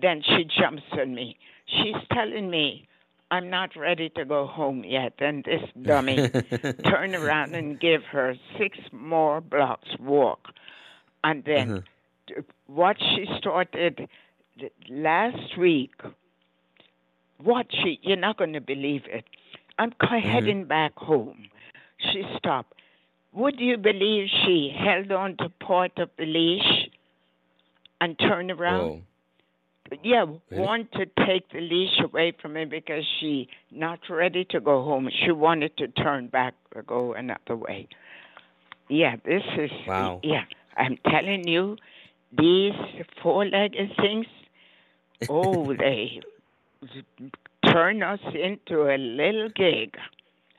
then 0.00 0.22
she 0.24 0.44
jumps 0.44 0.82
on 0.92 1.14
me. 1.14 1.36
She's 1.66 1.96
telling 2.12 2.50
me 2.50 2.86
I'm 3.34 3.50
not 3.50 3.74
ready 3.74 4.10
to 4.10 4.24
go 4.24 4.46
home 4.46 4.84
yet, 4.84 5.14
and 5.18 5.42
this 5.42 5.62
dummy 5.82 6.28
turned 6.88 7.16
around 7.16 7.56
and 7.56 7.80
gave 7.80 8.04
her 8.12 8.36
six 8.56 8.78
more 8.92 9.40
blocks 9.40 9.88
walk, 9.98 10.50
and 11.24 11.42
then 11.44 11.70
uh-huh. 11.72 11.80
t- 12.28 12.34
what 12.68 12.96
she 13.00 13.26
started 13.38 14.08
last 14.88 15.58
week. 15.58 15.94
What 17.42 17.66
she 17.72 17.98
you're 18.02 18.16
not 18.16 18.38
going 18.38 18.52
to 18.52 18.60
believe 18.60 19.02
it. 19.06 19.24
I'm 19.80 19.90
ca- 19.90 20.18
uh-huh. 20.18 20.28
heading 20.28 20.66
back 20.66 20.94
home. 20.94 21.48
She 21.98 22.22
stopped. 22.38 22.74
Would 23.32 23.58
you 23.58 23.76
believe 23.78 24.28
she 24.44 24.72
held 24.78 25.10
on 25.10 25.36
to 25.38 25.48
part 25.48 25.98
of 25.98 26.08
the 26.16 26.26
leash 26.26 26.88
and 28.00 28.16
turned 28.16 28.52
around? 28.52 28.88
Whoa. 28.90 29.02
Yeah, 30.02 30.24
Really? 30.50 30.62
want 30.62 30.92
to 30.92 31.06
take 31.26 31.48
the 31.50 31.60
leash 31.60 31.98
away 32.02 32.32
from 32.40 32.54
me 32.54 32.64
because 32.64 33.04
she 33.20 33.48
not 33.70 34.00
ready 34.08 34.44
to 34.46 34.60
go 34.60 34.82
home. 34.82 35.08
She 35.24 35.30
wanted 35.30 35.76
to 35.78 35.88
turn 35.88 36.28
back 36.28 36.54
or 36.74 36.82
go 36.82 37.12
another 37.12 37.56
way. 37.56 37.88
Yeah, 38.88 39.16
this 39.24 39.42
is 39.58 39.70
Wow. 39.86 40.20
yeah. 40.22 40.44
I'm 40.76 40.98
telling 41.08 41.46
you, 41.46 41.76
these 42.36 42.74
four-legged 43.22 43.96
things. 43.96 44.26
Oh, 45.28 45.72
they 45.74 46.20
turn 47.64 48.02
us 48.02 48.20
into 48.34 48.90
a 48.90 48.98
little 48.98 49.48
gig. 49.48 49.96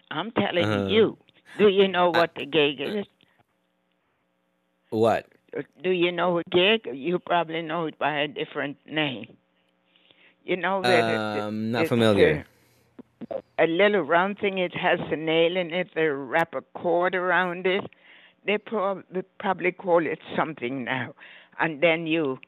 I'm 0.09 0.31
telling 0.31 0.63
Uh-huh. 0.63 0.87
you. 0.87 1.17
Do 1.59 1.67
you 1.67 1.87
know 1.87 2.09
what 2.09 2.33
the 2.35 2.45
gig 2.45 2.81
is? 2.81 3.05
What? 4.89 5.27
Do 5.81 5.89
you 5.89 6.11
know 6.11 6.39
a 6.39 6.43
gig? 6.51 6.87
You 6.93 7.19
probably 7.19 7.61
know 7.61 7.85
it 7.85 7.97
by 7.97 8.19
a 8.19 8.27
different 8.27 8.77
name. 8.85 9.37
You 10.43 10.57
know 10.57 10.81
that 10.81 11.03
Um, 11.43 11.71
not 11.71 11.87
familiar. 11.87 12.45
uh, 13.31 13.39
a 13.57 13.67
little 13.67 14.01
round 14.01 14.37
thing. 14.39 14.57
It 14.57 14.75
has 14.75 14.99
a 15.11 15.15
nail 15.15 15.55
in 15.57 15.73
it. 15.73 15.89
They 15.95 16.07
wrap 16.07 16.53
a 16.53 16.61
cord 16.77 17.15
around 17.15 17.65
it. 17.65 17.83
They 18.45 18.57
prob- 18.57 19.05
they 19.09 19.23
probably 19.39 19.71
call 19.71 20.05
it 20.05 20.19
something 20.35 20.83
now. 20.83 21.15
And 21.57 21.81
then 21.81 22.05
you 22.05 22.39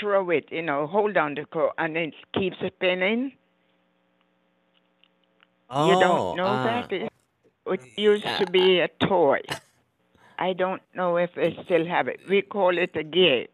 throw 0.00 0.30
it, 0.30 0.50
you 0.50 0.62
know, 0.62 0.86
hold 0.86 1.16
on 1.16 1.34
the 1.34 1.44
cord, 1.46 1.72
and 1.78 1.96
it 1.96 2.14
keeps 2.32 2.56
spinning. 2.66 3.32
You 5.70 5.94
don't 6.00 6.20
Oh, 6.20 6.34
know 6.34 6.46
uh, 6.46 6.64
that? 6.64 6.92
It, 6.92 7.12
it 7.66 7.80
used 7.96 8.26
to 8.38 8.46
be 8.50 8.80
a 8.80 8.88
toy. 8.88 9.40
I 10.44 10.52
don't 10.52 10.82
know 10.94 11.16
if 11.16 11.30
they 11.34 11.50
still 11.64 11.86
have 11.86 12.08
it. 12.08 12.20
We 12.28 12.42
call 12.42 12.76
it 12.78 12.94
a 12.96 13.02
gig, 13.04 13.48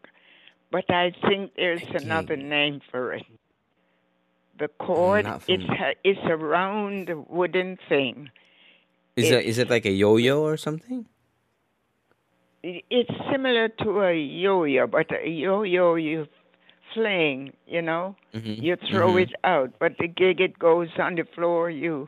but 0.71 0.85
I 0.89 1.11
think 1.27 1.53
there's 1.55 1.89
another 1.93 2.35
name 2.35 2.81
for 2.91 3.13
it. 3.13 3.23
The 4.59 4.67
cord, 4.79 5.25
it's 5.47 5.63
a, 5.63 5.95
it's 6.03 6.19
a 6.29 6.35
round 6.37 7.09
wooden 7.29 7.77
thing. 7.89 8.29
Is 9.15 9.29
It's 9.29 9.31
it 9.31 9.45
is 9.45 9.57
it 9.59 9.69
like 9.69 9.85
a 9.85 9.91
yo-yo 9.91 10.41
or 10.41 10.57
something? 10.57 11.05
it's 12.63 13.11
similar 13.31 13.69
to 13.69 14.01
a 14.01 14.13
yo-yo, 14.15 14.87
but 14.87 15.07
a 15.11 15.27
yo-yo 15.27 15.95
you 15.95 16.27
fling, 16.93 17.53
you 17.67 17.81
know, 17.81 18.15
Mm-hmm. 18.33 18.63
you 18.63 18.75
throw 18.91 19.09
Mm-hmm. 19.09 19.23
it 19.23 19.33
out, 19.43 19.71
but 19.79 19.93
the 19.99 20.07
gig 20.07 20.39
it 20.41 20.59
goes 20.59 20.89
on 20.99 21.15
the 21.15 21.23
floor, 21.35 21.69
you 21.69 22.07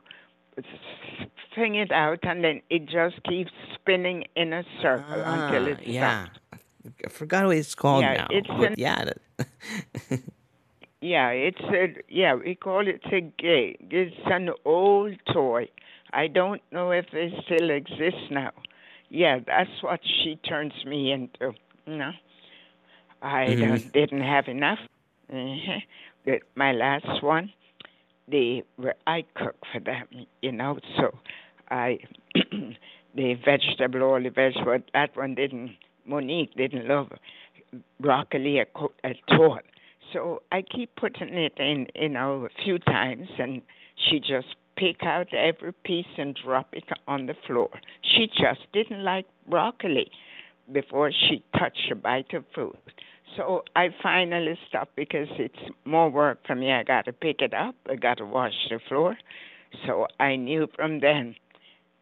fling 1.54 1.76
it 1.76 1.92
out, 1.92 2.20
and 2.24 2.44
then 2.44 2.62
it 2.70 2.86
just 2.86 3.22
keeps 3.24 3.52
spinning 3.76 4.26
in 4.36 4.54
a 4.54 4.64
circle 4.82 5.22
until 5.22 5.64
Ah, 5.66 5.72
it 5.72 5.88
yeah. 5.88 6.26
stops. 6.26 6.40
I 7.06 7.10
forgot 7.10 7.46
what 7.46 7.58
it's 7.58 7.76
called 7.76 8.04
Yeah, 8.04 8.14
now, 8.14 8.28
it's 8.30 8.50
an 8.50 8.76
yeah. 8.78 9.12
Yeah, 11.02 11.30
it's 11.30 11.60
a 11.62 11.96
yeah, 12.08 12.36
we 12.36 12.56
call 12.56 12.88
it 12.88 13.02
a 13.12 13.22
gig. 13.22 13.78
It's 13.92 14.16
an 14.26 14.50
old 14.64 15.16
toy. 15.34 15.68
I 16.14 16.28
don't 16.28 16.62
know 16.72 16.92
if 16.92 17.08
it 17.14 17.34
still 17.46 17.70
exists 17.72 18.28
now. 18.32 18.52
Yeah, 19.10 19.40
that's 19.46 19.82
what 19.82 20.00
she 20.04 20.38
turns 20.48 20.74
me 20.86 21.12
into. 21.12 21.54
No, 21.86 22.12
I 23.22 23.46
mm-hmm. 23.48 23.90
didn't 23.90 24.22
have 24.22 24.48
enough. 24.48 24.80
uh 25.32 25.80
The, 26.26 26.40
my 26.56 26.72
last 26.72 27.22
one, 27.22 27.52
they 28.30 28.64
were 28.78 28.96
I 29.06 29.26
cook 29.36 29.58
for 29.74 29.80
them, 29.82 30.08
you 30.42 30.52
know. 30.54 30.80
So 30.98 31.14
I 31.74 31.98
the 33.16 33.34
vegetable, 33.44 34.04
all 34.04 34.22
the 34.22 34.30
vegetable. 34.30 34.78
That 34.94 35.18
one 35.18 35.36
didn't. 35.36 35.76
Monique 36.06 36.54
didn't 36.56 36.88
love 36.88 37.08
broccoli 38.00 38.60
at 38.60 38.70
all. 39.30 39.60
So 40.12 40.44
I 40.52 40.62
keep 40.62 40.96
putting 40.96 41.34
it 41.34 41.54
in, 41.58 41.88
you 41.96 42.10
know, 42.10 42.46
a 42.46 42.64
few 42.64 42.78
times, 42.78 43.28
and 43.40 43.62
she 43.96 44.20
just 44.20 44.56
pick 44.76 44.98
out 45.04 45.34
every 45.34 45.74
piece 45.86 46.14
and 46.18 46.38
drop 46.44 46.68
it 46.74 46.84
on 47.08 47.26
the 47.26 47.36
floor. 47.48 47.70
She 48.02 48.28
just 48.28 48.62
didn't 48.74 49.04
like 49.04 49.26
broccoli 49.50 50.12
before 50.72 51.12
she 51.12 51.44
touched 51.58 51.92
a 51.92 51.96
bite 51.96 52.34
of 52.34 52.44
food. 52.54 52.78
So 53.38 53.64
I 53.76 53.90
finally 54.04 54.58
stopped 54.68 54.96
because 54.96 55.28
it's 55.40 55.72
more 55.86 56.10
work 56.10 56.40
for 56.46 56.56
me. 56.56 56.72
I 56.72 56.84
got 56.84 57.06
to 57.06 57.14
pick 57.14 57.42
it 57.42 57.54
up. 57.54 57.76
I 57.90 57.96
got 57.96 58.18
to 58.20 58.26
wash 58.26 58.54
the 58.70 58.80
floor. 58.88 59.18
So 59.88 60.06
I 60.20 60.36
knew 60.36 60.68
from 60.76 61.00
then, 61.00 61.36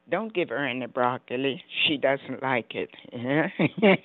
don't 0.09 0.33
give 0.33 0.49
her 0.49 0.65
any 0.65 0.85
broccoli. 0.87 1.63
She 1.87 1.97
doesn't 1.97 2.41
like 2.41 2.73
it. 2.75 2.89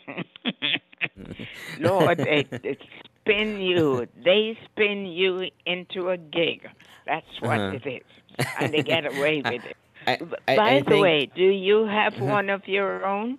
Lord, 1.79 2.19
they, 2.19 2.45
they 2.51 2.79
spin 3.21 3.61
you. 3.61 4.07
They 4.25 4.59
spin 4.67 5.07
you 5.07 5.51
into 5.65 6.11
a 6.11 6.17
gig. 6.17 6.69
That's 7.07 7.27
what 7.41 7.59
uh-huh. 7.59 7.79
it 7.83 7.87
is. 7.87 8.47
And 8.61 8.73
they 8.73 8.83
get 8.83 9.07
away 9.07 9.43
with 9.45 9.65
it. 9.65 9.77
I 10.07 10.19
I 10.47 10.57
By 10.57 10.71
I 10.77 10.79
the 10.81 10.85
think 10.85 11.03
way, 11.03 11.27
do 11.35 11.43
you 11.45 11.87
have 11.87 12.15
uh-huh. 12.15 12.25
one 12.25 12.51
of 12.51 12.67
your 12.69 13.05
own? 13.05 13.39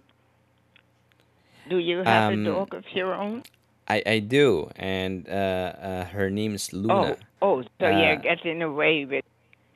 Do 1.70 1.78
you 1.78 2.00
have 2.00 2.32
a 2.32 2.36
um 2.36 2.44
dog 2.44 2.74
of 2.74 2.84
your 2.94 3.14
own? 3.14 3.44
I 3.88 4.04
I 4.06 4.20
do, 4.20 4.70
and 4.76 5.28
uh, 5.30 5.32
uh 5.32 6.06
her 6.06 6.30
name's 6.30 6.74
Luna. 6.74 7.16
oh, 7.42 7.62
oh 7.62 7.64
so 7.80 7.88
you're 7.88 8.20
Uh, 8.20 8.24
getting 8.24 8.62
away 8.62 9.06
with, 9.06 9.26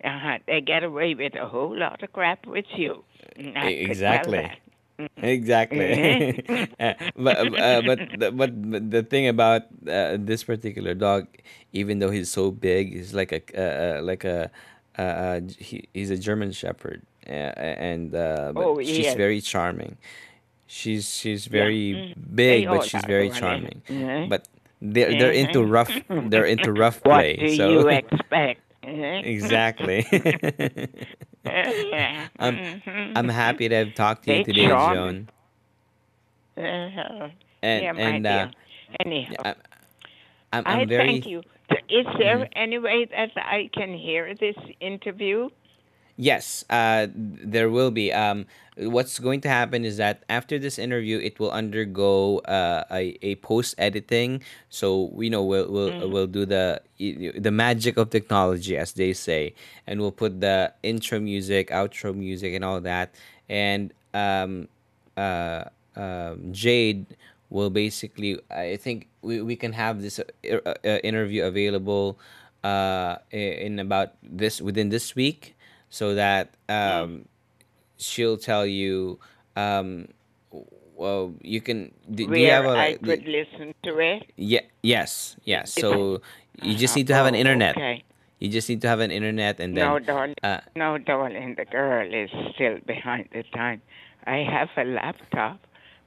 uh-huh, 0.04 0.39
they 0.47 0.62
get 0.62 0.84
away 0.84 1.16
with 1.16 1.36
a 1.36 1.47
whole 1.47 1.78
lot 1.78 2.04
of 2.04 2.12
crap 2.14 2.45
with 2.45 2.66
you. 2.76 3.04
Mm, 3.38 3.58
I 3.58 3.70
e- 3.70 3.84
could 3.84 3.99
tell 4.08 4.30
exactly. 4.30 4.52
Exactly. 5.22 5.97
Mhm. 6.47 6.68
Uh, 6.80 6.93
but 7.16 7.38
uh, 7.60 7.82
but 7.82 7.99
the, 8.12 8.32
but 8.32 8.52
the 8.91 9.04
thing 9.04 9.28
about 9.28 9.64
uh, 9.88 10.18
this 10.20 10.43
particular 10.43 10.93
dog, 10.93 11.28
even 11.74 11.99
though 11.99 12.10
he's 12.12 12.30
so 12.32 12.52
big, 12.52 12.93
he's 12.93 13.14
like 13.14 13.32
a 13.32 13.41
uh, 13.56 13.99
uh, 13.99 14.04
like 14.04 14.24
a 14.24 14.49
uh, 14.97 15.02
uh, 15.02 15.41
he, 15.58 15.88
he's 15.93 16.10
a 16.12 16.18
German 16.18 16.52
Shepherd, 16.52 17.04
uh, 17.28 17.32
and 17.32 18.16
uh, 18.16 18.54
oh, 18.56 18.80
she's 18.82 19.14
yes. 19.14 19.16
very 19.16 19.41
charming. 19.41 19.97
She's 20.68 21.10
she's 21.14 21.47
Yeah. 21.52 21.70
very 21.70 21.93
Mm. 21.93 22.16
They 22.45 22.66
big, 22.66 22.70
but 22.70 22.84
she's 22.84 23.06
very 23.06 23.30
charming. 23.30 23.82
Mhm. 23.89 24.30
But 24.30 24.47
they're 24.82 25.14
they're 25.16 25.32
into 25.32 25.64
rough 25.66 26.04
they're 26.24 26.45
into 26.45 26.72
rough 26.74 27.04
play. 27.04 27.32
What 27.38 27.38
do 27.38 27.45
So 27.45 27.66
you 27.66 27.89
expect? 27.89 28.62
Mhm. 28.84 29.24
exactly. 29.24 30.06
I'm 32.40 32.62
I'm 33.16 33.28
Mhm. 33.28 33.30
happy 33.30 33.70
to 33.70 33.76
have 33.76 33.94
talked 33.94 34.24
to 34.26 34.32
you 34.32 34.40
today. 34.40 34.76
Joan. 34.76 35.30
Uh-huh. 36.58 37.30
And 37.62 37.84
Yeah, 37.84 37.94
my 37.94 38.20
and 38.20 38.26
uh. 38.26 38.48
Anyhow, 39.06 39.34
yeah, 39.44 39.54
I'm 40.52 40.64
I'm 40.66 40.66
I 40.82 40.86
very 40.88 41.08
thank 41.08 41.26
you. 41.26 41.44
Is 41.90 42.06
there 42.18 42.48
any 42.56 42.78
way 42.80 43.06
that 43.06 43.32
I 43.36 43.70
can 43.74 43.94
hear 43.94 44.34
this 44.36 44.56
interview? 44.80 45.50
Yes, 46.18 46.66
uh, 46.70 47.08
there 47.14 47.70
will 47.70 47.92
be. 47.92 48.12
Um, 48.12 48.46
what's 48.90 49.20
going 49.20 49.42
to 49.42 49.50
happen 49.50 49.86
is 49.86 49.98
that 49.98 50.24
after 50.30 50.58
this 50.58 50.80
interview, 50.80 51.20
it 51.20 51.40
will 51.40 51.52
undergo 51.52 52.40
uh, 52.40 52.84
a, 52.92 53.18
a 53.22 53.36
post 53.36 53.76
editing. 53.78 54.42
So 54.70 55.12
you 55.18 55.30
know 55.30 55.44
we'll 55.44 55.70
we'll 55.72 55.92
Mm. 55.92 56.10
we'll 56.12 56.28
do 56.28 56.46
the 56.46 56.82
the 57.00 57.52
magic 57.52 57.98
of 57.98 58.10
technology, 58.10 58.78
as 58.78 58.94
they 58.94 59.14
say, 59.14 59.54
and 59.88 60.00
we'll 60.02 60.12
put 60.16 60.40
the 60.42 60.74
intro 60.84 61.20
music, 61.20 61.70
outro 61.70 62.16
music, 62.16 62.54
and 62.54 62.64
all 62.64 62.80
that. 62.82 63.14
And 63.50 63.94
um, 64.14 64.68
uh, 65.18 65.66
um, 65.96 66.54
Jade 66.54 67.06
will 67.50 67.70
basically, 67.70 68.40
I 68.50 68.78
think 68.78 69.08
we, 69.22 69.42
we 69.42 69.56
can 69.56 69.74
have 69.74 70.02
this 70.02 70.20
uh, 70.20 70.24
uh, 70.66 70.74
interview 71.04 71.44
available 71.44 72.18
uh, 72.64 73.18
in 73.32 73.80
about 73.80 74.14
this 74.24 74.62
within 74.62 74.90
this 74.90 75.16
week, 75.16 75.56
so 75.90 76.16
that 76.16 76.54
um, 76.70 77.26
she'll 78.02 78.38
tell 78.38 78.66
you. 78.66 79.20
Um, 79.56 80.08
well, 80.95 81.34
you 81.41 81.62
can. 81.62 81.91
Do, 82.12 82.28
do 82.28 82.38
you 82.39 82.49
have 82.52 82.66
a 82.66 82.78
I 82.78 82.93
could 82.97 83.26
listen 83.26 83.74
to 83.84 83.97
it? 83.99 84.32
Yeah. 84.38 84.62
Yes. 84.84 85.36
Yes. 85.45 85.74
So 85.74 86.22
you 86.62 86.76
just 86.76 86.93
uh-huh. 86.93 86.99
need 86.99 87.08
to 87.08 87.14
have 87.16 87.26
an 87.26 87.36
Oh, 87.36 87.39
internet. 87.39 87.78
okay. 87.78 88.04
You 88.39 88.49
just 88.49 88.70
need 88.70 88.82
to 88.82 88.88
have 88.88 88.99
an 88.99 89.12
internet, 89.12 89.60
and 89.60 89.78
then 89.78 89.86
No, 89.88 89.99
darling. 89.99 90.36
Uh, 90.41 90.62
No, 90.76 90.97
darling. 90.97 91.56
The 91.58 91.66
girl 91.66 92.12
is 92.12 92.30
still 92.56 92.80
behind 92.88 93.30
the 93.34 93.43
time. 93.54 93.82
I 94.26 94.38
have 94.38 94.70
a 94.78 94.84
laptop, 94.84 95.60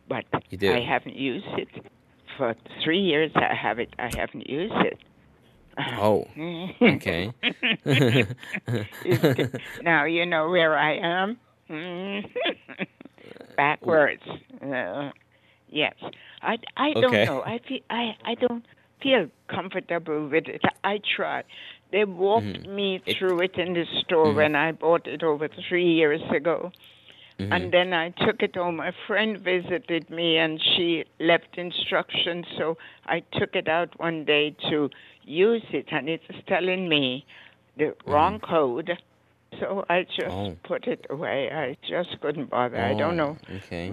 but 0.09 0.25
I 0.35 0.81
haven't 0.81 1.17
used 1.17 1.47
it 1.59 1.69
for 2.37 2.55
three 2.83 3.01
years. 3.01 3.31
I 3.37 3.55
have 3.55 3.79
it. 3.79 3.95
I 3.99 4.11
haven't 4.17 4.49
used 4.49 4.75
it. 4.75 4.99
Oh. 5.99 6.27
Okay. 6.83 7.33
Now 9.83 10.05
you 10.05 10.27
know 10.27 10.51
where 10.51 10.77
I 10.77 10.97
am. 10.97 11.39
Backwards. 13.57 14.23
Uh, 14.63 15.11
yes. 15.69 15.95
I, 16.43 16.57
I 16.77 16.93
don't 16.95 17.13
know. 17.25 17.43
I 17.45 17.59
feel 17.67 17.81
I, 17.91 18.17
I 18.25 18.35
don't 18.35 18.65
feel 19.03 19.29
comfortable 19.49 20.29
with 20.29 20.47
it. 20.49 20.63
I 20.85 21.01
tried. 21.17 21.45
They 21.93 22.05
walked 22.05 22.47
Mhm. 22.47 22.75
me 22.75 23.03
through 23.19 23.41
it 23.43 23.57
in 23.57 23.75
the 23.75 23.85
store 24.01 24.33
Mhm. 24.33 24.37
when 24.37 24.57
I 24.57 24.73
bought 24.73 25.07
it 25.07 25.23
over 25.23 25.49
three 25.69 25.93
years 25.93 26.23
ago. 26.35 26.73
Mhm. 27.39 27.53
And 27.55 27.73
then 27.73 27.93
I 27.93 28.11
took 28.11 28.43
it 28.43 28.55
home. 28.57 28.81
A 28.81 28.93
friend 29.07 29.39
visited 29.39 30.09
me 30.11 30.39
and 30.39 30.61
she 30.63 31.05
left 31.19 31.57
instructions. 31.59 32.47
So 32.57 32.77
I 33.07 33.21
took 33.33 33.55
it 33.57 33.69
out 33.69 33.99
one 33.99 34.25
day 34.25 34.51
to 34.71 34.91
use 35.25 35.65
it, 35.73 35.87
and 35.93 36.09
it's 36.09 36.25
telling 36.47 36.89
me 36.89 37.25
the 37.77 37.95
wrong 38.07 38.39
Mhm. 38.39 38.43
code. 38.43 38.99
So 39.61 39.85
I 39.89 40.03
just 40.05 40.31
Oh. 40.35 40.57
put 40.65 40.87
it 40.87 41.07
away. 41.11 41.51
I 41.51 41.77
just 41.89 42.21
couldn't 42.21 42.51
bother. 42.51 42.79
I 42.79 42.95
don't 42.95 43.19
Oh. 43.21 43.33
know. 43.33 43.37
Okay. 43.57 43.93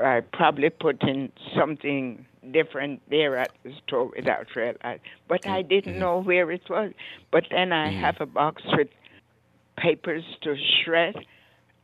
I 0.00 0.20
probably 0.32 0.70
put 0.70 1.02
in 1.02 1.32
something 1.56 2.24
different 2.52 3.02
there 3.10 3.36
at 3.36 3.50
the 3.64 3.72
store 3.84 4.06
without 4.16 4.46
realizing. 4.54 5.00
But 5.26 5.46
I 5.46 5.62
didn't 5.62 5.94
Mhm. 5.96 5.98
know 5.98 6.18
where 6.20 6.50
it 6.50 6.68
was. 6.70 6.92
But 7.30 7.44
then 7.50 7.72
I 7.72 7.88
Mhm. 7.92 8.00
have 8.00 8.20
a 8.20 8.26
box 8.26 8.62
with 8.76 8.88
papers 9.76 10.24
to 10.42 10.56
shred. 10.56 11.16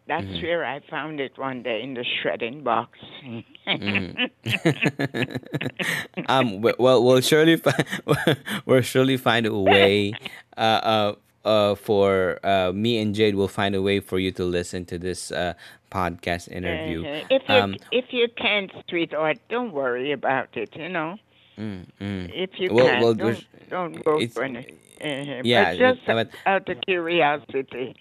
That's 0.06 0.26
Mhm. 0.26 0.42
where 0.42 0.64
I 0.64 0.80
found 0.80 1.18
it 1.20 1.36
one 1.38 1.62
day 1.62 1.82
in 1.82 1.94
the 1.94 2.04
shredding 2.04 2.62
box. 2.62 2.98
Mm. 3.24 3.44
um. 6.28 6.60
Well, 6.60 7.02
we'll 7.02 7.20
surely 7.20 7.56
find. 7.56 7.84
We'll 8.66 8.82
surely 8.82 9.16
find 9.16 9.46
a 9.46 9.56
way. 9.56 10.12
Uh. 10.56 10.60
Uh. 10.60 11.14
Uh. 11.45 11.74
For 11.74 12.38
uh. 12.45 12.72
Me 12.72 12.99
and 12.99 13.14
Jade 13.14 13.34
will 13.36 13.49
find 13.49 13.74
a 13.74 13.82
way 13.82 14.01
for 14.01 14.18
you 14.18 14.32
to 14.32 14.45
listen 14.45 14.84
to 14.86 14.99
this 14.99 15.30
uh 15.32 15.55
podcast 15.90 16.49
interview. 16.51 17.05
Uh-huh. 17.05 17.24
If 17.30 17.42
you 17.49 17.62
Um. 17.62 17.76
if 17.92 18.07
you 18.12 18.28
can't, 18.36 18.72
sweetheart, 18.88 19.38
don't 19.49 19.72
worry 19.72 20.12
about 20.12 20.57
it. 20.57 20.70
You 20.76 20.88
know. 20.88 21.18
Mm, 21.59 21.86
mm. 22.01 22.30
If 22.32 22.59
you 22.59 22.70
Well, 22.70 22.86
can, 22.86 23.01
well, 23.01 23.14
don't 23.14 23.45
don't 23.70 24.03
go 24.05 24.24
for 24.26 24.45
any. 24.45 24.66
Uh, 25.01 25.42
yeah, 25.42 25.74
but 25.74 25.78
just 25.78 26.01
but 26.07 26.30
out 26.47 26.68
of 26.68 26.78
curiosity 26.82 27.97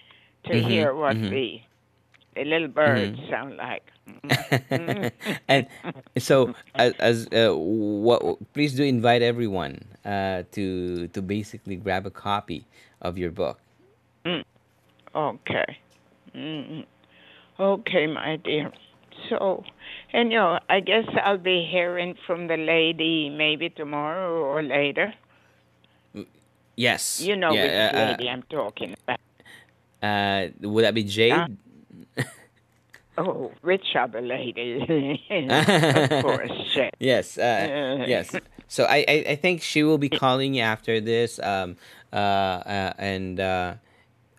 to 0.46 0.54
Mhm, 0.54 0.62
hear 0.62 0.94
what 0.96 1.18
mhm. 1.18 1.30
the 1.30 1.62
the 2.36 2.46
little 2.46 2.68
birds 2.70 3.18
Mhm. 3.18 3.30
sound 3.30 3.58
like. 3.58 3.84
And 5.48 5.68
so 6.18 6.52
as, 6.78 6.94
as 7.00 7.28
uh, 7.34 7.56
what 7.56 8.22
please 8.54 8.74
do 8.74 8.84
invite 8.84 9.22
everyone 9.22 9.84
uh, 10.06 10.44
to 10.52 11.08
to 11.10 11.22
basically 11.22 11.76
grab 11.76 12.06
a 12.06 12.12
copy 12.12 12.66
of 13.02 13.18
your 13.18 13.32
book 13.32 13.60
Okay. 15.16 15.78
mm 16.36 16.86
Okay, 17.60 18.08
my 18.08 18.38
dear. 18.38 18.72
So, 19.30 19.64
and 20.14 20.32
you 20.32 20.38
know, 20.40 20.60
I 20.70 20.80
guess 20.80 21.06
I'll 21.24 21.38
be 21.38 21.66
hearing 21.72 22.16
from 22.26 22.48
the 22.48 22.58
lady 22.58 23.30
maybe 23.30 23.70
tomorrow 23.70 24.42
or 24.44 24.62
later. 24.64 25.14
yes 26.76 27.30
You 27.30 27.36
know 27.36 27.56
which 27.56 27.76
yeah 27.76 27.92
lady 27.92 28.30
I'm 28.30 28.44
talking 28.44 28.94
about. 29.04 29.20
uh, 30.02 30.06
uh, 30.06 30.48
would 30.62 30.84
that 30.86 30.94
be 30.94 31.04
jade 31.04 31.48
Huh? 31.48 31.63
Oh, 33.18 33.52
other 33.96 34.22
lady? 34.22 35.22
of 35.30 36.24
course, 36.24 36.78
yes 37.00 37.38
uh, 37.38 38.06
yes. 38.08 38.36
So 38.68 38.86
I, 38.86 39.06
I 39.08 39.16
i 39.30 39.36
think 39.36 39.62
she 39.62 39.84
will 39.84 40.00
be 40.00 40.10
calling 40.10 40.56
you 40.56 40.64
after 40.64 41.00
this 41.00 41.38
um 41.40 41.78
uh, 42.12 42.16
uh 42.66 42.94
and 42.98 43.40
uh 43.40 43.76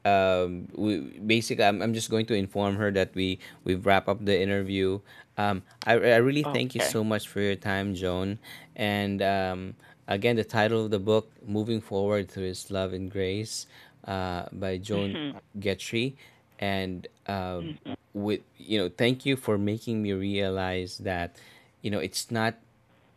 um 0.04 0.66
we 0.74 0.98
basically 1.22 1.64
I'm, 1.64 1.80
I'm 1.82 1.94
just 1.94 2.10
going 2.10 2.26
to 2.26 2.34
inform 2.34 2.76
her 2.76 2.90
that 2.92 3.14
we 3.14 3.38
we've 3.62 3.86
wrapped 3.86 4.08
up 4.08 4.24
the 4.24 4.34
interview. 4.34 5.00
Um 5.38 5.62
i, 5.86 5.92
I 5.92 6.18
really 6.18 6.42
thank 6.42 6.74
you 6.74 6.80
so 6.80 7.04
much 7.04 7.28
for 7.28 7.40
your 7.40 7.56
time 7.56 7.94
joan. 7.94 8.38
And 8.74 9.22
um 9.22 9.76
again 10.08 10.34
the 10.36 10.44
title 10.44 10.84
of 10.86 10.90
the 10.90 10.98
book 10.98 11.30
moving 11.46 11.80
forward 11.80 12.28
through 12.28 12.50
his 12.50 12.70
love 12.70 12.92
and 12.92 13.10
grace 13.10 13.66
uh 14.04 14.44
by 14.52 14.76
joan 14.76 15.40
getry 15.58 16.16
and 16.64 17.08
um 17.28 17.78
with 18.14 18.40
you 18.58 18.78
know 18.78 18.88
thank 18.88 19.26
you 19.26 19.36
for 19.36 19.58
making 19.58 20.02
me 20.02 20.12
realize 20.12 20.98
that 20.98 21.36
you 21.82 21.90
know 21.90 22.00
it's 22.00 22.30
not 22.30 22.54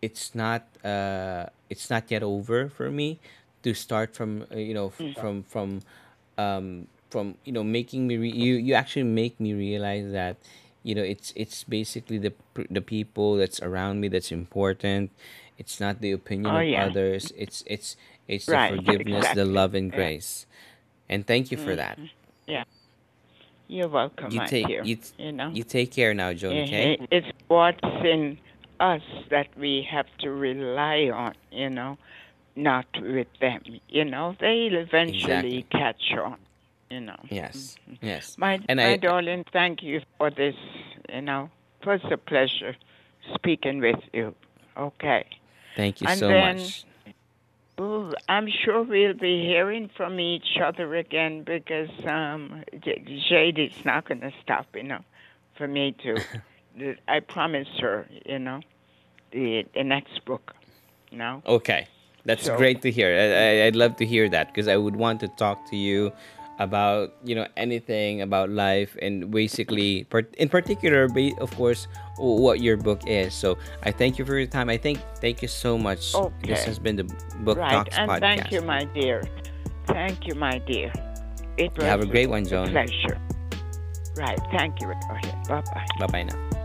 it's 0.02 0.36
not 0.36 0.64
uh 0.86 1.46
it's 1.70 1.90
not 1.90 2.10
yet 2.12 2.24
over 2.24 2.70
for 2.70 2.92
me 2.92 3.20
to 3.64 3.74
start 3.74 4.16
from 4.16 4.46
uh, 4.52 4.58
you 4.58 4.74
know 4.74 4.88
f- 4.88 5.06
from 5.16 5.44
from 5.44 5.82
um 6.38 6.88
from 7.10 7.36
you 7.46 7.54
know 7.54 7.64
making 7.64 8.08
me 8.08 8.18
re- 8.18 8.30
you 8.32 8.56
you 8.56 8.74
actually 8.74 9.04
make 9.08 9.40
me 9.40 9.54
realize 9.54 10.12
that 10.12 10.38
you 10.84 10.96
know 10.96 11.04
it's 11.04 11.34
it's 11.36 11.64
basically 11.64 12.18
the 12.18 12.34
the 12.70 12.82
people 12.82 13.38
that's 13.38 13.62
around 13.62 14.00
me 14.02 14.08
that's 14.10 14.32
important 14.32 15.12
it's 15.58 15.80
not 15.80 16.02
the 16.02 16.12
opinion 16.12 16.56
Oh 16.56 16.60
of 16.60 16.72
yeah. 16.72 16.88
others 16.88 17.32
it's 17.38 17.64
it's 17.68 17.96
it's 18.28 18.48
the 18.50 18.58
Right. 18.58 18.72
forgiveness 18.72 19.32
the 19.32 19.46
love 19.46 19.74
and 19.76 19.92
Yeah. 19.92 20.08
grace 20.08 20.46
and 21.10 21.26
thank 21.28 21.52
you 21.52 21.58
for 21.58 21.76
that 21.76 22.00
Yeah. 22.48 22.64
You're 23.68 23.90
welcome, 23.90 24.32
you 24.32 24.42
take 24.48 24.68
you 24.70 24.96
t- 24.96 25.12
You 25.18 25.32
know. 25.34 25.50
you 25.50 25.64
take 25.64 25.92
care 25.92 26.14
now 26.14 26.34
joan 26.34 26.56
okay 26.64 26.98
It's 27.12 27.28
what's 27.48 27.80
in 28.04 28.40
us 28.80 29.02
that 29.30 29.48
we 29.58 29.86
have 29.90 30.06
to 30.20 30.30
rely 30.32 31.10
on, 31.14 31.34
you 31.52 31.70
know, 31.70 31.98
not 32.56 32.86
with 33.02 33.28
them. 33.42 33.62
You 33.90 34.06
know, 34.06 34.36
they'll 34.40 34.76
eventually 34.78 35.58
Exactly. 35.60 35.66
catch 35.72 36.06
on, 36.18 36.38
you 36.90 37.02
know. 37.02 37.20
yes 37.30 37.76
mm-hmm. 37.90 38.06
yes 38.06 38.38
My, 38.38 38.60
And 38.70 38.78
my 38.78 38.92
I- 38.94 38.98
darling, 38.98 39.44
thank 39.52 39.84
you 39.84 40.02
for 40.18 40.30
this, 40.32 40.56
you 41.14 41.22
know. 41.22 41.50
It 41.82 41.88
was 41.88 42.02
a 42.12 42.18
pleasure 42.18 42.76
speaking 43.36 43.80
with 43.82 44.00
you. 44.14 44.34
Okay. 44.78 45.26
thank 45.76 46.02
you 46.02 46.08
And 46.08 46.20
so 46.20 46.28
then- 46.30 46.58
much 46.58 46.86
Ooh, 47.80 48.12
I'm 48.28 48.48
sure 48.66 48.82
we'll 48.82 49.14
be 49.14 49.44
hearing 49.46 49.90
from 49.96 50.20
each 50.20 50.58
other 50.64 50.96
again 50.96 51.44
because 51.44 51.90
um, 52.08 52.64
Jade 53.30 53.60
is 53.60 53.86
not 53.86 54.08
going 54.08 54.22
to 54.22 54.32
stop, 54.42 54.66
you 54.74 54.84
know, 54.84 55.04
for 55.58 55.68
me 55.68 55.96
to. 56.04 56.96
I 57.08 57.20
promised 57.20 57.80
her, 57.80 58.08
you 58.26 58.40
know, 58.40 58.62
the 59.32 59.66
the 59.76 59.84
next 59.84 60.24
book, 60.26 60.54
you 61.12 61.18
know. 61.20 61.42
Okay, 61.46 61.88
that's 62.26 62.46
So- 62.46 62.58
great 62.58 62.82
to 62.82 62.92
hear. 62.92 63.10
I, 63.16 63.62
I, 63.64 63.66
I'd 63.68 63.76
love 63.76 63.96
to 63.98 64.06
hear 64.06 64.28
that 64.30 64.48
because 64.48 64.68
I 64.68 64.78
would 64.78 64.96
want 64.96 65.20
to 65.22 65.28
talk 65.28 65.70
to 65.70 65.76
you 65.76 66.12
about 66.60 67.14
you 67.24 67.36
know 67.36 67.48
anything 67.56 68.22
about 68.22 68.50
life 68.50 68.98
and 69.02 69.30
basically, 69.32 70.08
in 70.38 70.50
particular, 70.50 71.08
of 71.40 71.52
course, 71.56 71.88
what 72.18 72.62
your 72.62 72.78
book 72.78 73.02
is. 73.08 73.34
So 73.34 73.58
I 73.84 73.92
thank 73.92 74.18
you 74.18 74.26
for 74.26 74.38
your 74.38 74.48
time. 74.48 74.70
I 74.70 74.78
think 74.78 75.00
thank 75.22 75.42
you 75.42 75.48
so 75.48 75.78
much. 75.78 76.14
This 76.44 76.64
has 76.66 76.80
been 76.80 76.96
the 76.96 77.06
Book 77.46 77.58
right, 77.58 77.72
Talks 77.72 77.98
and 77.98 78.10
podcast. 78.10 78.20
thank 78.20 78.52
you, 78.52 78.62
my 78.62 78.86
dear. 78.86 79.24
Thank 79.88 80.28
you, 80.28 80.36
my 80.36 80.58
dear. 80.60 80.92
It 81.58 81.72
was 81.76 81.84
You 81.84 81.90
have 81.90 82.02
a 82.02 82.06
great 82.06 82.30
one, 82.30 82.46
Joan. 82.46 82.70
pleasure. 82.72 83.18
Right, 84.18 84.40
thank 84.52 84.82
you. 84.82 84.88
Bye 85.48 85.62
bye. 85.62 85.86
Bye 86.00 86.08
bye 86.08 86.24
now. 86.24 86.57